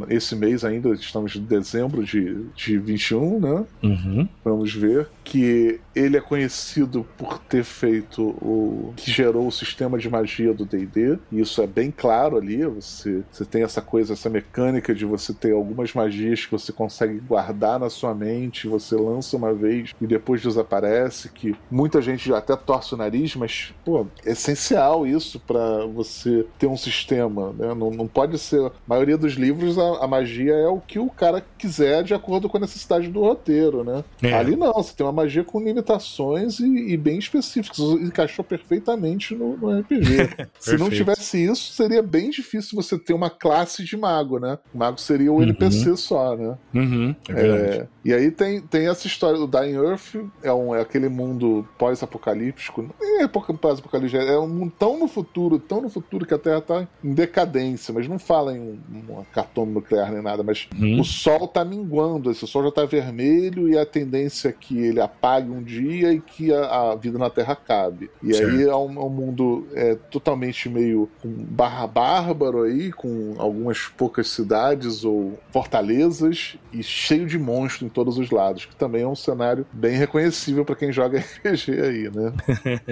esse 0.08 0.34
mês 0.34 0.64
ainda, 0.64 0.94
estamos 1.12 1.36
em 1.36 1.42
dezembro 1.42 2.02
de, 2.02 2.46
de 2.56 2.78
21, 2.78 3.38
né? 3.38 3.64
Uhum. 3.82 4.28
Vamos 4.42 4.72
ver. 4.72 5.08
Que 5.22 5.78
ele 5.94 6.16
é 6.16 6.20
conhecido 6.20 7.06
por 7.16 7.38
ter 7.38 7.64
feito 7.64 8.22
o 8.22 8.92
que 8.96 9.10
gerou 9.10 9.46
o 9.46 9.52
sistema 9.52 9.98
de 9.98 10.08
magia 10.08 10.52
do 10.52 10.64
D&D, 10.64 11.18
e 11.30 11.40
isso 11.40 11.62
é 11.62 11.66
bem 11.66 11.90
claro 11.90 12.36
ali, 12.36 12.64
você, 12.64 13.22
você 13.30 13.44
tem 13.44 13.62
essa 13.62 13.80
coisa, 13.80 14.12
essa 14.12 14.30
mecânica 14.30 14.94
de 14.94 15.04
você 15.04 15.32
ter 15.32 15.52
algumas 15.52 15.92
magias 15.92 16.44
que 16.44 16.52
você 16.52 16.72
consegue 16.72 17.18
guardar 17.20 17.78
na 17.78 17.90
sua 17.90 18.14
mente, 18.14 18.68
você 18.68 18.96
lança 18.96 19.36
uma 19.36 19.52
vez 19.52 19.94
e 20.00 20.06
depois 20.06 20.42
desaparece, 20.42 21.28
que 21.28 21.54
muita 21.70 22.00
gente 22.00 22.32
até 22.32 22.56
torce 22.56 22.94
o 22.94 22.96
nariz, 22.96 23.36
mas, 23.36 23.74
pô, 23.84 24.06
é 24.24 24.32
essencial 24.32 25.06
isso 25.06 25.40
para 25.40 25.86
você 25.86 26.46
ter 26.58 26.66
um 26.66 26.76
sistema, 26.76 27.52
né? 27.52 27.74
Não, 27.74 27.90
não 27.90 28.06
pode 28.06 28.38
ser... 28.38 28.60
A 28.66 28.72
maioria 28.86 29.16
dos 29.16 29.34
livros, 29.34 29.78
a, 29.78 30.04
a, 30.04 30.06
magia 30.06 30.54
é 30.54 30.68
o 30.68 30.80
que 30.80 30.98
o 30.98 31.08
cara 31.08 31.44
quiser 31.58 32.02
de 32.02 32.14
acordo 32.14 32.48
com 32.48 32.56
a 32.56 32.60
necessidade 32.60 33.08
do 33.08 33.20
roteiro, 33.20 33.84
né? 33.84 34.04
É. 34.22 34.32
Ali 34.34 34.56
não, 34.56 34.72
você 34.72 34.94
tem 34.94 35.06
uma 35.06 35.12
magia 35.12 35.44
com 35.44 35.60
limitações 35.82 36.60
e, 36.60 36.92
e 36.92 36.96
bem 36.96 37.18
específicas, 37.18 37.78
encaixou 37.78 38.44
perfeitamente 38.44 39.34
no, 39.34 39.56
no 39.56 39.70
RPG. 39.80 40.48
Se 40.58 40.76
não 40.78 40.88
tivesse 40.88 41.44
isso, 41.44 41.72
seria 41.72 42.02
bem 42.02 42.30
difícil 42.30 42.80
você 42.80 42.98
ter 42.98 43.12
uma 43.12 43.28
classe 43.28 43.84
de 43.84 43.96
mago, 43.96 44.38
né? 44.38 44.58
O 44.72 44.78
mago 44.78 44.98
seria 44.98 45.32
o 45.32 45.36
uhum. 45.36 45.42
NPC 45.42 45.96
só, 45.96 46.36
né? 46.36 46.56
Uhum, 46.74 47.14
é 47.28 47.42
é, 47.42 47.86
e 48.04 48.12
aí 48.12 48.30
tem, 48.30 48.60
tem 48.60 48.88
essa 48.88 49.06
história 49.06 49.38
do 49.38 49.46
Dying 49.46 49.74
Earth, 49.74 50.14
é, 50.42 50.52
um, 50.52 50.74
é 50.74 50.80
aquele 50.80 51.08
mundo 51.08 51.66
pós-apocalíptico. 51.76 52.88
É 53.20 53.26
pós-apocalíptico, 53.26 54.22
é 54.22 54.38
um 54.38 54.48
mundo 54.48 54.72
tão 54.78 54.98
no 54.98 55.08
futuro, 55.08 55.58
tão 55.58 55.80
no 55.80 55.88
futuro 55.88 56.24
que 56.24 56.34
a 56.34 56.38
Terra 56.38 56.60
tá 56.60 56.88
em 57.02 57.12
decadência, 57.12 57.92
mas 57.92 58.08
não 58.08 58.18
fala 58.18 58.56
em 58.56 58.80
uma 58.88 59.24
catome 59.32 59.72
nuclear 59.72 60.12
nem 60.12 60.22
nada, 60.22 60.42
mas 60.42 60.68
uhum. 60.78 61.00
o 61.00 61.04
Sol 61.04 61.48
tá 61.48 61.64
minguando, 61.64 62.30
esse 62.30 62.46
Sol 62.46 62.64
já 62.64 62.70
tá 62.70 62.84
vermelho 62.84 63.68
e 63.68 63.78
a 63.78 63.84
tendência 63.84 64.48
é 64.48 64.52
que 64.52 64.78
ele 64.78 65.00
apague 65.00 65.50
um 65.50 65.62
dia 65.72 66.12
e 66.12 66.20
que 66.20 66.52
a, 66.52 66.92
a 66.92 66.94
vida 66.94 67.18
na 67.18 67.30
Terra 67.30 67.54
acabe. 67.54 68.10
E 68.22 68.34
certo. 68.34 68.54
aí 68.54 68.62
é 68.64 68.76
um, 68.76 69.00
é 69.00 69.04
um 69.04 69.08
mundo 69.08 69.66
é, 69.74 69.94
totalmente 70.10 70.68
meio 70.68 71.08
barra 71.24 71.86
bárbaro 71.86 72.62
aí, 72.62 72.92
com 72.92 73.34
algumas 73.38 73.86
poucas 73.86 74.28
cidades 74.28 75.04
ou 75.04 75.38
fortalezas 75.50 76.56
e 76.72 76.82
cheio 76.82 77.26
de 77.26 77.38
monstros 77.38 77.82
em 77.82 77.88
todos 77.88 78.18
os 78.18 78.30
lados, 78.30 78.66
que 78.66 78.76
também 78.76 79.02
é 79.02 79.08
um 79.08 79.14
cenário 79.14 79.66
bem 79.72 79.96
reconhecível 79.96 80.64
para 80.64 80.76
quem 80.76 80.92
joga 80.92 81.18
RPG 81.20 81.80
aí, 81.80 82.10
né? 82.10 82.32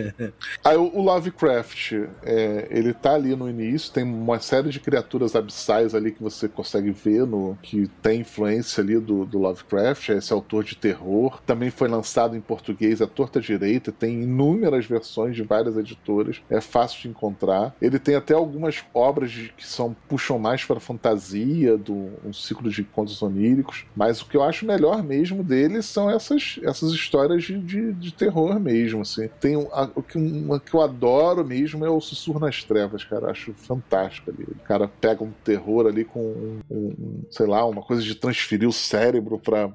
aí 0.65 0.77
o, 0.77 1.01
Lovecraft, 1.01 1.93
é, 2.23 2.69
ele 2.71 2.93
tá 2.93 3.15
ali 3.15 3.35
no 3.35 3.49
início, 3.49 3.93
tem 3.93 4.05
uma 4.05 4.39
série 4.39 4.71
de 4.71 4.81
criaturas 4.81 5.35
abissais 5.35 5.95
ali 5.95 6.13
que 6.13 6.23
você 6.23 6.49
consegue 6.49 6.91
ver 6.91 7.27
no 7.27 7.59
que 7.63 7.89
tem 8.03 8.21
influência 8.21 8.83
ali 8.83 8.99
do, 8.99 9.25
do 9.25 9.39
Lovecraft, 9.39 10.11
é 10.11 10.19
esse 10.19 10.33
autor 10.33 10.65
de 10.65 10.77
terror. 10.77 11.41
Também 11.45 11.71
foi 11.71 11.89
lançado 11.89 12.37
em 12.37 12.41
português 12.41 12.70
a 13.01 13.07
Torta 13.07 13.41
Direita, 13.41 13.93
tem 13.93 14.23
inúmeras 14.23 14.87
versões 14.87 15.37
de 15.37 15.43
várias 15.43 15.77
editoras, 15.77 16.43
é 16.49 16.61
fácil 16.61 17.03
de 17.03 17.09
encontrar. 17.09 17.75
Ele 17.81 17.99
tem 17.99 18.15
até 18.15 18.35
algumas 18.35 18.85
obras 18.95 19.31
de, 19.31 19.53
que 19.57 19.67
são 19.67 19.95
puxam 20.09 20.39
mais 20.39 20.65
para 20.65 20.81
fantasia, 20.81 21.77
do 21.77 22.11
um 22.25 22.33
ciclo 22.33 22.71
de 22.71 22.83
contos 22.85 23.23
oníricos, 23.23 23.85
mas 23.95 24.21
o 24.21 24.27
que 24.27 24.37
eu 24.37 24.43
acho 24.43 24.67
melhor 24.67 25.03
mesmo 25.03 25.43
dele 25.43 25.83
são 25.83 26.11
essas, 26.11 26.59
essas 26.63 26.93
histórias 26.93 27.45
de, 27.45 27.59
de, 27.59 27.93
de 27.93 28.13
terror 28.13 28.59
mesmo, 28.59 29.03
assim. 29.03 29.29
Tem 29.41 29.57
um, 29.57 29.69
a, 29.73 29.89
o 29.95 30.03
que, 30.03 30.19
uma 30.19 30.59
que 30.59 30.75
eu 30.75 30.81
adoro 30.81 31.45
mesmo 31.45 31.85
é 31.85 31.91
o 31.91 32.01
Sussurro 32.01 32.41
nas 32.41 32.65
Trevas, 32.65 33.05
cara, 33.05 33.31
acho 33.31 33.53
fantástico 33.55 34.31
ali. 34.31 34.45
O 34.45 34.65
cara 34.65 34.89
pega 34.89 35.23
um 35.23 35.33
terror 35.45 35.87
ali 35.87 36.05
com 36.05 36.21
um, 36.21 36.61
um 36.71 37.23
sei 37.31 37.47
lá, 37.47 37.65
uma 37.65 37.83
coisa 37.83 38.03
de 38.03 38.15
transferir 38.15 38.69
o 38.69 38.73
cérebro 38.73 39.39
para 39.39 39.71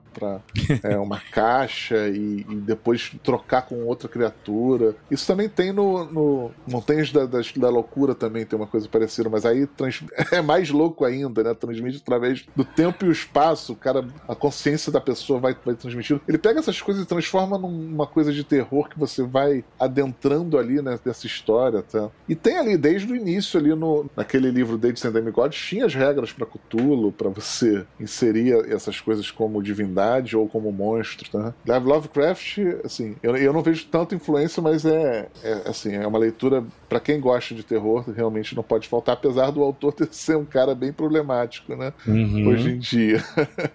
é, 0.84 0.98
uma 0.98 1.20
caixa 1.20 2.08
e, 2.08 2.46
e, 2.50 2.56
depois 2.56 2.85
trocar 3.24 3.64
com 3.64 3.84
outra 3.86 4.08
criatura. 4.08 4.96
Isso 5.10 5.26
também 5.26 5.50
tem 5.50 5.72
no, 5.72 6.06
no 6.06 6.52
Montanhas 6.68 7.12
da, 7.12 7.26
da, 7.26 7.40
da 7.56 7.70
Loucura 7.70 8.14
também 8.14 8.46
tem 8.46 8.58
uma 8.58 8.68
coisa 8.68 8.88
parecida, 8.88 9.30
mas 9.30 9.46
aí 9.46 9.66
trans, 9.66 10.04
é 10.32 10.42
mais 10.42 10.70
louco 10.70 11.06
ainda, 11.06 11.44
né? 11.44 11.54
Transmite 11.54 11.98
através 12.02 12.46
do 12.56 12.64
tempo 12.64 13.06
e 13.06 13.10
o 13.10 13.12
espaço, 13.12 13.74
o 13.74 13.76
cara, 13.76 14.06
a 14.28 14.36
consciência 14.36 14.92
da 14.92 15.02
pessoa 15.02 15.40
vai, 15.40 15.56
vai 15.66 15.76
transmitindo. 15.76 16.22
Ele 16.28 16.38
pega 16.38 16.60
essas 16.60 16.82
coisas 16.82 17.04
e 17.04 17.08
transforma 17.08 17.58
numa 17.58 18.08
coisa 18.08 18.32
de 18.32 18.44
terror 18.44 18.90
que 18.90 19.00
você 19.00 19.24
vai 19.24 19.64
adentrando 19.80 20.58
ali, 20.58 20.82
né, 20.82 21.00
dessa 21.04 21.26
história, 21.26 21.82
tá? 21.82 22.10
E 22.28 22.36
tem 22.36 22.58
ali, 22.58 22.78
desde 22.78 23.12
o 23.12 23.16
início, 23.16 23.60
ali 23.60 23.74
no, 23.74 24.10
naquele 24.16 24.50
livro 24.50 24.78
Dates 24.78 25.04
and 25.06 25.12
Demigods, 25.12 25.58
tinha 25.58 25.86
as 25.86 25.96
regras 25.96 26.32
para 26.32 26.46
Cthulhu, 26.46 27.12
para 27.12 27.30
você 27.30 27.86
inserir 28.00 28.54
essas 28.72 29.00
coisas 29.00 29.32
como 29.32 29.62
divindade 29.62 30.36
ou 30.36 30.48
como 30.48 30.72
monstro, 30.72 31.30
tá? 31.30 31.54
Lovecraft, 31.86 32.58
assim, 32.84 33.16
eu, 33.22 33.36
eu 33.36 33.54
não 33.54 33.62
vejo 33.62 33.86
tanta 33.88 34.16
influência, 34.16 34.62
mas 34.62 34.86
é, 34.86 35.28
é 35.44 35.70
assim, 35.70 35.94
é 35.94 36.06
uma 36.06 36.20
leitura 36.20 36.64
para 36.90 37.00
quem 37.00 37.20
gosta 37.20 37.54
de 37.54 37.64
terror, 37.64 38.06
realmente 38.16 38.56
não 38.56 38.64
pode 38.64 38.88
faltar, 38.88 39.14
apesar 39.14 39.52
do 39.52 39.62
autor 39.62 39.94
ter 39.94 40.08
ser 40.14 40.38
um 40.38 40.46
cara 40.46 40.74
bem 40.74 40.92
problemático, 40.92 41.76
né? 41.76 41.94
Uhum. 42.08 42.48
Hoje 42.48 42.72
em 42.72 42.80
dia. 42.80 43.24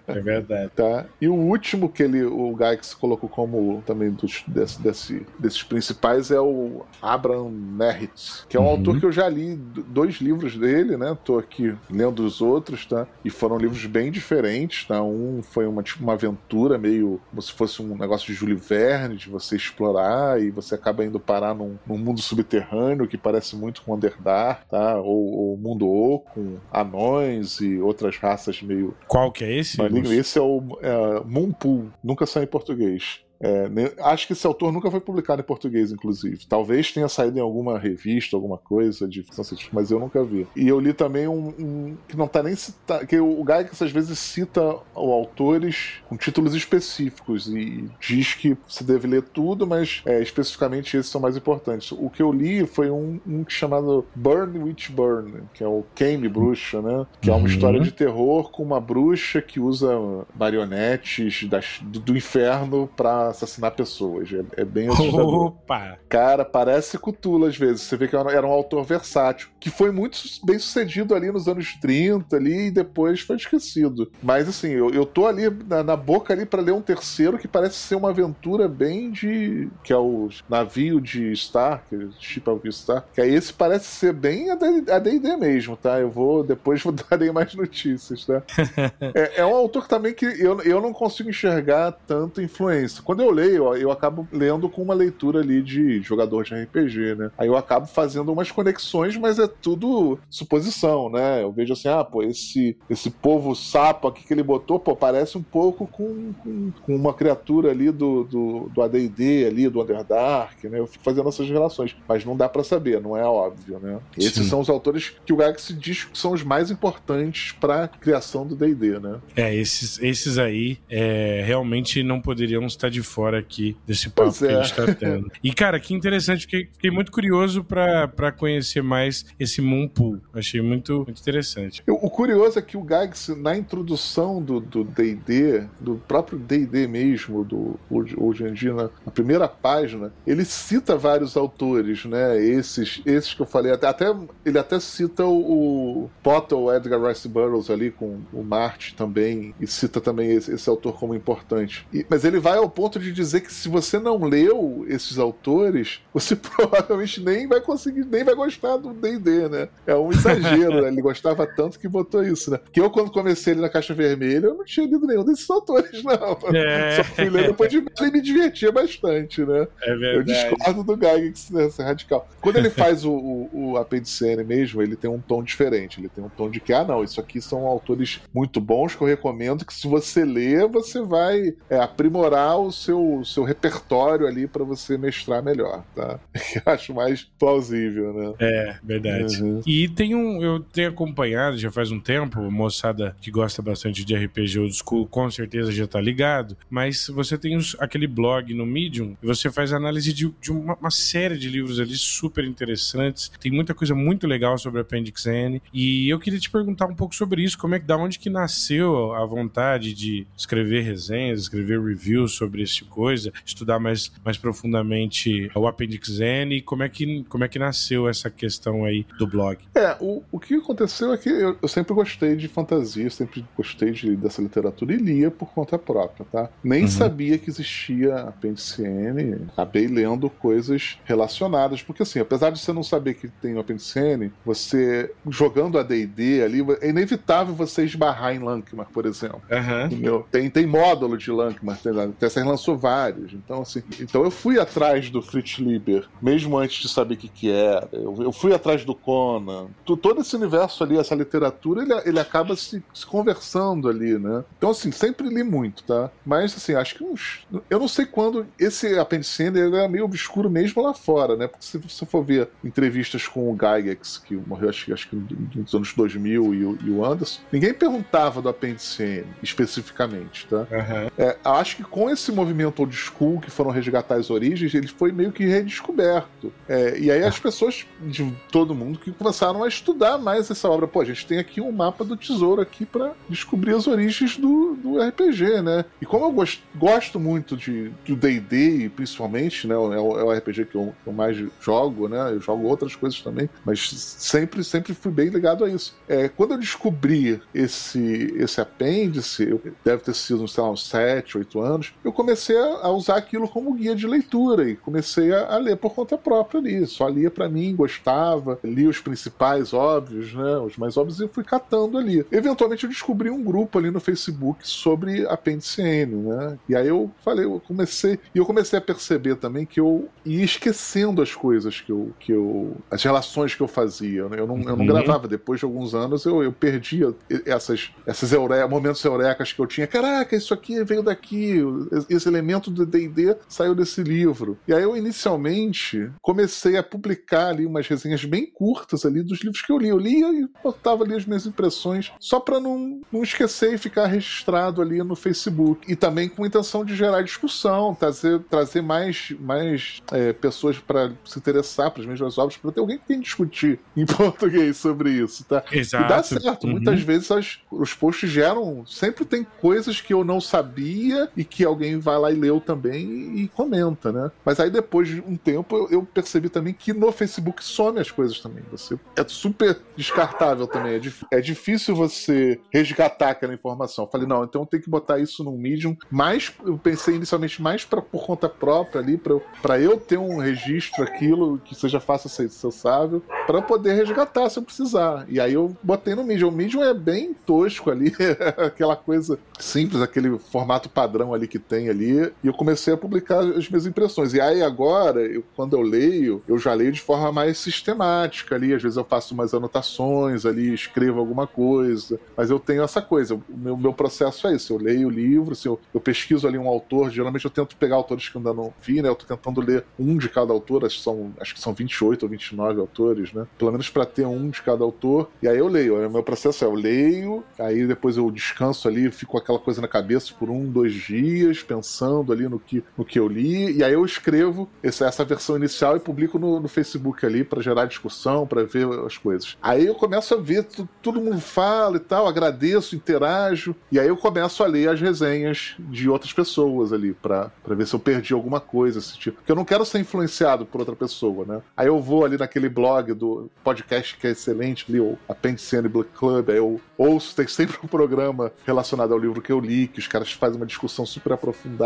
É 0.07 0.21
verdade. 0.21 0.71
tá? 0.77 1.07
E 1.21 1.29
o 1.29 1.35
último 1.35 1.89
que 1.89 2.03
ele, 2.03 2.23
o 2.23 2.55
Gaix 2.55 2.95
colocou 2.95 3.29
como 3.29 3.83
também 3.87 4.11
dos, 4.11 4.43
desse, 4.47 4.81
desse, 4.81 5.27
desses 5.39 5.63
principais 5.63 6.31
é 6.31 6.41
o 6.41 6.83
Abraham 7.01 7.51
Merritt, 7.51 8.47
que 8.49 8.57
é 8.57 8.61
um 8.61 8.65
uhum. 8.65 8.71
autor 8.71 8.99
que 8.99 9.07
eu 9.07 9.13
já 9.13 9.29
li 9.29 9.57
dois 9.57 10.17
livros 10.17 10.57
dele, 10.57 10.97
né? 10.97 11.17
Tô 11.25 11.39
aqui 11.39 11.75
lendo 11.91 12.25
os 12.25 12.41
outros, 12.41 12.87
tá? 12.87 13.07
E 13.25 13.31
foram 13.31 13.59
livros 13.59 13.85
bem 13.87 14.11
diferentes, 14.11 14.87
tá? 14.87 15.03
Um 15.03 15.43
foi 15.43 15.67
uma 15.67 15.83
tipo 15.83 16.03
uma 16.03 16.15
aventura 16.15 16.79
meio 16.79 17.21
como 17.31 17.43
se 17.43 17.53
fosse 17.53 17.83
um 17.83 17.97
negócio 17.97 18.27
de 18.27 18.35
Júlio 18.35 18.59
Verne, 18.59 18.90
de 19.17 19.29
você 19.29 19.57
explorar 19.57 20.41
e 20.41 20.51
você 20.51 20.75
acaba 20.75 21.05
indo 21.05 21.19
parar 21.21 21.55
num, 21.55 21.77
num 21.87 21.99
mundo 21.99 22.21
subterrâneo 22.21 23.07
que 23.07 23.17
parece 23.17 23.57
muito 23.57 23.83
com 23.83 23.95
Underdark, 23.95 24.67
tá? 24.69 24.97
Ou, 25.01 25.51
ou 25.51 25.57
Mundo 25.57 25.87
O, 25.87 26.21
com 26.21 26.59
anões 26.73 27.61
e 27.61 27.79
outras 27.79 28.17
raças 28.17 28.63
meio. 28.63 28.97
Qual 29.07 29.31
que 29.31 29.45
é 29.45 29.59
esse? 29.59 29.79
Maligno. 29.79 30.13
Esse 30.13 30.39
é 30.39 30.43
o 30.43 30.79
é, 30.81 31.23
Moonpool, 31.25 31.89
nunca 32.03 32.27
sai 32.27 32.45
em 32.45 32.49
português. 32.49 33.21
É, 33.41 33.71
acho 34.03 34.27
que 34.27 34.35
esse 34.35 34.47
autor 34.47 34.73
nunca 34.73 34.91
foi 34.91 35.01
publicado 35.01 35.41
em 35.41 35.45
português, 35.45 35.91
inclusive. 35.91 36.47
Talvez 36.47 36.93
tenha 36.93 37.09
saído 37.09 37.39
em 37.39 37.41
alguma 37.41 37.79
revista, 37.79 38.37
alguma 38.37 38.59
coisa 38.59 39.09
de 39.09 39.23
ficção 39.23 39.43
científica, 39.43 39.75
mas 39.75 39.91
eu 39.91 39.99
nunca 39.99 40.23
vi. 40.23 40.47
E 40.55 40.69
eu 40.69 40.79
li 40.79 40.93
também 40.93 41.27
um, 41.27 41.49
um 41.59 41.97
que 42.07 42.17
não 42.17 42.29
tá 42.29 42.43
nem 42.43 42.55
citado. 42.55 43.07
Que 43.07 43.19
o 43.19 43.39
Gygax 43.39 43.81
às 43.81 43.91
vezes 43.91 44.19
cita 44.19 44.77
autores 44.95 46.03
com 46.09 46.17
títulos 46.17 46.55
específicos 46.55 47.49
e 47.49 47.89
diz 47.99 48.35
que 48.35 48.57
se 48.69 48.85
deve 48.85 49.09
ler 49.09 49.23
tudo, 49.23 49.67
mas 49.67 50.03
é, 50.05 50.21
especificamente 50.21 50.97
esses 50.97 51.11
são 51.11 51.21
mais 51.21 51.37
importantes. 51.37 51.93
O 51.93 52.11
que 52.11 52.23
eu 52.23 52.33
li 52.33 52.67
foi 52.67 52.91
um, 52.91 53.19
um 53.27 53.45
chamado 53.49 54.05
Burn 54.15 54.59
Witch 54.59 54.91
Burn, 54.91 55.43
que 55.55 55.65
é 55.65 55.67
o 55.67 55.85
Queime 55.95 56.29
Bruxa, 56.29 56.83
né? 56.83 57.07
Que 57.21 57.31
é 57.31 57.33
uma 57.33 57.41
uhum. 57.41 57.47
história 57.47 57.81
de 57.81 57.91
terror 57.91 58.51
com 58.51 58.63
uma 58.63 58.81
bruxa 58.81 59.41
que 59.41 59.59
usa 59.59 59.91
marionetes 60.39 61.49
das, 61.49 61.81
do, 61.83 62.01
do 62.01 62.17
inferno 62.17 62.89
para 62.97 63.30
assassinar 63.31 63.73
pessoas. 63.73 64.29
É, 64.33 64.63
é 64.63 64.65
bem 64.65 64.89
assustador. 64.91 65.47
Opa! 65.47 65.99
Cara, 66.09 66.45
parece 66.45 66.99
Cthulhu 66.99 67.47
às 67.47 67.57
vezes. 67.57 67.83
Você 67.83 67.97
vê 67.97 68.09
que 68.09 68.17
era 68.17 68.47
um 68.47 68.51
autor 68.53 68.85
versátil, 68.85 69.49
que 69.59 69.71
foi 69.71 69.91
muito 69.91 70.19
bem 70.45 70.59
sucedido 70.59 71.15
ali 71.15 71.31
nos 71.31 71.49
anos 71.49 71.75
30 71.81 72.37
ali 72.37 72.67
e 72.67 72.71
depois 72.71 73.21
foi 73.21 73.37
esquecido. 73.37 74.11
Mas 74.23 74.49
assim, 74.49 74.69
eu, 74.69 74.91
eu 74.91 75.07
tô 75.07 75.27
ali 75.27 75.49
na, 75.69 75.83
na 75.83 75.97
boca 75.97 76.33
ali 76.33 76.45
para 76.47 76.63
ler 76.63 76.73
um 76.73 76.83
terceiro 76.83 77.39
que 77.39 77.49
parece 77.49 77.77
ser 77.77 77.95
uma 77.95 78.11
aventura 78.11 78.69
bem 78.69 79.11
de. 79.11 79.69
que 79.83 79.93
é 79.93 79.97
o 79.97 80.29
navio 80.49 81.01
de 81.01 81.35
Star, 81.37 81.85
que 81.89 81.97
é 81.97 82.09
Ship 82.19 82.49
of 82.49 82.73
Star, 82.73 83.05
que 83.15 83.21
aí 83.21 83.35
esse 83.35 83.53
parece 83.53 83.87
ser 83.87 84.13
bem 84.13 84.51
a 84.51 84.55
D&D 84.99 85.37
mesmo, 85.37 85.77
tá? 85.77 86.01
Eu 86.01 86.11
vou, 86.11 86.43
depois 86.43 86.83
vou 86.83 86.93
darei 87.11 87.31
mais 87.31 87.55
notícias, 87.55 88.25
tá? 88.25 88.43
é, 89.15 89.41
é, 89.41 89.47
um 89.47 89.55
autor 89.55 89.87
também 89.87 90.15
que 90.15 90.25
eu, 90.25 90.61
eu 90.63 90.81
não 90.81 90.93
consigo 90.93 91.31
enxergar 91.31 91.93
tanta 92.07 92.43
influência. 92.43 93.03
Quando 93.03 93.20
eu 93.23 93.31
leio, 93.31 93.75
eu 93.77 93.91
acabo 93.91 94.27
lendo 94.33 94.69
com 94.69 94.83
uma 94.83 94.95
leitura 94.95 95.41
ali 95.41 95.63
de 95.63 96.01
jogador 96.03 96.45
de 96.45 96.55
RPG, 96.55 97.15
né? 97.17 97.31
Aí 97.37 97.49
eu 97.49 97.57
acabo 97.57 97.87
fazendo 97.87 98.33
umas 98.33 98.51
conexões, 98.51 99.17
mas 99.17 99.39
é 99.39 99.47
tudo 99.47 100.19
suposição, 100.29 101.11
né? 101.11 101.43
Eu 101.43 101.53
vejo 101.53 101.73
assim, 101.73 101.89
ah, 101.89 102.05
pô, 102.05 102.23
esse, 102.23 102.77
esse 102.89 103.11
povo 103.11 103.55
sapo 103.55 104.09
aqui 104.09 104.25
que 104.25 104.33
ele 104.33 104.43
botou, 104.43 104.79
pô, 104.79 104.97
parece 104.97 105.37
um 105.37 105.43
pouco 105.43 105.87
com, 105.87 106.33
com, 106.43 106.73
com 106.83 106.97
uma 106.97 107.15
criatura 107.15 107.71
ali 107.71 107.91
do, 107.91 108.25
do, 108.25 108.71
do 108.73 108.83
AD&D 108.83 109.47
ali, 109.47 109.69
do 109.69 109.81
Underdark, 109.81 110.69
né? 110.69 110.79
Eu 110.79 110.87
fico 110.87 111.05
fazendo 111.05 111.29
essas 111.29 111.49
relações, 111.49 111.97
mas 112.09 112.25
não 112.25 112.37
dá 112.37 112.49
para 112.49 112.65
saber, 112.65 113.01
não 113.01 113.17
é 113.17 113.25
óbvio, 113.25 113.79
né? 113.79 113.99
Esses 114.17 114.35
Sim. 114.35 114.49
são 114.49 114.61
os 114.61 114.69
autores 114.69 115.13
que 115.25 115.33
o 115.33 115.37
Galaxy 115.37 115.73
diz 115.73 116.05
que 116.05 116.19
são 116.19 116.33
os 116.33 116.43
mais 116.43 116.71
importantes 116.71 117.53
para 117.53 117.89
criação 117.89 118.47
do 118.47 118.55
D&D, 118.55 118.99
né? 118.99 119.21
É, 119.37 119.55
esses, 119.55 119.99
esses 120.01 120.39
aí 120.39 120.79
é, 120.89 121.43
realmente 121.45 122.03
não 122.03 122.21
poderiam 122.21 122.65
estar 122.67 122.89
de 122.89 123.03
fora 123.11 123.39
aqui 123.39 123.77
desse 123.87 124.09
papo 124.09 124.29
pois 124.29 124.39
que 124.39 124.47
é. 124.47 124.55
a 124.55 124.63
gente 124.63 124.75
tá 124.75 124.95
tendo. 124.95 125.31
E, 125.43 125.53
cara, 125.53 125.81
que 125.81 125.95
interessante, 125.95 126.43
fiquei, 126.43 126.69
fiquei 126.73 126.91
muito 126.91 127.11
curioso 127.11 127.65
para 127.65 128.33
conhecer 128.33 128.83
mais 128.83 129.25
esse 129.39 129.61
Moonpool. 129.61 130.21
Achei 130.35 130.61
muito, 130.61 131.05
muito 131.07 131.21
interessante. 131.21 131.83
O, 131.89 132.07
o 132.07 132.11
curioso 132.11 132.59
é 132.59 132.63
que 132.63 132.77
o 132.77 132.83
Gags, 132.83 133.35
na 133.35 133.57
introdução 133.57 134.43
do 134.43 134.61
D&D, 134.61 135.61
do, 135.81 135.95
do, 135.95 135.97
próprio 135.97 136.39
D&D 136.39 136.87
mesmo, 136.87 137.45
do 137.45 137.79
hoje 137.91 138.45
em 138.45 138.53
dia, 138.53 138.75
na, 138.75 138.89
primeira 139.11 139.49
página, 139.49 140.13
ele 140.27 140.45
cita 140.45 140.97
vários 140.97 141.37
autores, 141.37 142.05
né? 142.05 142.43
Esses, 142.43 143.03
esses 143.05 143.35
que 143.35 143.43
eu 143.43 143.47
falei, 143.47 143.73
até, 143.73 143.87
até 143.87 144.15
ele 144.45 144.59
até 144.59 144.79
cita 144.79 145.25
o, 145.25 146.11
o 146.25 146.73
Edgar 146.73 147.03
Rice 147.03 147.29
Burroughs 147.29 147.71
ali 147.71 147.91
com 147.91 148.21
o 148.33 148.43
Marte 148.43 148.95
também, 148.95 149.55
e 149.61 149.67
cita 149.67 150.01
também 150.01 150.31
esse, 150.33 150.53
esse 150.53 150.69
autor 150.69 150.99
como 150.99 151.15
importante. 151.15 151.87
E, 151.93 152.07
mas 152.09 152.25
ele 152.25 152.39
vai 152.39 152.59
ao 152.59 152.69
ponto 152.69 153.00
de 153.01 153.13
dizer 153.13 153.41
que 153.41 153.53
se 153.53 153.69
você 153.69 153.99
não 153.99 154.23
leu 154.23 154.85
esses 154.89 155.19
autores, 155.19 156.01
você 156.13 156.35
provavelmente 156.37 157.21
nem 157.21 157.47
vai 157.47 157.61
conseguir, 157.61 158.05
nem 158.05 158.25
vai 158.25 158.35
gostar 158.35 158.77
do 158.77 158.93
D&D, 158.93 159.49
né? 159.49 159.69
É 159.87 159.95
um 159.95 160.11
exagero, 160.11 160.83
né? 160.83 160.89
Ele 160.89 161.03
gostava 161.03 161.47
tanto 161.47 161.79
que 161.79 161.89
botou 161.89 162.23
isso, 162.23 162.51
né? 162.51 162.59
Porque 162.59 162.81
eu, 162.81 162.91
quando 162.91 163.11
comecei 163.11 163.55
ele 163.55 163.61
na 163.61 163.69
Caixa 163.69 163.95
Vermelha, 163.95 164.47
eu 164.47 164.55
não 164.55 164.65
tinha 164.65 164.87
lido 164.87 165.07
nenhum 165.07 165.25
desses 165.25 165.49
autores, 165.51 166.03
não. 166.05 166.39
É. 166.55 166.97
Só 166.97 167.05
fui 167.05 167.31
ler 167.31 167.49
depois 167.49 167.71
de 167.71 167.81
velho 167.81 167.91
e 168.01 168.11
me 168.11 168.21
divertia 168.21 168.73
bastante, 168.73 169.45
né? 169.45 169.67
É 169.83 169.97
verdade. 169.97 170.17
Eu 170.17 170.23
discordo 170.23 170.85
do 170.85 170.95
Gygax 170.95 171.51
nessa 171.51 171.85
radical. 171.85 172.29
Quando 172.41 172.57
ele 172.57 172.71
faz 172.71 173.05
o, 173.05 173.13
o, 173.13 173.51
o 173.53 173.77
Apendicene 173.77 174.45
mesmo, 174.45 174.83
ele 174.83 174.97
tem 174.97 175.11
um 175.11 175.21
tom 175.21 175.43
diferente. 175.43 176.01
Ele 176.01 176.09
tem 176.09 176.23
um 176.23 176.29
tom 176.29 176.51
de 176.51 176.61
que, 176.61 176.73
ah, 176.73 176.85
não, 176.85 177.03
isso 177.03 177.21
aqui 177.21 177.41
são 177.41 177.67
autores 177.67 178.21
muito 178.35 178.61
bons 178.61 178.95
que 178.95 179.03
eu 179.03 179.09
recomendo 179.09 179.65
que 179.65 179.75
se 179.75 179.87
você 179.87 180.25
ler, 180.25 180.67
você 180.67 181.01
vai 181.01 181.55
é, 181.69 181.79
aprimorar 181.79 182.59
o 182.59 182.71
seu, 182.81 183.23
seu 183.25 183.45
repertório 183.45 184.27
ali 184.27 184.47
para 184.47 184.65
você 184.65 184.97
mestrar 184.97 185.43
melhor, 185.43 185.85
tá? 185.95 186.19
Eu 186.55 186.73
acho 186.73 186.95
mais 186.95 187.29
plausível, 187.39 188.13
né? 188.13 188.35
É, 188.39 188.77
verdade. 188.83 189.43
Uhum. 189.43 189.61
E 189.67 189.89
tem 189.89 190.15
um, 190.15 190.43
eu 190.43 190.61
tenho 190.61 190.89
acompanhado 190.89 191.59
já 191.59 191.71
faz 191.71 191.91
um 191.91 192.01
tempo, 192.01 192.41
moçada 192.51 193.15
que 193.21 193.31
gosta 193.31 193.61
bastante 193.61 194.05
de 194.05 194.17
RPG 194.17 194.59
old 194.59 194.75
school, 194.75 195.07
com 195.07 195.31
certeza 195.31 195.71
já 195.71 195.87
tá 195.87 196.01
ligado, 196.01 196.57
mas 196.69 197.09
você 197.09 197.37
tem 197.37 197.57
os, 197.57 197.77
aquele 197.79 198.07
blog 198.07 198.53
no 198.55 198.65
Medium 198.65 199.17
e 199.23 199.27
você 199.27 199.51
faz 199.51 199.73
análise 199.73 200.13
de, 200.13 200.33
de 200.41 200.51
uma, 200.51 200.75
uma, 200.75 200.91
série 200.91 201.37
de 201.37 201.49
livros 201.49 201.79
ali 201.79 201.95
super 201.95 202.45
interessantes, 202.45 203.31
tem 203.41 203.53
muita 203.53 203.75
coisa 203.75 203.95
muito 203.95 204.27
legal 204.27 204.57
sobre 204.59 204.81
Appendix 204.81 205.27
N 205.27 205.63
e 205.73 206.09
eu 206.09 206.19
queria 206.19 206.39
te 206.39 206.51
perguntar 206.51 206.87
um 206.87 206.95
pouco 206.95 207.15
sobre 207.15 207.43
isso, 207.43 207.59
como 207.59 207.75
é 207.75 207.81
que 207.81 207.87
da 207.87 207.97
onde 207.97 208.19
que 208.19 208.31
nasceu 208.31 209.13
a 209.15 209.25
vontade 209.25 209.93
de 209.93 210.27
escrever 210.37 210.83
resenhas, 210.83 211.41
escrever 211.41 211.81
reviews 211.81 212.33
sobre 212.33 212.63
esse 212.71 212.77
tipo 212.77 212.91
de 212.91 212.95
coisa, 212.95 213.33
estudar 213.45 213.79
mais, 213.79 214.11
mais 214.25 214.37
profundamente 214.37 215.51
o 215.55 215.67
Appendix 215.67 216.21
N 216.21 216.57
e 216.57 216.63
como 216.63 216.83
é 216.83 216.89
que 216.89 217.25
como 217.29 217.45
é 217.45 217.49
que 217.49 217.59
nasceu 217.59 218.09
essa 218.09 218.31
questão 218.31 218.85
aí 218.85 219.07
do 219.19 219.27
blog? 219.27 219.59
É, 219.75 219.97
o, 220.01 220.23
o 220.31 220.39
que 220.39 220.55
aconteceu 220.55 221.13
é 221.13 221.19
que 221.19 221.29
eu, 221.29 221.57
eu 221.61 221.69
sempre 221.69 221.95
gostei 221.95 222.37
de 222.37 222.49
fantasia, 222.49 223.09
sempre 223.11 223.45
gostei 223.57 223.91
de, 223.93 224.17
dessa 224.17 224.41
literatura 224.41 224.93
e 224.95 224.97
lia 224.97 225.31
por 225.31 225.51
conta 225.53 225.79
própria, 225.79 226.27
tá? 226.31 226.49
Nem 226.63 226.83
uhum. 226.83 226.89
sabia 226.89 227.39
que 227.39 227.51
existia 227.51 228.15
apêndice 228.17 228.83
N, 228.83 229.47
acabei 229.53 229.87
lendo 229.87 230.29
coisas 230.31 230.99
relacionadas, 231.05 231.83
porque 231.83 232.03
assim, 232.03 232.21
apesar 232.21 232.51
de 232.51 232.59
você 232.59 232.73
não 232.73 232.83
saber 232.83 233.15
que 233.15 233.29
tem 233.29 233.55
o 233.55 233.61
apêndice 233.61 233.99
N, 233.99 234.33
você 234.45 235.13
jogando 235.29 235.79
a 235.79 235.83
D&D 235.83 236.43
ali, 236.43 236.65
é 236.81 236.89
inevitável 236.89 237.55
você 237.55 237.85
esbarrar 237.85 238.35
em 238.35 238.39
Lankmar, 238.39 238.89
por 238.93 239.07
exemplo. 239.07 239.41
Uhum. 239.51 240.23
Tem, 240.31 240.51
tem 240.51 240.67
módulo 240.67 241.17
de 241.17 241.31
Lankmar, 241.31 241.79
até 241.79 242.29
você 242.29 242.41
lançou 242.61 242.77
vários, 242.77 243.33
então 243.33 243.63
assim, 243.63 243.83
então 243.99 244.23
eu 244.23 244.31
fui 244.31 244.59
atrás 244.59 245.09
do 245.09 245.23
Fritz 245.23 245.59
Lieber, 245.59 246.07
mesmo 246.21 246.59
antes 246.59 246.83
de 246.83 246.89
saber 246.89 247.15
o 247.15 247.17
que 247.17 247.29
que 247.29 247.51
era, 247.51 247.89
eu, 247.93 248.17
eu 248.21 248.33
fui 248.33 248.53
atrás 248.53 248.85
do 248.85 248.95
Conan, 248.95 249.69
todo 249.85 250.21
esse 250.21 250.37
universo 250.37 250.85
ali, 250.85 250.99
essa 250.99 251.15
literatura, 251.15 251.83
ele, 251.83 251.95
ele 252.05 252.21
acaba 252.21 252.55
se, 252.55 252.83
se 252.93 253.07
conversando 253.07 253.89
ali, 253.89 254.19
né? 254.19 254.45
Então 254.59 254.71
assim, 254.71 254.93
sempre 254.93 255.29
li 255.29 255.43
muito, 255.43 255.83
tá? 255.85 256.11
Mas 256.25 256.55
assim, 256.55 256.75
acho 256.75 256.95
que 256.97 257.05
uns, 257.05 257.47
eu 257.69 257.79
não 257.79 257.89
sei 257.89 258.05
quando 258.05 258.47
esse 258.59 258.99
apendicene 258.99 259.59
ele 259.59 259.77
era 259.77 259.89
meio 259.89 260.05
obscuro 260.05 260.51
mesmo 260.51 260.83
lá 260.83 260.93
fora, 260.93 261.37
né? 261.37 261.47
Porque 261.47 261.65
se 261.65 261.79
você 261.79 262.05
for 262.05 262.23
ver 262.23 262.49
entrevistas 262.63 263.27
com 263.27 263.51
o 263.51 263.57
Gygax, 263.57 264.19
que 264.19 264.35
morreu 264.35 264.69
acho, 264.69 264.93
acho 264.93 265.09
que 265.09 265.17
nos 265.55 265.75
anos 265.75 265.95
2000 265.95 266.55
e 266.55 266.65
o, 266.65 266.79
e 266.85 266.91
o 266.91 267.05
Anderson, 267.05 267.41
ninguém 267.51 267.73
perguntava 267.73 268.43
do 268.43 268.49
apendicene 268.49 269.27
especificamente, 269.43 270.47
tá? 270.47 270.59
Uhum. 270.59 271.11
É, 271.19 271.37
acho 271.45 271.77
que 271.77 271.85
com 271.85 272.11
esse 272.11 272.33
movimento 272.33 272.50
old 272.65 272.95
school 272.95 273.41
que 273.41 273.51
foram 273.51 273.71
resgatar 273.71 274.17
as 274.17 274.31
origens, 274.31 274.75
ele 274.75 274.89
foi 274.89 275.13
meio 275.13 275.33
que 275.33 275.45
redescoberto. 275.45 276.53
É, 276.69 276.99
e 276.99 277.11
aí 277.11 277.23
as 277.23 277.39
pessoas 277.39 277.87
de 278.01 278.33
todo 278.51 278.75
mundo 278.75 278.99
que 278.99 279.13
começaram 279.13 279.63
a 279.63 279.69
estudar 279.69 280.19
mais 280.19 280.51
essa 280.51 280.69
obra. 280.69 280.87
Pô, 280.87 281.01
a 281.01 281.05
gente 281.05 281.27
tem 281.27 281.39
aqui 281.39 281.61
um 281.61 281.73
mapa 281.73 282.05
do 282.05 282.17
tesouro 282.17 282.61
aqui 282.61 282.85
para 282.85 283.13
descobrir 283.29 283.75
as 283.75 283.87
origens 283.87 284.37
do, 284.37 284.77
do 284.77 284.99
RPG, 285.01 285.63
né? 285.63 285.85
E 286.01 286.07
como 286.07 286.25
eu 286.25 286.33
gosto, 286.33 286.63
gosto 286.75 287.19
muito 287.19 287.57
de, 287.57 287.91
do 288.07 288.17
D&D, 288.17 288.91
principalmente, 288.95 289.67
né? 289.67 289.75
É 289.75 289.79
o, 289.79 290.19
é 290.19 290.25
o 290.25 290.33
RPG 290.33 290.67
que 290.67 290.75
eu, 290.75 290.95
que 291.03 291.09
eu, 291.09 291.13
mais 291.13 291.37
jogo, 291.61 292.09
né? 292.09 292.33
Eu 292.33 292.41
jogo 292.41 292.67
outras 292.67 292.95
coisas 292.95 293.21
também, 293.21 293.49
mas 293.65 293.91
sempre, 293.91 294.63
sempre 294.65 294.95
fui 294.95 295.13
bem 295.13 295.29
ligado 295.29 295.65
a 295.65 295.69
isso. 295.69 295.97
É, 296.09 296.29
quando 296.29 296.53
eu 296.53 296.59
descobri 296.59 297.41
esse, 297.55 298.35
esse 298.37 298.61
apêndice, 298.61 299.49
eu, 299.49 299.61
deve 299.85 300.03
ter 300.03 300.15
sido, 300.15 300.47
sei 300.49 300.63
lá, 300.63 300.71
uns 300.71 300.87
7, 300.87 301.39
8 301.39 301.61
anos, 301.61 301.95
eu 302.05 302.13
comecei 302.13 302.40
a, 302.57 302.87
a 302.87 302.91
usar 302.91 303.17
aquilo 303.17 303.49
como 303.49 303.75
guia 303.75 303.95
de 303.95 304.07
leitura 304.07 304.69
e 304.69 304.77
comecei 304.77 305.33
a, 305.33 305.55
a 305.55 305.57
ler 305.59 305.77
por 305.77 305.95
conta 305.95 306.17
própria 306.17 306.61
ali. 306.61 306.87
Só 306.87 307.09
lia 307.09 307.31
para 307.31 307.49
mim, 307.49 307.75
gostava, 307.75 308.59
li 308.63 308.87
os 308.87 309.01
principais, 309.01 309.73
óbvios, 309.73 310.33
né? 310.35 310.59
Os 310.59 310.77
mais 310.77 310.97
óbvios, 310.97 311.21
e 311.21 311.29
fui 311.29 311.45
catando 311.45 311.99
ali. 311.99 312.25
Eventualmente 312.31 312.85
eu 312.85 312.91
descobri 312.91 313.31
um 313.31 313.43
grupo 313.43 313.79
ali 313.79 313.91
no 313.91 314.01
Facebook 314.01 314.67
sobre 314.67 315.27
apêndice 315.27 315.83
N, 315.83 316.17
né? 316.17 316.59
E 316.69 316.77
aí 316.77 316.89
eu 316.89 317.11
falei, 317.25 317.45
eu 317.45 317.61
comecei. 317.67 318.19
E 318.35 318.39
eu 318.39 318.47
comecei 318.47 318.79
a 318.79 318.83
perceber 318.83 319.37
também 319.37 319.67
que 319.67 319.81
eu 319.81 320.09
ia 320.25 320.45
esquecendo 320.45 321.23
as 321.23 321.35
coisas 321.35 321.81
que 321.81 321.93
eu. 321.93 322.13
Que 322.19 322.33
eu 322.33 322.77
as 322.91 323.03
relações 323.03 323.55
que 323.55 323.63
eu 323.63 323.69
fazia. 323.69 324.29
Né? 324.29 324.41
Eu 324.41 324.47
não, 324.47 324.59
eu 324.61 324.77
não 324.77 324.85
uhum. 324.85 324.87
gravava. 324.87 325.29
Depois 325.29 325.61
de 325.61 325.65
alguns 325.65 325.95
anos 325.95 326.25
eu, 326.25 326.43
eu 326.43 326.53
perdia 326.53 327.15
essas, 327.45 327.91
essas 328.07 328.33
eure, 328.33 328.67
momentos 328.67 329.05
eurecas 329.05 329.53
que 329.53 329.61
eu 329.61 329.67
tinha. 329.67 329.87
Caraca, 329.87 330.37
isso 330.37 330.53
aqui 330.55 330.83
veio 330.85 331.03
daqui. 331.03 331.61
Esse 332.09 332.30
elemento 332.31 332.71
do 332.71 332.87
DD 332.87 333.37
saiu 333.49 333.75
desse 333.75 334.03
livro. 334.03 334.59
E 334.67 334.73
aí 334.73 334.83
eu 334.83 334.97
inicialmente 334.97 336.11
comecei 336.23 336.77
a 336.77 336.83
publicar 336.83 337.49
ali 337.49 337.67
umas 337.67 337.87
resenhas 337.87 338.25
bem 338.25 338.47
curtas 338.47 339.05
ali 339.05 339.23
dos 339.23 339.41
livros 339.41 339.63
que 339.63 339.73
eu 339.73 339.79
li. 339.79 339.89
Eu 339.89 339.99
lia 339.99 340.29
e 340.33 340.49
botava 340.63 341.05
ali 341.05 341.15
as 341.15 341.27
minhas 341.27 341.47
impressões 341.47 342.13
só 342.19 342.41
para 342.41 342.61
não, 342.61 343.01
não 343.13 343.23
esquecer 343.23 343.75
e 343.75 343.79
ficar 343.79 344.07
registrado 344.07 344.81
ali 344.81 345.03
no 345.03 345.17
Facebook. 345.17 345.91
E 345.91 345.97
também 345.97 346.29
com 346.29 346.45
a 346.45 346.47
intenção 346.47 346.85
de 346.85 346.95
gerar 346.95 347.23
discussão, 347.23 347.95
trazer, 347.95 348.41
trazer 348.45 348.83
mais, 348.83 349.33
mais 349.39 350.01
é, 350.13 350.33
pessoas 350.33 350.79
para 350.79 351.13
se 351.25 351.39
interessar 351.39 351.91
para 351.91 352.03
as 352.03 352.09
mesmas 352.09 352.39
obras, 352.39 352.57
para 352.57 352.73
ter 352.73 352.81
alguém 352.81 352.99
que 352.99 353.07
tem 353.07 353.19
que 353.19 353.25
discutir 353.25 353.81
em 353.97 354.07
português 354.07 354.77
sobre 354.77 355.11
isso, 355.11 355.45
tá? 355.45 355.65
Exato. 355.73 356.05
E 356.05 356.09
dá 356.09 356.23
certo. 356.23 356.65
Uhum. 356.65 356.73
Muitas 356.73 357.01
vezes 357.03 357.31
as, 357.31 357.59
os 357.71 357.95
posts 357.95 358.31
geram. 358.31 358.85
Sempre 358.87 359.25
tem 359.25 359.47
coisas 359.61 360.01
que 360.01 360.13
eu 360.13 360.25
não 360.25 360.41
sabia 360.41 361.29
e 361.37 361.45
que 361.45 361.65
alguém 361.65 361.99
vai 361.99 362.19
lá 362.21 362.31
e 362.31 362.35
leu 362.35 362.61
também 362.61 363.07
e, 363.07 363.43
e 363.45 363.49
comenta, 363.49 364.13
né? 364.13 364.31
Mas 364.45 364.61
aí 364.61 364.71
depois 364.71 365.09
de 365.09 365.21
um 365.21 365.37
tempo 365.37 365.77
eu, 365.77 365.89
eu, 365.91 366.03
percebi 366.03 366.49
também 366.49 366.73
que 366.73 366.93
no 366.93 367.11
Facebook 367.13 367.65
some 367.65 367.99
as 367.99 368.11
coisas 368.11 368.41
também. 368.41 368.63
Você 368.71 368.99
é 369.17 369.25
super 369.27 369.79
descartável 369.97 370.67
também. 370.67 370.95
É, 370.95 370.99
dif, 370.99 371.25
é 371.31 371.41
difícil 371.41 371.95
você 371.95 372.61
resgatar 372.73 373.31
aquela 373.31 373.55
informação. 373.55 374.05
Eu 374.05 374.11
falei, 374.11 374.27
não, 374.27 374.45
então 374.45 374.67
tem 374.67 374.81
que 374.81 374.91
botar 374.91 375.19
isso 375.19 375.43
no 375.43 375.53
Medium. 375.53 375.97
Mais, 376.11 376.53
eu 376.65 376.79
pensei 376.79 377.17
inicialmente 377.17 377.61
mais 377.61 377.85
pra, 377.85 378.03
por 378.03 378.25
conta 378.25 378.49
própria 378.49 379.01
ali, 379.01 379.21
para 379.63 379.81
eu 379.81 379.99
ter 379.99 380.19
um 380.19 380.39
registro 380.39 381.03
aquilo 381.03 381.59
que 381.59 381.75
seja 381.75 382.01
fácil 382.01 382.29
ser 382.29 382.47
acessável, 382.47 383.23
para 383.47 383.63
poder 383.63 383.95
resgatar 383.95 384.49
se 384.49 384.59
eu 384.59 384.63
precisar. 384.63 385.25
E 385.29 385.41
aí 385.41 385.55
eu 385.55 385.77
botei 385.83 386.15
no 386.15 386.25
Medium. 386.25 386.49
O 386.49 386.53
Medium 386.53 386.83
é 386.83 386.95
bem 386.95 387.35
tosco 387.35 387.91
ali, 387.91 388.13
aquela 388.57 388.97
coisa 388.97 389.39
simples, 389.59 390.03
aquele 390.03 390.39
formato 390.39 390.89
padrão 390.89 391.33
ali 391.35 391.47
que 391.47 391.59
tem 391.59 391.89
ali. 391.89 392.10
E 392.11 392.49
eu 392.49 392.53
comecei 392.53 392.93
a 392.95 392.97
publicar 392.97 393.41
as 393.41 393.69
minhas 393.69 393.87
impressões. 393.87 394.35
E 394.35 394.41
aí 394.41 394.63
agora, 394.63 395.21
eu, 395.21 395.45
quando 395.55 395.77
eu 395.77 395.83
leio, 395.83 396.43
eu 396.49 396.59
já 396.59 396.75
leio 396.75 396.93
de 396.93 397.01
forma 397.01 397.31
mais 397.31 397.59
sistemática 397.59 398.55
ali. 398.55 398.73
Às 398.75 398.83
vezes 398.83 398.97
eu 398.97 399.05
faço 399.05 399.35
umas 399.35 399.55
anotações 399.55 400.47
ali, 400.47 400.73
escrevo 400.73 401.19
alguma 401.19 401.47
coisa. 401.47 402.19
Mas 402.37 402.51
eu 402.51 402.59
tenho 402.59 402.83
essa 402.83 403.03
coisa. 403.03 403.35
O 403.35 403.43
meu, 403.49 403.77
meu 403.77 403.93
processo 403.93 404.47
é 404.49 404.55
isso. 404.55 404.73
Eu 404.73 404.79
leio 404.79 405.09
o 405.09 405.11
livro, 405.11 405.53
assim, 405.53 405.69
eu, 405.69 405.79
eu 405.93 406.01
pesquiso 406.01 406.47
ali 406.47 406.59
um 406.59 406.69
autor. 406.69 407.11
Geralmente 407.11 407.45
eu 407.45 407.51
tento 407.51 407.77
pegar 407.77 407.97
autores 407.97 408.29
que 408.29 408.39
ainda 408.39 408.53
não 408.53 408.73
vi, 408.81 409.03
né? 409.03 409.09
Eu 409.09 409.17
tô 409.17 409.27
tentando 409.27 409.61
ler 409.61 409.85
um 409.99 410.17
de 410.17 410.29
cada 410.29 410.53
autor. 410.53 410.85
Acho 410.85 410.97
que 410.97 411.03
são, 411.03 411.33
acho 411.41 411.55
que 411.55 411.61
são 411.61 411.73
28 411.73 412.23
ou 412.23 412.29
29 412.29 412.81
autores, 412.81 413.33
né? 413.33 413.47
Pelo 413.59 413.71
menos 413.71 413.89
para 413.89 414.07
ter 414.07 414.27
um 414.27 414.49
de 414.49 414.63
cada 414.63 414.85
autor. 414.85 415.31
E 415.43 415.49
aí 415.49 415.59
eu 415.59 415.69
leio. 415.69 416.07
O 416.07 416.11
meu 416.11 416.23
processo 416.23 416.65
é 416.65 416.67
eu 416.67 416.75
leio, 416.75 417.45
aí 417.59 417.87
depois 417.87 418.17
eu 418.17 418.31
descanso 418.31 418.89
ali, 418.89 419.11
fico 419.11 419.33
com 419.33 419.39
aquela 419.39 419.59
coisa 419.59 419.81
na 419.81 419.89
cabeça 419.89 420.33
por 420.39 420.51
um, 420.51 420.67
dois 420.67 420.93
dias, 420.93 421.63
pensando 421.63 421.90
ali 422.33 422.49
no 422.49 422.59
que, 422.59 422.85
no 422.97 423.05
que 423.05 423.19
eu 423.19 423.27
li. 423.27 423.77
E 423.79 423.85
aí 423.85 423.93
eu 423.93 424.05
escrevo 424.05 424.69
essa, 424.83 425.07
essa 425.07 425.25
versão 425.25 425.57
inicial 425.57 425.97
e 425.97 426.01
publico 426.01 426.39
no, 426.39 426.61
no 426.61 426.69
Facebook 426.69 427.25
ali 427.25 427.45
para 427.45 427.63
gerar 427.63 427.87
discussão, 427.87 428.47
para 428.47 428.65
ver 428.65 428.87
as 429.07 429.17
coisas. 429.17 429.57
Aí 429.63 429.87
eu 429.87 429.95
começo 429.95 430.35
a 430.35 430.37
ver, 430.37 430.67
todo 431.03 431.21
mundo 431.21 431.41
fala 431.41 431.97
e 431.97 432.01
tal, 432.01 432.27
agradeço, 432.27 432.97
interajo. 432.97 433.75
E 433.91 433.99
aí 433.99 434.09
eu 434.09 434.17
começo 434.17 434.63
a 434.63 434.67
ler 434.67 434.89
as 434.89 435.01
resenhas 435.01 435.75
de 435.79 436.09
outras 436.09 436.33
pessoas 436.33 436.93
ali, 436.93 437.13
para 437.13 437.51
ver 437.67 437.87
se 437.87 437.95
eu 437.95 438.01
perdi 438.01 438.33
alguma 438.33 438.61
coisa, 438.61 438.99
esse 438.99 439.19
tipo. 439.19 439.39
Porque 439.39 439.53
eu 439.53 439.57
não 439.57 439.65
quero 439.65 439.85
ser 439.85 439.99
influenciado 439.99 440.65
por 440.65 440.81
outra 440.81 440.97
pessoa, 440.97 441.45
né? 441.45 441.63
Aí 441.77 441.87
eu 441.87 442.01
vou 442.01 442.25
ali 442.25 442.37
naquele 442.37 442.69
blog 442.69 443.13
do 443.15 443.51
podcast 443.65 444.17
que 444.17 444.27
é 444.27 444.31
excelente 444.31 444.87
ali, 444.89 445.01
o 445.01 445.19
Appendiciane 445.29 445.89
Book 445.89 446.11
Club, 446.15 446.51
aí 446.51 446.57
eu 446.57 446.81
ouço, 446.97 447.35
tem 447.35 447.47
sempre 447.47 447.79
um 447.83 447.89
programa 447.89 448.53
relacionado 448.65 449.13
ao 449.13 449.19
livro 449.19 449.41
que 449.41 449.53
eu 449.53 449.61
li, 449.61 449.89
que 449.89 449.99
os 449.99 450.07
caras 450.07 450.33
fazem 450.33 450.57
uma 450.57 450.67
discussão 450.67 451.05
super 451.07 451.33
aprofundada. 451.33 451.80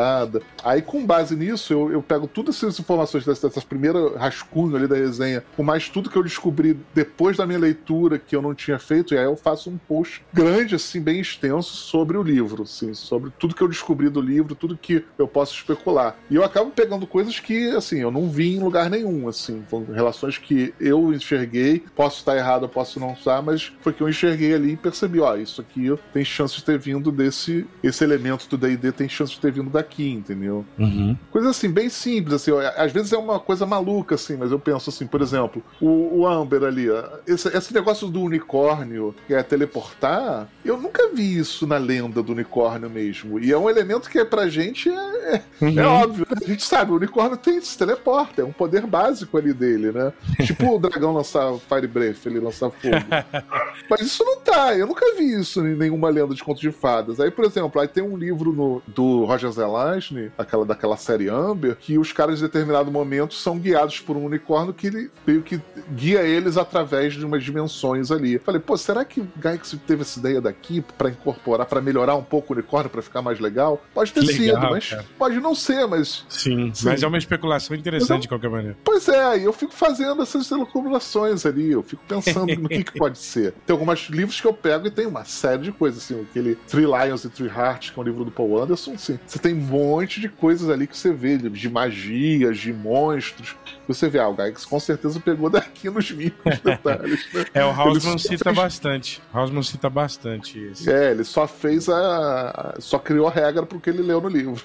Aí, 0.62 0.82
com 0.82 1.04
base 1.04 1.36
nisso, 1.36 1.72
eu, 1.72 1.92
eu 1.92 2.02
pego 2.02 2.26
todas 2.26 2.56
essas 2.56 2.78
informações 2.78 3.24
dessas, 3.24 3.42
dessas 3.42 3.64
primeiras 3.64 4.14
rascunho 4.16 4.76
ali 4.76 4.86
da 4.86 4.96
resenha, 4.96 5.44
com 5.56 5.62
mais 5.62 5.88
tudo 5.88 6.10
que 6.10 6.16
eu 6.16 6.22
descobri 6.22 6.78
depois 6.94 7.36
da 7.36 7.46
minha 7.46 7.58
leitura 7.58 8.18
que 8.18 8.34
eu 8.34 8.42
não 8.42 8.54
tinha 8.54 8.78
feito, 8.78 9.14
e 9.14 9.18
aí 9.18 9.24
eu 9.24 9.36
faço 9.36 9.70
um 9.70 9.78
post 9.78 10.24
grande, 10.32 10.74
assim, 10.74 11.00
bem 11.00 11.20
extenso 11.20 11.74
sobre 11.74 12.16
o 12.16 12.22
livro, 12.22 12.62
assim, 12.62 12.94
sobre 12.94 13.30
tudo 13.38 13.54
que 13.54 13.62
eu 13.62 13.68
descobri 13.68 14.08
do 14.08 14.20
livro, 14.20 14.54
tudo 14.54 14.76
que 14.76 15.04
eu 15.18 15.28
posso 15.28 15.54
especular. 15.54 16.16
E 16.30 16.34
eu 16.34 16.44
acabo 16.44 16.70
pegando 16.70 17.06
coisas 17.06 17.38
que, 17.38 17.70
assim, 17.70 18.00
eu 18.00 18.10
não 18.10 18.28
vi 18.28 18.56
em 18.56 18.60
lugar 18.60 18.90
nenhum, 18.90 19.28
assim, 19.28 19.64
relações 19.92 20.38
que 20.38 20.74
eu 20.80 21.12
enxerguei, 21.12 21.82
posso 21.94 22.18
estar 22.18 22.36
errado, 22.36 22.68
posso 22.68 22.98
não 22.98 23.12
estar, 23.12 23.42
mas 23.42 23.72
foi 23.80 23.92
que 23.92 24.02
eu 24.02 24.08
enxerguei 24.08 24.54
ali 24.54 24.72
e 24.72 24.76
percebi, 24.76 25.20
ó, 25.20 25.36
isso 25.36 25.60
aqui 25.60 25.94
tem 26.12 26.24
chance 26.24 26.56
de 26.56 26.64
ter 26.64 26.78
vindo 26.78 27.10
desse 27.10 27.66
esse 27.82 28.02
elemento 28.02 28.48
do 28.48 28.56
D&D 28.56 28.92
tem 28.92 29.08
chance 29.08 29.32
de 29.32 29.40
ter 29.40 29.52
vindo 29.52 29.70
daqui, 29.84 30.10
entendeu? 30.10 30.64
Uhum. 30.78 31.16
Coisa 31.30 31.50
assim, 31.50 31.70
bem 31.70 31.88
simples, 31.88 32.34
assim, 32.34 32.50
ó, 32.50 32.60
às 32.76 32.90
vezes 32.90 33.12
é 33.12 33.18
uma 33.18 33.38
coisa 33.38 33.66
maluca, 33.66 34.14
assim, 34.14 34.36
mas 34.36 34.50
eu 34.50 34.58
penso 34.58 34.90
assim, 34.90 35.06
por 35.06 35.20
exemplo, 35.20 35.62
o, 35.80 36.20
o 36.20 36.26
Amber 36.26 36.64
ali, 36.64 36.90
ó, 36.90 37.04
esse, 37.26 37.48
esse 37.48 37.74
negócio 37.74 38.08
do 38.08 38.20
unicórnio, 38.20 39.14
que 39.26 39.34
é 39.34 39.42
teleportar, 39.42 40.48
eu 40.64 40.76
nunca 40.76 41.10
vi 41.14 41.38
isso 41.38 41.66
na 41.66 41.76
lenda 41.76 42.22
do 42.22 42.32
unicórnio 42.32 42.88
mesmo, 42.88 43.38
e 43.38 43.52
é 43.52 43.58
um 43.58 43.68
elemento 43.68 44.08
que 44.08 44.18
é 44.18 44.24
pra 44.24 44.48
gente 44.48 44.88
é, 44.88 45.13
é, 45.24 45.42
uhum. 45.60 45.80
é 45.80 45.86
óbvio, 45.86 46.26
né? 46.28 46.36
a 46.44 46.48
gente 46.48 46.62
sabe, 46.62 46.92
o 46.92 46.96
unicórnio 46.96 47.36
tem, 47.36 47.60
se 47.60 47.76
teleporta, 47.76 48.42
é 48.42 48.44
um 48.44 48.52
poder 48.52 48.86
básico 48.86 49.36
ali 49.38 49.52
dele, 49.52 49.90
né? 49.92 50.12
tipo 50.44 50.74
o 50.74 50.78
dragão 50.78 51.12
lançar 51.12 51.52
Fire 51.68 51.86
Breath, 51.86 52.26
ele 52.26 52.40
lançar 52.40 52.70
fogo. 52.70 52.96
mas 53.88 54.00
isso 54.00 54.24
não 54.24 54.40
tá, 54.40 54.76
eu 54.76 54.86
nunca 54.86 55.14
vi 55.16 55.40
isso 55.40 55.66
em 55.66 55.74
nenhuma 55.74 56.08
lenda 56.10 56.34
de 56.34 56.44
contos 56.44 56.60
de 56.60 56.70
fadas. 56.70 57.20
Aí, 57.20 57.30
por 57.30 57.44
exemplo, 57.44 57.80
aí 57.80 57.88
tem 57.88 58.02
um 58.02 58.16
livro 58.16 58.52
no, 58.52 58.82
do 58.86 59.24
Roger 59.24 59.50
Zelazny, 59.50 60.30
aquela, 60.36 60.64
daquela 60.64 60.96
série 60.96 61.28
Amber, 61.28 61.76
que 61.76 61.98
os 61.98 62.12
caras, 62.12 62.40
em 62.40 62.42
determinado 62.42 62.90
momento, 62.90 63.34
são 63.34 63.58
guiados 63.58 64.00
por 64.00 64.16
um 64.16 64.24
unicórnio 64.24 64.74
que 64.74 64.86
ele 64.86 65.10
meio 65.26 65.42
que 65.42 65.60
guia 65.92 66.22
eles 66.22 66.56
através 66.56 67.14
de 67.14 67.24
umas 67.24 67.42
dimensões 67.42 68.10
ali. 68.10 68.38
Falei, 68.38 68.60
pô, 68.60 68.76
será 68.76 69.04
que 69.04 69.20
o 69.20 69.28
Gygax 69.36 69.76
teve 69.86 70.02
essa 70.02 70.18
ideia 70.18 70.40
daqui 70.40 70.84
para 70.96 71.08
incorporar, 71.08 71.66
para 71.66 71.80
melhorar 71.80 72.16
um 72.16 72.22
pouco 72.22 72.52
o 72.52 72.56
unicórnio, 72.56 72.90
para 72.90 73.02
ficar 73.02 73.22
mais 73.22 73.40
legal? 73.40 73.82
Pode 73.92 74.12
ter 74.12 74.20
legal, 74.20 74.36
sido, 74.36 74.70
mas 74.70 74.90
cara. 74.90 75.04
Pode 75.18 75.40
não 75.40 75.54
ser, 75.54 75.86
mas. 75.86 76.24
Sim, 76.28 76.72
sim, 76.74 76.86
mas 76.86 77.02
é 77.02 77.06
uma 77.06 77.18
especulação 77.18 77.76
interessante 77.76 78.22
de 78.22 78.28
qualquer 78.28 78.50
maneira. 78.50 78.76
Pois 78.84 79.08
é, 79.08 79.38
e 79.38 79.44
eu 79.44 79.52
fico 79.52 79.72
fazendo 79.72 80.22
essas 80.22 80.50
elucubrações 80.50 81.46
ali, 81.46 81.72
eu 81.72 81.82
fico 81.82 82.02
pensando 82.06 82.54
no 82.56 82.68
que, 82.68 82.84
que 82.84 82.92
pode 82.98 83.18
ser. 83.18 83.52
Tem 83.66 83.74
alguns 83.74 84.08
livros 84.10 84.40
que 84.40 84.46
eu 84.46 84.52
pego 84.52 84.86
e 84.86 84.90
tem 84.90 85.06
uma 85.06 85.24
série 85.24 85.62
de 85.62 85.72
coisas, 85.72 86.02
assim, 86.02 86.20
aquele 86.22 86.54
Three 86.66 86.86
Lions 86.86 87.24
e 87.24 87.30
Three 87.30 87.48
Hearts, 87.48 87.90
que 87.90 87.98
é 87.98 88.02
um 88.02 88.04
livro 88.04 88.24
do 88.24 88.30
Paul 88.30 88.62
Anderson, 88.62 88.96
sim. 88.96 89.18
Você 89.26 89.38
tem 89.38 89.54
um 89.54 89.60
monte 89.60 90.20
de 90.20 90.28
coisas 90.28 90.68
ali 90.68 90.86
que 90.86 90.96
você 90.96 91.12
vê, 91.12 91.36
de 91.36 91.68
magias, 91.68 92.58
de 92.58 92.72
monstros. 92.72 93.56
Você 93.86 94.08
vê, 94.08 94.18
ah, 94.18 94.28
o 94.28 94.34
Gygax 94.34 94.64
com 94.64 94.80
certeza 94.80 95.20
pegou 95.20 95.50
daqui 95.50 95.90
nos 95.90 96.10
mínimos 96.10 96.58
detalhes. 96.64 97.26
Né? 97.32 97.44
é, 97.54 97.64
o 97.64 97.70
Hausman 97.70 98.18
cita 98.18 98.44
fez... 98.44 98.56
bastante. 98.56 99.22
Hausman 99.32 99.62
cita 99.62 99.90
bastante 99.90 100.70
isso. 100.70 100.90
É, 100.90 101.10
ele 101.10 101.24
só 101.24 101.46
fez 101.46 101.88
a. 101.88 102.76
só 102.78 102.98
criou 102.98 103.28
a 103.28 103.30
regra 103.30 103.64
pro 103.66 103.80
que 103.80 103.90
ele 103.90 104.02
leu 104.02 104.20
no 104.20 104.28
livro. 104.28 104.62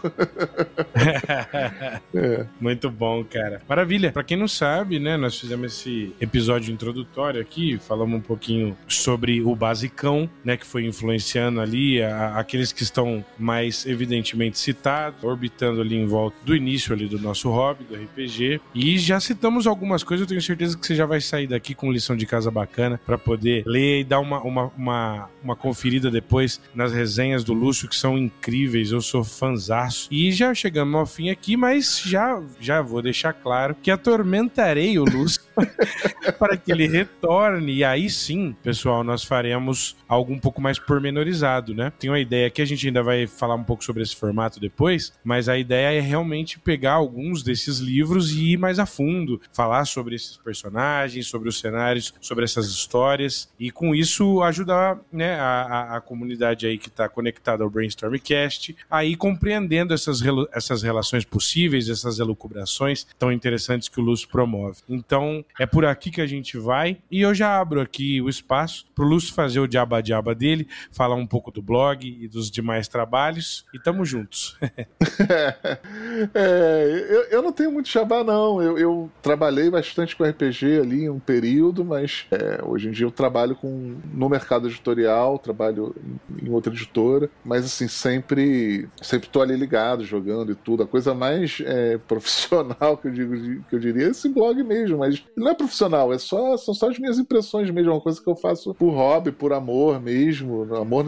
É. 2.14 2.46
Muito 2.60 2.90
bom, 2.90 3.24
cara. 3.24 3.62
Maravilha. 3.68 4.12
Pra 4.12 4.24
quem 4.24 4.38
não 4.38 4.48
sabe, 4.48 5.00
né, 5.00 5.18
nós 5.18 5.40
fizemos 5.40 5.74
esse 5.74 6.14
episódio 6.20 6.74
introdutório 6.74 7.42
aqui, 7.42 7.78
falamos 7.78 8.20
um 8.20 8.22
pouquinho 8.22 8.78
sobre 8.88 9.42
o 9.42 9.56
basicão, 9.56 10.30
né, 10.44 10.58
que 10.58 10.66
foi 10.66 10.86
influenciando 10.86 11.62
ali 11.62 12.02
a, 12.02 12.38
aqueles 12.38 12.72
que 12.72 12.84
estão 12.84 13.24
mais 13.38 13.86
evidentemente 13.86 14.58
citados, 14.58 15.24
orbitando 15.24 15.82
ali 15.82 15.96
em 15.96 16.06
volta 16.06 16.38
do 16.44 16.56
início 16.56 16.94
ali 16.94 17.08
do 17.08 17.20
nosso 17.20 17.50
hobby, 17.50 17.84
do 17.84 17.96
RPG. 17.96 18.62
E 18.74 18.98
já 18.98 19.20
citamos 19.20 19.68
algumas 19.68 20.04
coisas, 20.04 20.24
eu 20.24 20.28
tenho 20.28 20.42
certeza 20.42 20.78
que 20.78 20.86
você 20.86 20.96
já 20.96 21.06
vai 21.06 21.22
sair 21.22 21.48
daqui 21.48 21.74
com 21.74 21.92
lição 21.92 22.16
de 22.16 22.26
casa 22.26 22.50
bacana 22.50 23.00
para 23.06 23.18
poder 23.18 23.64
ler 23.66 24.02
e 24.02 24.04
dar 24.04 24.20
uma, 24.20 24.42
uma, 24.42 24.72
uma, 24.78 25.30
uma, 25.44 25.56
conferida 25.56 26.12
depois 26.12 26.62
nas 26.74 26.92
resenhas 26.94 27.44
do 27.44 27.54
Lúcio, 27.54 27.88
que 27.88 27.96
são 27.96 28.18
incríveis, 28.18 28.92
eu 28.92 29.02
sou 29.02 29.24
fanzaço. 29.24 30.08
E 30.12 30.29
já 30.32 30.54
chegamos 30.54 30.96
ao 30.96 31.06
fim 31.06 31.30
aqui, 31.30 31.56
mas 31.56 32.02
já, 32.06 32.42
já 32.60 32.82
vou 32.82 33.02
deixar 33.02 33.34
claro 33.34 33.76
que 33.76 33.92
atormentarei 33.92 34.98
o 34.98 35.04
Lúcio 35.04 35.42
para 36.38 36.58
que 36.58 36.72
ele 36.72 36.88
retorne. 36.88 37.74
E 37.74 37.84
aí 37.84 38.10
sim, 38.10 38.56
pessoal, 38.64 39.04
nós 39.04 39.24
faremos 39.24 39.96
algo 40.08 40.34
um 40.34 40.40
pouco 40.40 40.62
mais 40.62 40.80
pormenorizado, 40.80 41.74
né? 41.74 41.92
Tenho 42.00 42.14
uma 42.14 42.20
ideia 42.20 42.50
que 42.50 42.62
a 42.62 42.66
gente 42.66 42.88
ainda 42.88 43.04
vai 43.04 43.28
falar 43.28 43.56
um 43.56 43.64
pouco 43.64 43.84
sobre 43.84 44.04
esse 44.04 44.16
formato 44.16 44.60
depois, 44.60 45.14
mas 45.24 45.50
a 45.50 45.58
ideia 45.58 45.98
é 45.98 46.00
realmente 46.00 46.60
pegar 46.60 46.94
alguns 46.94 47.44
desses 47.44 47.80
livros 47.80 48.32
e 48.32 48.54
ir 48.54 48.58
mais 48.58 48.80
a 48.80 48.86
fundo, 48.86 49.42
falar 49.52 49.86
sobre 49.86 50.16
esses 50.16 50.38
personagens, 50.38 51.28
sobre 51.28 51.50
os 51.50 51.60
cenários, 51.60 52.14
sobre 52.22 52.46
essas 52.46 52.68
histórias 52.68 53.50
e 53.60 53.72
com 53.72 53.94
isso 53.96 54.42
ajudar 54.44 55.00
né, 55.12 55.36
a, 55.36 55.62
a, 55.62 55.98
a 55.98 56.02
comunidade 56.02 56.66
aí 56.66 56.78
que 56.78 56.88
está 56.88 57.08
conectada 57.08 57.64
ao 57.64 57.70
Brainstormcast 57.70 58.76
a 58.90 59.04
ir 59.04 59.16
compreendendo 59.16 59.94
essas, 59.94 60.22
essas 60.54 60.82
relações 60.82 61.26
possíveis, 61.26 61.90
essas 61.90 62.20
elucubrações 62.20 63.06
tão 63.18 63.32
interessantes 63.32 63.90
que 63.90 64.00
o 64.00 64.04
Lúcio 64.04 64.28
promove. 64.30 64.78
Então, 64.88 65.44
é 65.58 65.66
por 65.66 65.86
aqui 65.86 66.12
que 66.12 66.22
a 66.22 66.28
gente 66.28 66.58
vai 66.58 66.98
e 67.10 67.22
eu 67.22 67.34
já 67.34 67.60
abro 67.60 67.82
aqui 67.82 68.22
o 68.22 68.30
espaço 68.30 68.86
para 68.96 69.06
o 69.06 69.08
Lúcio 69.08 69.34
fazer 69.34 69.60
o 69.60 69.68
diaba-diaba 69.68 70.36
dele, 70.36 70.68
falar 70.92 71.16
um 71.16 71.28
pouco 71.28 71.52
do 71.52 71.62
blog 71.62 72.06
e 72.06 72.28
dos 72.28 72.52
demais 72.52 72.88
trabalhos 72.88 73.66
e 73.74 73.80
tamo 73.80 74.06
juntos. 74.06 74.58
é, 76.34 77.06
eu, 77.10 77.22
eu, 77.24 77.42
não 77.42 77.52
tenho 77.52 77.72
muito 77.72 77.90
jabá, 77.90 78.24
não. 78.24 78.62
Eu, 78.62 78.78
eu, 78.78 79.12
trabalhei 79.22 79.70
bastante 79.70 80.16
com 80.16 80.24
RPG 80.24 80.80
ali 80.82 81.04
em 81.04 81.10
um 81.10 81.20
período, 81.20 81.86
mas 81.86 82.26
é, 82.32 82.60
hoje 82.64 82.90
em 82.90 82.92
dia 82.92 83.06
eu 83.06 83.12
trabalho 83.12 83.56
com 83.56 83.98
no 84.14 84.30
mercado 84.30 84.68
editorial, 84.68 85.40
trabalho 85.40 85.96
em, 86.04 86.48
em 86.48 86.52
outra 86.52 86.74
editora, 86.74 87.30
mas 87.44 87.66
assim, 87.66 87.88
sempre 87.88 88.88
sempre 89.02 89.30
tô 89.30 89.42
ali 89.42 89.56
ligado, 89.56 90.04
jogando 90.04 90.52
e 90.52 90.56
tudo. 90.56 90.84
A 90.84 90.88
coisa 90.88 91.14
mais 91.14 91.62
é, 91.66 91.98
profissional 92.08 92.98
que 92.98 93.08
eu, 93.08 93.12
digo, 93.12 93.64
que 93.70 93.76
eu 93.76 93.80
diria 93.80 94.08
é 94.08 94.10
esse 94.10 94.30
blog 94.30 94.62
mesmo, 94.64 94.98
mas 94.98 95.24
não 95.40 95.52
é 95.52 95.56
profissional, 95.56 96.14
é 96.14 96.18
só, 96.18 96.58
são 96.58 96.74
só 96.74 96.90
as 96.90 97.00
minhas 97.00 97.18
impressões 97.18 97.70
mesmo, 97.72 97.92
é 97.92 97.94
uma 97.94 98.02
coisa 98.02 98.22
que 98.22 98.30
eu 98.30 98.36
faço 98.36 98.74
por 98.76 98.92
hobby, 98.92 99.32
por 99.32 99.54
amor 99.54 100.02
mesmo. 100.02 100.74
Amor 100.76 101.06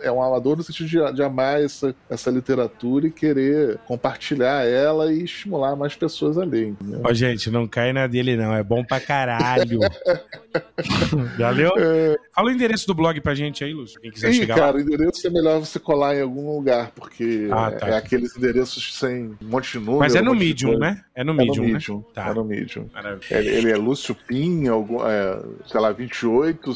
é 0.00 0.10
um 0.10 0.22
amador 0.22 0.56
no 0.56 0.62
sentido 0.62 0.88
de, 0.88 1.12
de 1.14 1.22
amar 1.22 1.62
essa, 1.62 1.94
essa 2.08 2.30
literatura 2.30 3.06
e 3.06 3.10
querer 3.10 3.78
compartilhar 3.86 4.66
ela 4.66 5.12
e 5.12 5.22
estimular 5.24 5.76
mais 5.76 5.94
pessoas 5.94 6.38
a 6.38 6.44
lerem. 6.44 6.76
Ó, 7.02 7.12
gente, 7.12 7.50
não 7.50 7.66
cai 7.68 7.92
na 7.92 8.06
dele, 8.06 8.36
não. 8.36 8.54
É 8.54 8.62
bom 8.62 8.82
pra 8.84 9.00
caralho. 9.00 9.78
Valeu? 11.38 11.72
É... 11.76 12.16
Fala 12.34 12.48
o 12.48 12.50
endereço 12.50 12.86
do 12.86 12.94
blog 12.94 13.20
pra 13.20 13.34
gente 13.34 13.62
aí, 13.64 13.72
Lúcio. 13.72 14.00
Quem 14.00 14.10
quiser 14.10 14.30
Ih, 14.30 14.34
chegar 14.34 14.54
cara, 14.56 14.70
lá. 14.72 14.76
o 14.76 14.80
endereço 14.80 15.26
é 15.26 15.30
melhor 15.30 15.60
você 15.60 15.78
colar 15.78 16.16
em 16.16 16.22
algum 16.22 16.54
lugar, 16.56 16.90
porque 16.94 17.48
Ah, 17.50 17.70
tá. 17.70 17.88
é 17.88 17.96
aqueles 17.96 18.36
endereços 18.36 18.98
sem 18.98 19.26
um 19.42 19.48
monte 19.48 19.72
de 19.72 19.78
número. 19.78 19.98
Mas 19.98 20.14
é 20.14 20.22
no 20.22 20.34
Medium, 20.34 20.78
né? 20.78 21.02
É 21.14 21.22
no 21.24 21.32
É 21.32 21.36
Medium, 21.36 21.62
no 21.62 21.68
né? 21.68 21.72
Medium. 21.74 22.02
Tá. 22.14 22.28
É 22.28 22.34
no 22.34 22.44
Medium. 22.44 22.88
Maravilha. 22.92 23.38
Ele, 23.38 23.48
ele 23.48 23.72
é 23.74 23.76
Lúcio 23.76 24.14
Pin, 24.14 24.68
algum, 24.68 25.06
é, 25.06 25.42
sei 25.66 25.80
lá, 25.80 25.92
28 25.92 26.72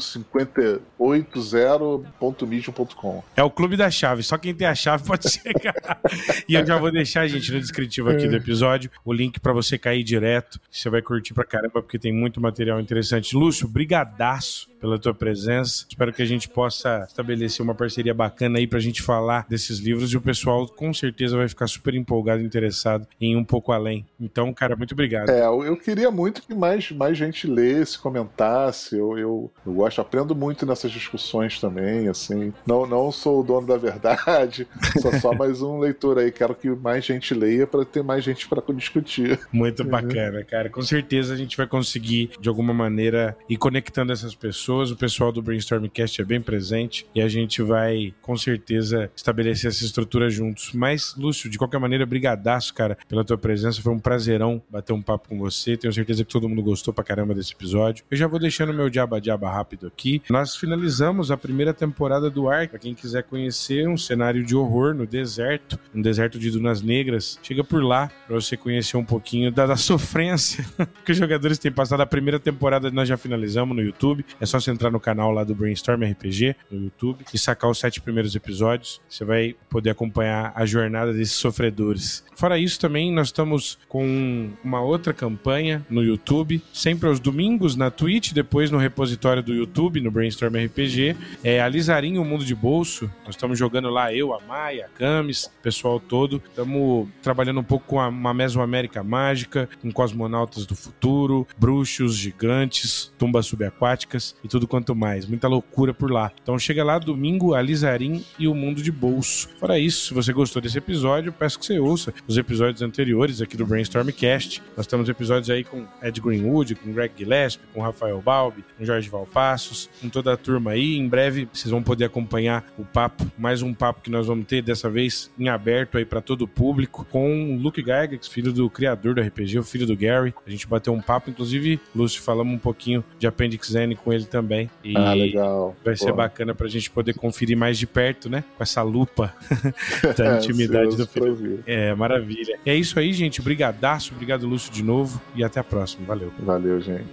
580.medium.com. 0.99 3.23
É 3.35 3.43
o 3.43 3.49
Clube 3.49 3.75
da 3.75 3.89
Chave. 3.89 4.23
Só 4.23 4.37
quem 4.37 4.53
tem 4.53 4.67
a 4.67 4.75
chave 4.75 5.05
pode 5.05 5.27
chegar. 5.31 5.99
e 6.47 6.55
eu 6.55 6.65
já 6.65 6.77
vou 6.77 6.91
deixar, 6.91 7.27
gente, 7.27 7.51
no 7.51 7.59
descritivo 7.59 8.09
aqui 8.09 8.27
do 8.27 8.35
episódio 8.35 8.89
o 9.03 9.13
link 9.13 9.39
pra 9.39 9.53
você 9.53 9.77
cair 9.77 10.03
direto. 10.03 10.59
Você 10.69 10.89
vai 10.89 11.01
curtir 11.01 11.33
pra 11.33 11.45
caramba, 11.45 11.81
porque 11.81 11.97
tem 11.97 12.13
muito 12.13 12.41
material 12.41 12.79
interessante. 12.79 13.35
Lúcio, 13.35 13.67
brigadaço 13.67 14.69
pela 14.79 14.97
tua 14.97 15.13
presença. 15.13 15.85
Espero 15.87 16.13
que 16.13 16.21
a 16.21 16.25
gente 16.25 16.47
possa 16.47 17.05
estabelecer 17.07 17.63
uma 17.63 17.75
parceria 17.75 18.13
bacana 18.13 18.59
aí 18.59 18.67
pra 18.67 18.79
gente 18.79 19.01
falar 19.01 19.45
desses 19.49 19.79
livros 19.79 20.11
e 20.11 20.17
o 20.17 20.21
pessoal 20.21 20.67
com 20.67 20.93
certeza 20.93 21.37
vai 21.37 21.47
ficar 21.47 21.67
super 21.67 21.93
empolgado 21.93 22.41
e 22.41 22.45
interessado 22.45 23.07
em 23.19 23.33
ir 23.33 23.35
um 23.35 23.43
pouco 23.43 23.71
além. 23.71 24.05
Então, 24.19 24.53
cara, 24.53 24.75
muito 24.75 24.93
obrigado. 24.93 25.29
É, 25.29 25.45
eu, 25.45 25.63
eu 25.63 25.77
queria 25.77 26.09
muito 26.09 26.41
que 26.41 26.53
mais, 26.53 26.91
mais 26.91 27.17
gente 27.17 27.47
lesse, 27.47 27.99
comentasse. 27.99 28.97
Eu, 28.97 29.17
eu, 29.17 29.51
eu 29.65 29.73
gosto, 29.73 30.01
aprendo 30.01 30.35
muito 30.35 30.65
nessas 30.65 30.91
discussões 30.91 31.59
também, 31.59 32.07
assim. 32.07 32.53
Não, 32.65 32.85
não 32.85 33.11
sou 33.11 33.41
o 33.41 33.43
dono 33.43 33.67
da 33.67 33.77
verdade, 33.77 34.67
sou 35.01 35.11
só 35.19 35.33
mais 35.33 35.61
um 35.61 35.79
leitor 35.79 36.17
aí. 36.17 36.31
Quero 36.31 36.55
que 36.55 36.69
mais 36.69 37.05
gente 37.05 37.33
leia 37.33 37.67
para 37.67 37.83
ter 37.83 38.03
mais 38.03 38.23
gente 38.23 38.47
para 38.47 38.63
discutir. 38.73 39.39
Muito 39.51 39.83
bacana, 39.83 40.43
cara. 40.43 40.69
Com 40.69 40.81
certeza 40.81 41.33
a 41.33 41.37
gente 41.37 41.57
vai 41.57 41.67
conseguir, 41.67 42.31
de 42.39 42.47
alguma 42.47 42.73
maneira, 42.73 43.35
ir 43.49 43.57
conectando 43.57 44.13
essas 44.13 44.35
pessoas. 44.35 44.68
O 44.69 44.95
pessoal 44.95 45.31
do 45.31 45.41
Brainstormcast 45.41 46.21
é 46.21 46.23
bem 46.23 46.39
presente 46.39 47.03
e 47.15 47.21
a 47.21 47.27
gente 47.27 47.59
vai, 47.59 48.13
com 48.21 48.37
certeza, 48.37 49.09
estabelecer 49.15 49.71
essa 49.71 49.83
estrutura 49.83 50.29
juntos. 50.29 50.73
Mas, 50.75 51.15
Lúcio, 51.17 51.49
de 51.49 51.57
qualquer 51.57 51.79
maneira, 51.79 52.05
brigadaço, 52.05 52.71
cara, 52.75 52.95
pela 53.07 53.25
tua 53.25 53.35
presença. 53.35 53.81
Foi 53.81 53.91
um 53.91 53.97
prazerão 53.97 54.61
bater 54.69 54.93
um 54.93 55.01
papo 55.01 55.29
com 55.29 55.39
você. 55.39 55.75
Tenho 55.75 55.91
certeza 55.91 56.23
que 56.23 56.31
todo 56.31 56.47
mundo 56.47 56.61
gostou 56.61 56.93
pra 56.93 57.03
caramba 57.03 57.33
desse 57.33 57.53
episódio. 57.53 58.05
Eu 58.11 58.15
já 58.15 58.27
vou 58.27 58.39
deixando 58.39 58.71
meu 58.71 58.91
diaba-diaba 58.91 59.49
rápido 59.49 59.87
aqui. 59.87 60.21
Nós 60.29 60.55
finalizamos 60.55 61.31
a 61.31 61.37
primeira 61.37 61.73
temporada 61.73 62.29
do 62.29 62.47
Ark. 62.47 62.69
Pra 62.69 62.77
quem 62.77 62.93
quiser 62.93 63.23
conhecer 63.23 63.87
um 63.89 63.97
cenário 63.97 64.45
de 64.45 64.55
horror 64.55 64.93
no 64.93 65.07
deserto, 65.07 65.79
um 65.95 66.01
deserto 66.01 66.37
de 66.37 66.51
dunas 66.51 66.83
negras, 66.83 67.39
chega 67.41 67.63
por 67.63 67.83
lá 67.83 68.11
pra 68.27 68.35
você 68.35 68.55
conhecer 68.55 68.97
um 68.97 69.03
pouquinho 69.03 69.51
da, 69.51 69.65
da 69.65 69.75
sofrência 69.77 70.63
que 71.03 71.11
os 71.11 71.17
jogadores 71.17 71.57
têm 71.57 71.71
passado. 71.71 72.01
A 72.01 72.05
primeira 72.05 72.39
temporada 72.39 72.91
nós 72.91 73.09
já 73.09 73.17
finalizamos 73.17 73.75
no 73.75 73.81
YouTube. 73.81 74.23
É 74.39 74.45
só 74.45 74.58
você 74.59 74.71
entrar 74.71 74.91
no 74.91 74.99
canal 74.99 75.31
lá 75.31 75.43
do 75.43 75.55
Brainstorm 75.55 76.03
RPG 76.03 76.55
no 76.71 76.83
YouTube 76.83 77.25
e 77.33 77.37
sacar 77.37 77.69
os 77.69 77.79
sete 77.79 78.01
primeiros 78.01 78.35
episódios. 78.35 79.01
Você 79.09 79.23
vai 79.23 79.55
poder 79.69 79.91
acompanhar 79.91 80.51
a 80.55 80.65
jornada 80.65 81.13
desses 81.13 81.35
sofredores. 81.35 82.23
Fora 82.35 82.57
isso, 82.57 82.79
também 82.79 83.11
nós 83.11 83.27
estamos 83.27 83.77
com 83.87 84.49
uma 84.63 84.81
outra 84.81 85.13
campanha 85.13 85.85
no 85.89 86.01
YouTube, 86.01 86.63
sempre 86.73 87.09
aos 87.09 87.19
domingos 87.19 87.75
na 87.75 87.91
Twitch, 87.91 88.31
depois 88.31 88.71
no 88.71 88.77
repositório 88.77 89.43
do 89.43 89.53
YouTube, 89.53 89.99
no 89.99 90.09
Brainstorm 90.09 90.55
RPG. 90.55 91.17
É 91.43 91.61
Alisarinho, 91.61 92.21
o 92.21 92.25
Mundo 92.25 92.45
de 92.45 92.55
Bolso. 92.55 93.11
Nós 93.25 93.35
estamos 93.35 93.59
jogando 93.59 93.89
lá, 93.89 94.13
eu, 94.13 94.33
a 94.33 94.39
Maia, 94.39 94.85
a 94.85 94.97
Camis, 94.97 95.45
o 95.45 95.61
pessoal 95.61 95.99
todo. 95.99 96.41
Estamos 96.47 97.09
trabalhando 97.21 97.59
um 97.59 97.63
pouco 97.63 97.85
com 97.85 97.99
a, 97.99 98.07
uma 98.07 98.33
Mesoamérica 98.33 99.03
mágica, 99.03 99.67
com 99.81 99.91
cosmonautas 99.91 100.65
do 100.65 100.75
futuro, 100.75 101.47
bruxos, 101.57 102.15
gigantes, 102.15 103.11
tumbas 103.17 103.45
subaquáticas 103.45 104.35
e 104.43 104.47
tudo 104.49 104.67
quanto 104.67 104.95
mais. 104.95 105.25
Muita 105.25 105.47
loucura 105.47 105.93
por 105.93 106.11
lá. 106.11 106.31
Então 106.41 106.57
chega 106.59 106.83
lá 106.83 106.99
domingo, 106.99 107.53
Alizarim 107.53 108.25
e 108.37 108.47
o 108.47 108.53
Mundo 108.53 108.81
de 108.81 108.91
Bolso. 108.91 109.47
Fora 109.59 109.79
isso, 109.79 110.07
se 110.07 110.13
você 110.13 110.33
gostou 110.33 110.61
desse 110.61 110.77
episódio, 110.77 111.31
peço 111.31 111.57
que 111.57 111.65
você 111.65 111.79
ouça 111.79 112.13
os 112.27 112.37
episódios 112.37 112.81
anteriores 112.81 113.41
aqui 113.41 113.55
do 113.55 113.65
Brainstormcast. 113.65 114.61
Nós 114.75 114.87
temos 114.87 115.07
episódios 115.07 115.49
aí 115.49 115.63
com 115.63 115.85
Ed 116.01 116.19
Greenwood, 116.19 116.75
com 116.75 116.91
Greg 116.91 117.13
Gillespie, 117.17 117.65
com 117.73 117.81
Rafael 117.81 118.21
Balbi, 118.21 118.65
com 118.77 118.83
Jorge 118.83 119.09
Valpassos, 119.09 119.89
com 120.01 120.09
toda 120.09 120.33
a 120.33 120.37
turma 120.37 120.71
aí. 120.71 120.97
Em 120.97 121.07
breve 121.07 121.47
vocês 121.53 121.71
vão 121.71 121.83
poder 121.83 122.05
acompanhar 122.05 122.65
o 122.77 122.83
papo, 122.83 123.25
mais 123.37 123.61
um 123.61 123.73
papo 123.73 124.01
que 124.01 124.09
nós 124.09 124.27
vamos 124.27 124.45
ter 124.45 124.61
dessa 124.61 124.89
vez 124.89 125.31
em 125.37 125.47
aberto 125.47 125.97
aí 125.97 126.05
para 126.05 126.21
todo 126.21 126.43
o 126.43 126.47
público, 126.47 127.05
com 127.09 127.55
o 127.55 127.57
Luke 127.57 127.81
Gygax, 127.81 128.27
filho 128.27 128.51
do 128.51 128.69
criador 128.69 129.13
do 129.13 129.21
RPG, 129.21 129.59
o 129.59 129.63
filho 129.63 129.85
do 129.85 129.95
Gary. 129.95 130.33
A 130.45 130.49
gente 130.49 130.67
bateu 130.67 130.93
um 130.93 131.01
papo, 131.01 131.29
inclusive, 131.29 131.79
Lúcio, 131.95 132.21
falamos 132.21 132.53
um 132.53 132.57
pouquinho 132.57 133.03
de 133.17 133.27
Appendix 133.27 133.75
N 133.75 133.95
com 133.95 134.11
ele 134.11 134.25
também. 134.25 134.38
E 134.83 134.95
Ah, 134.97 135.13
legal. 135.13 135.75
vai 135.83 135.95
ser 135.95 136.09
Pô. 136.11 136.15
bacana 136.17 136.53
pra 136.55 136.67
gente 136.67 136.89
poder 136.89 137.13
conferir 137.13 137.57
mais 137.57 137.77
de 137.77 137.85
perto, 137.87 138.29
né? 138.29 138.43
Com 138.57 138.63
essa 138.63 138.81
lupa 138.81 139.33
da 140.17 140.37
intimidade 140.39 140.87
Ansioso 140.87 141.09
do 141.19 141.27
ouvir. 141.29 141.59
É, 141.65 141.93
maravilha. 141.95 142.59
É 142.65 142.75
isso 142.75 142.99
aí, 142.99 143.13
gente. 143.13 143.41
Brigadaço, 143.41 144.13
obrigado, 144.13 144.47
Lúcio, 144.47 144.71
de 144.71 144.83
novo. 144.83 145.21
E 145.35 145.43
até 145.43 145.59
a 145.59 145.63
próxima. 145.63 146.05
Valeu. 146.05 146.31
Valeu, 146.39 146.79
gente. 146.81 147.05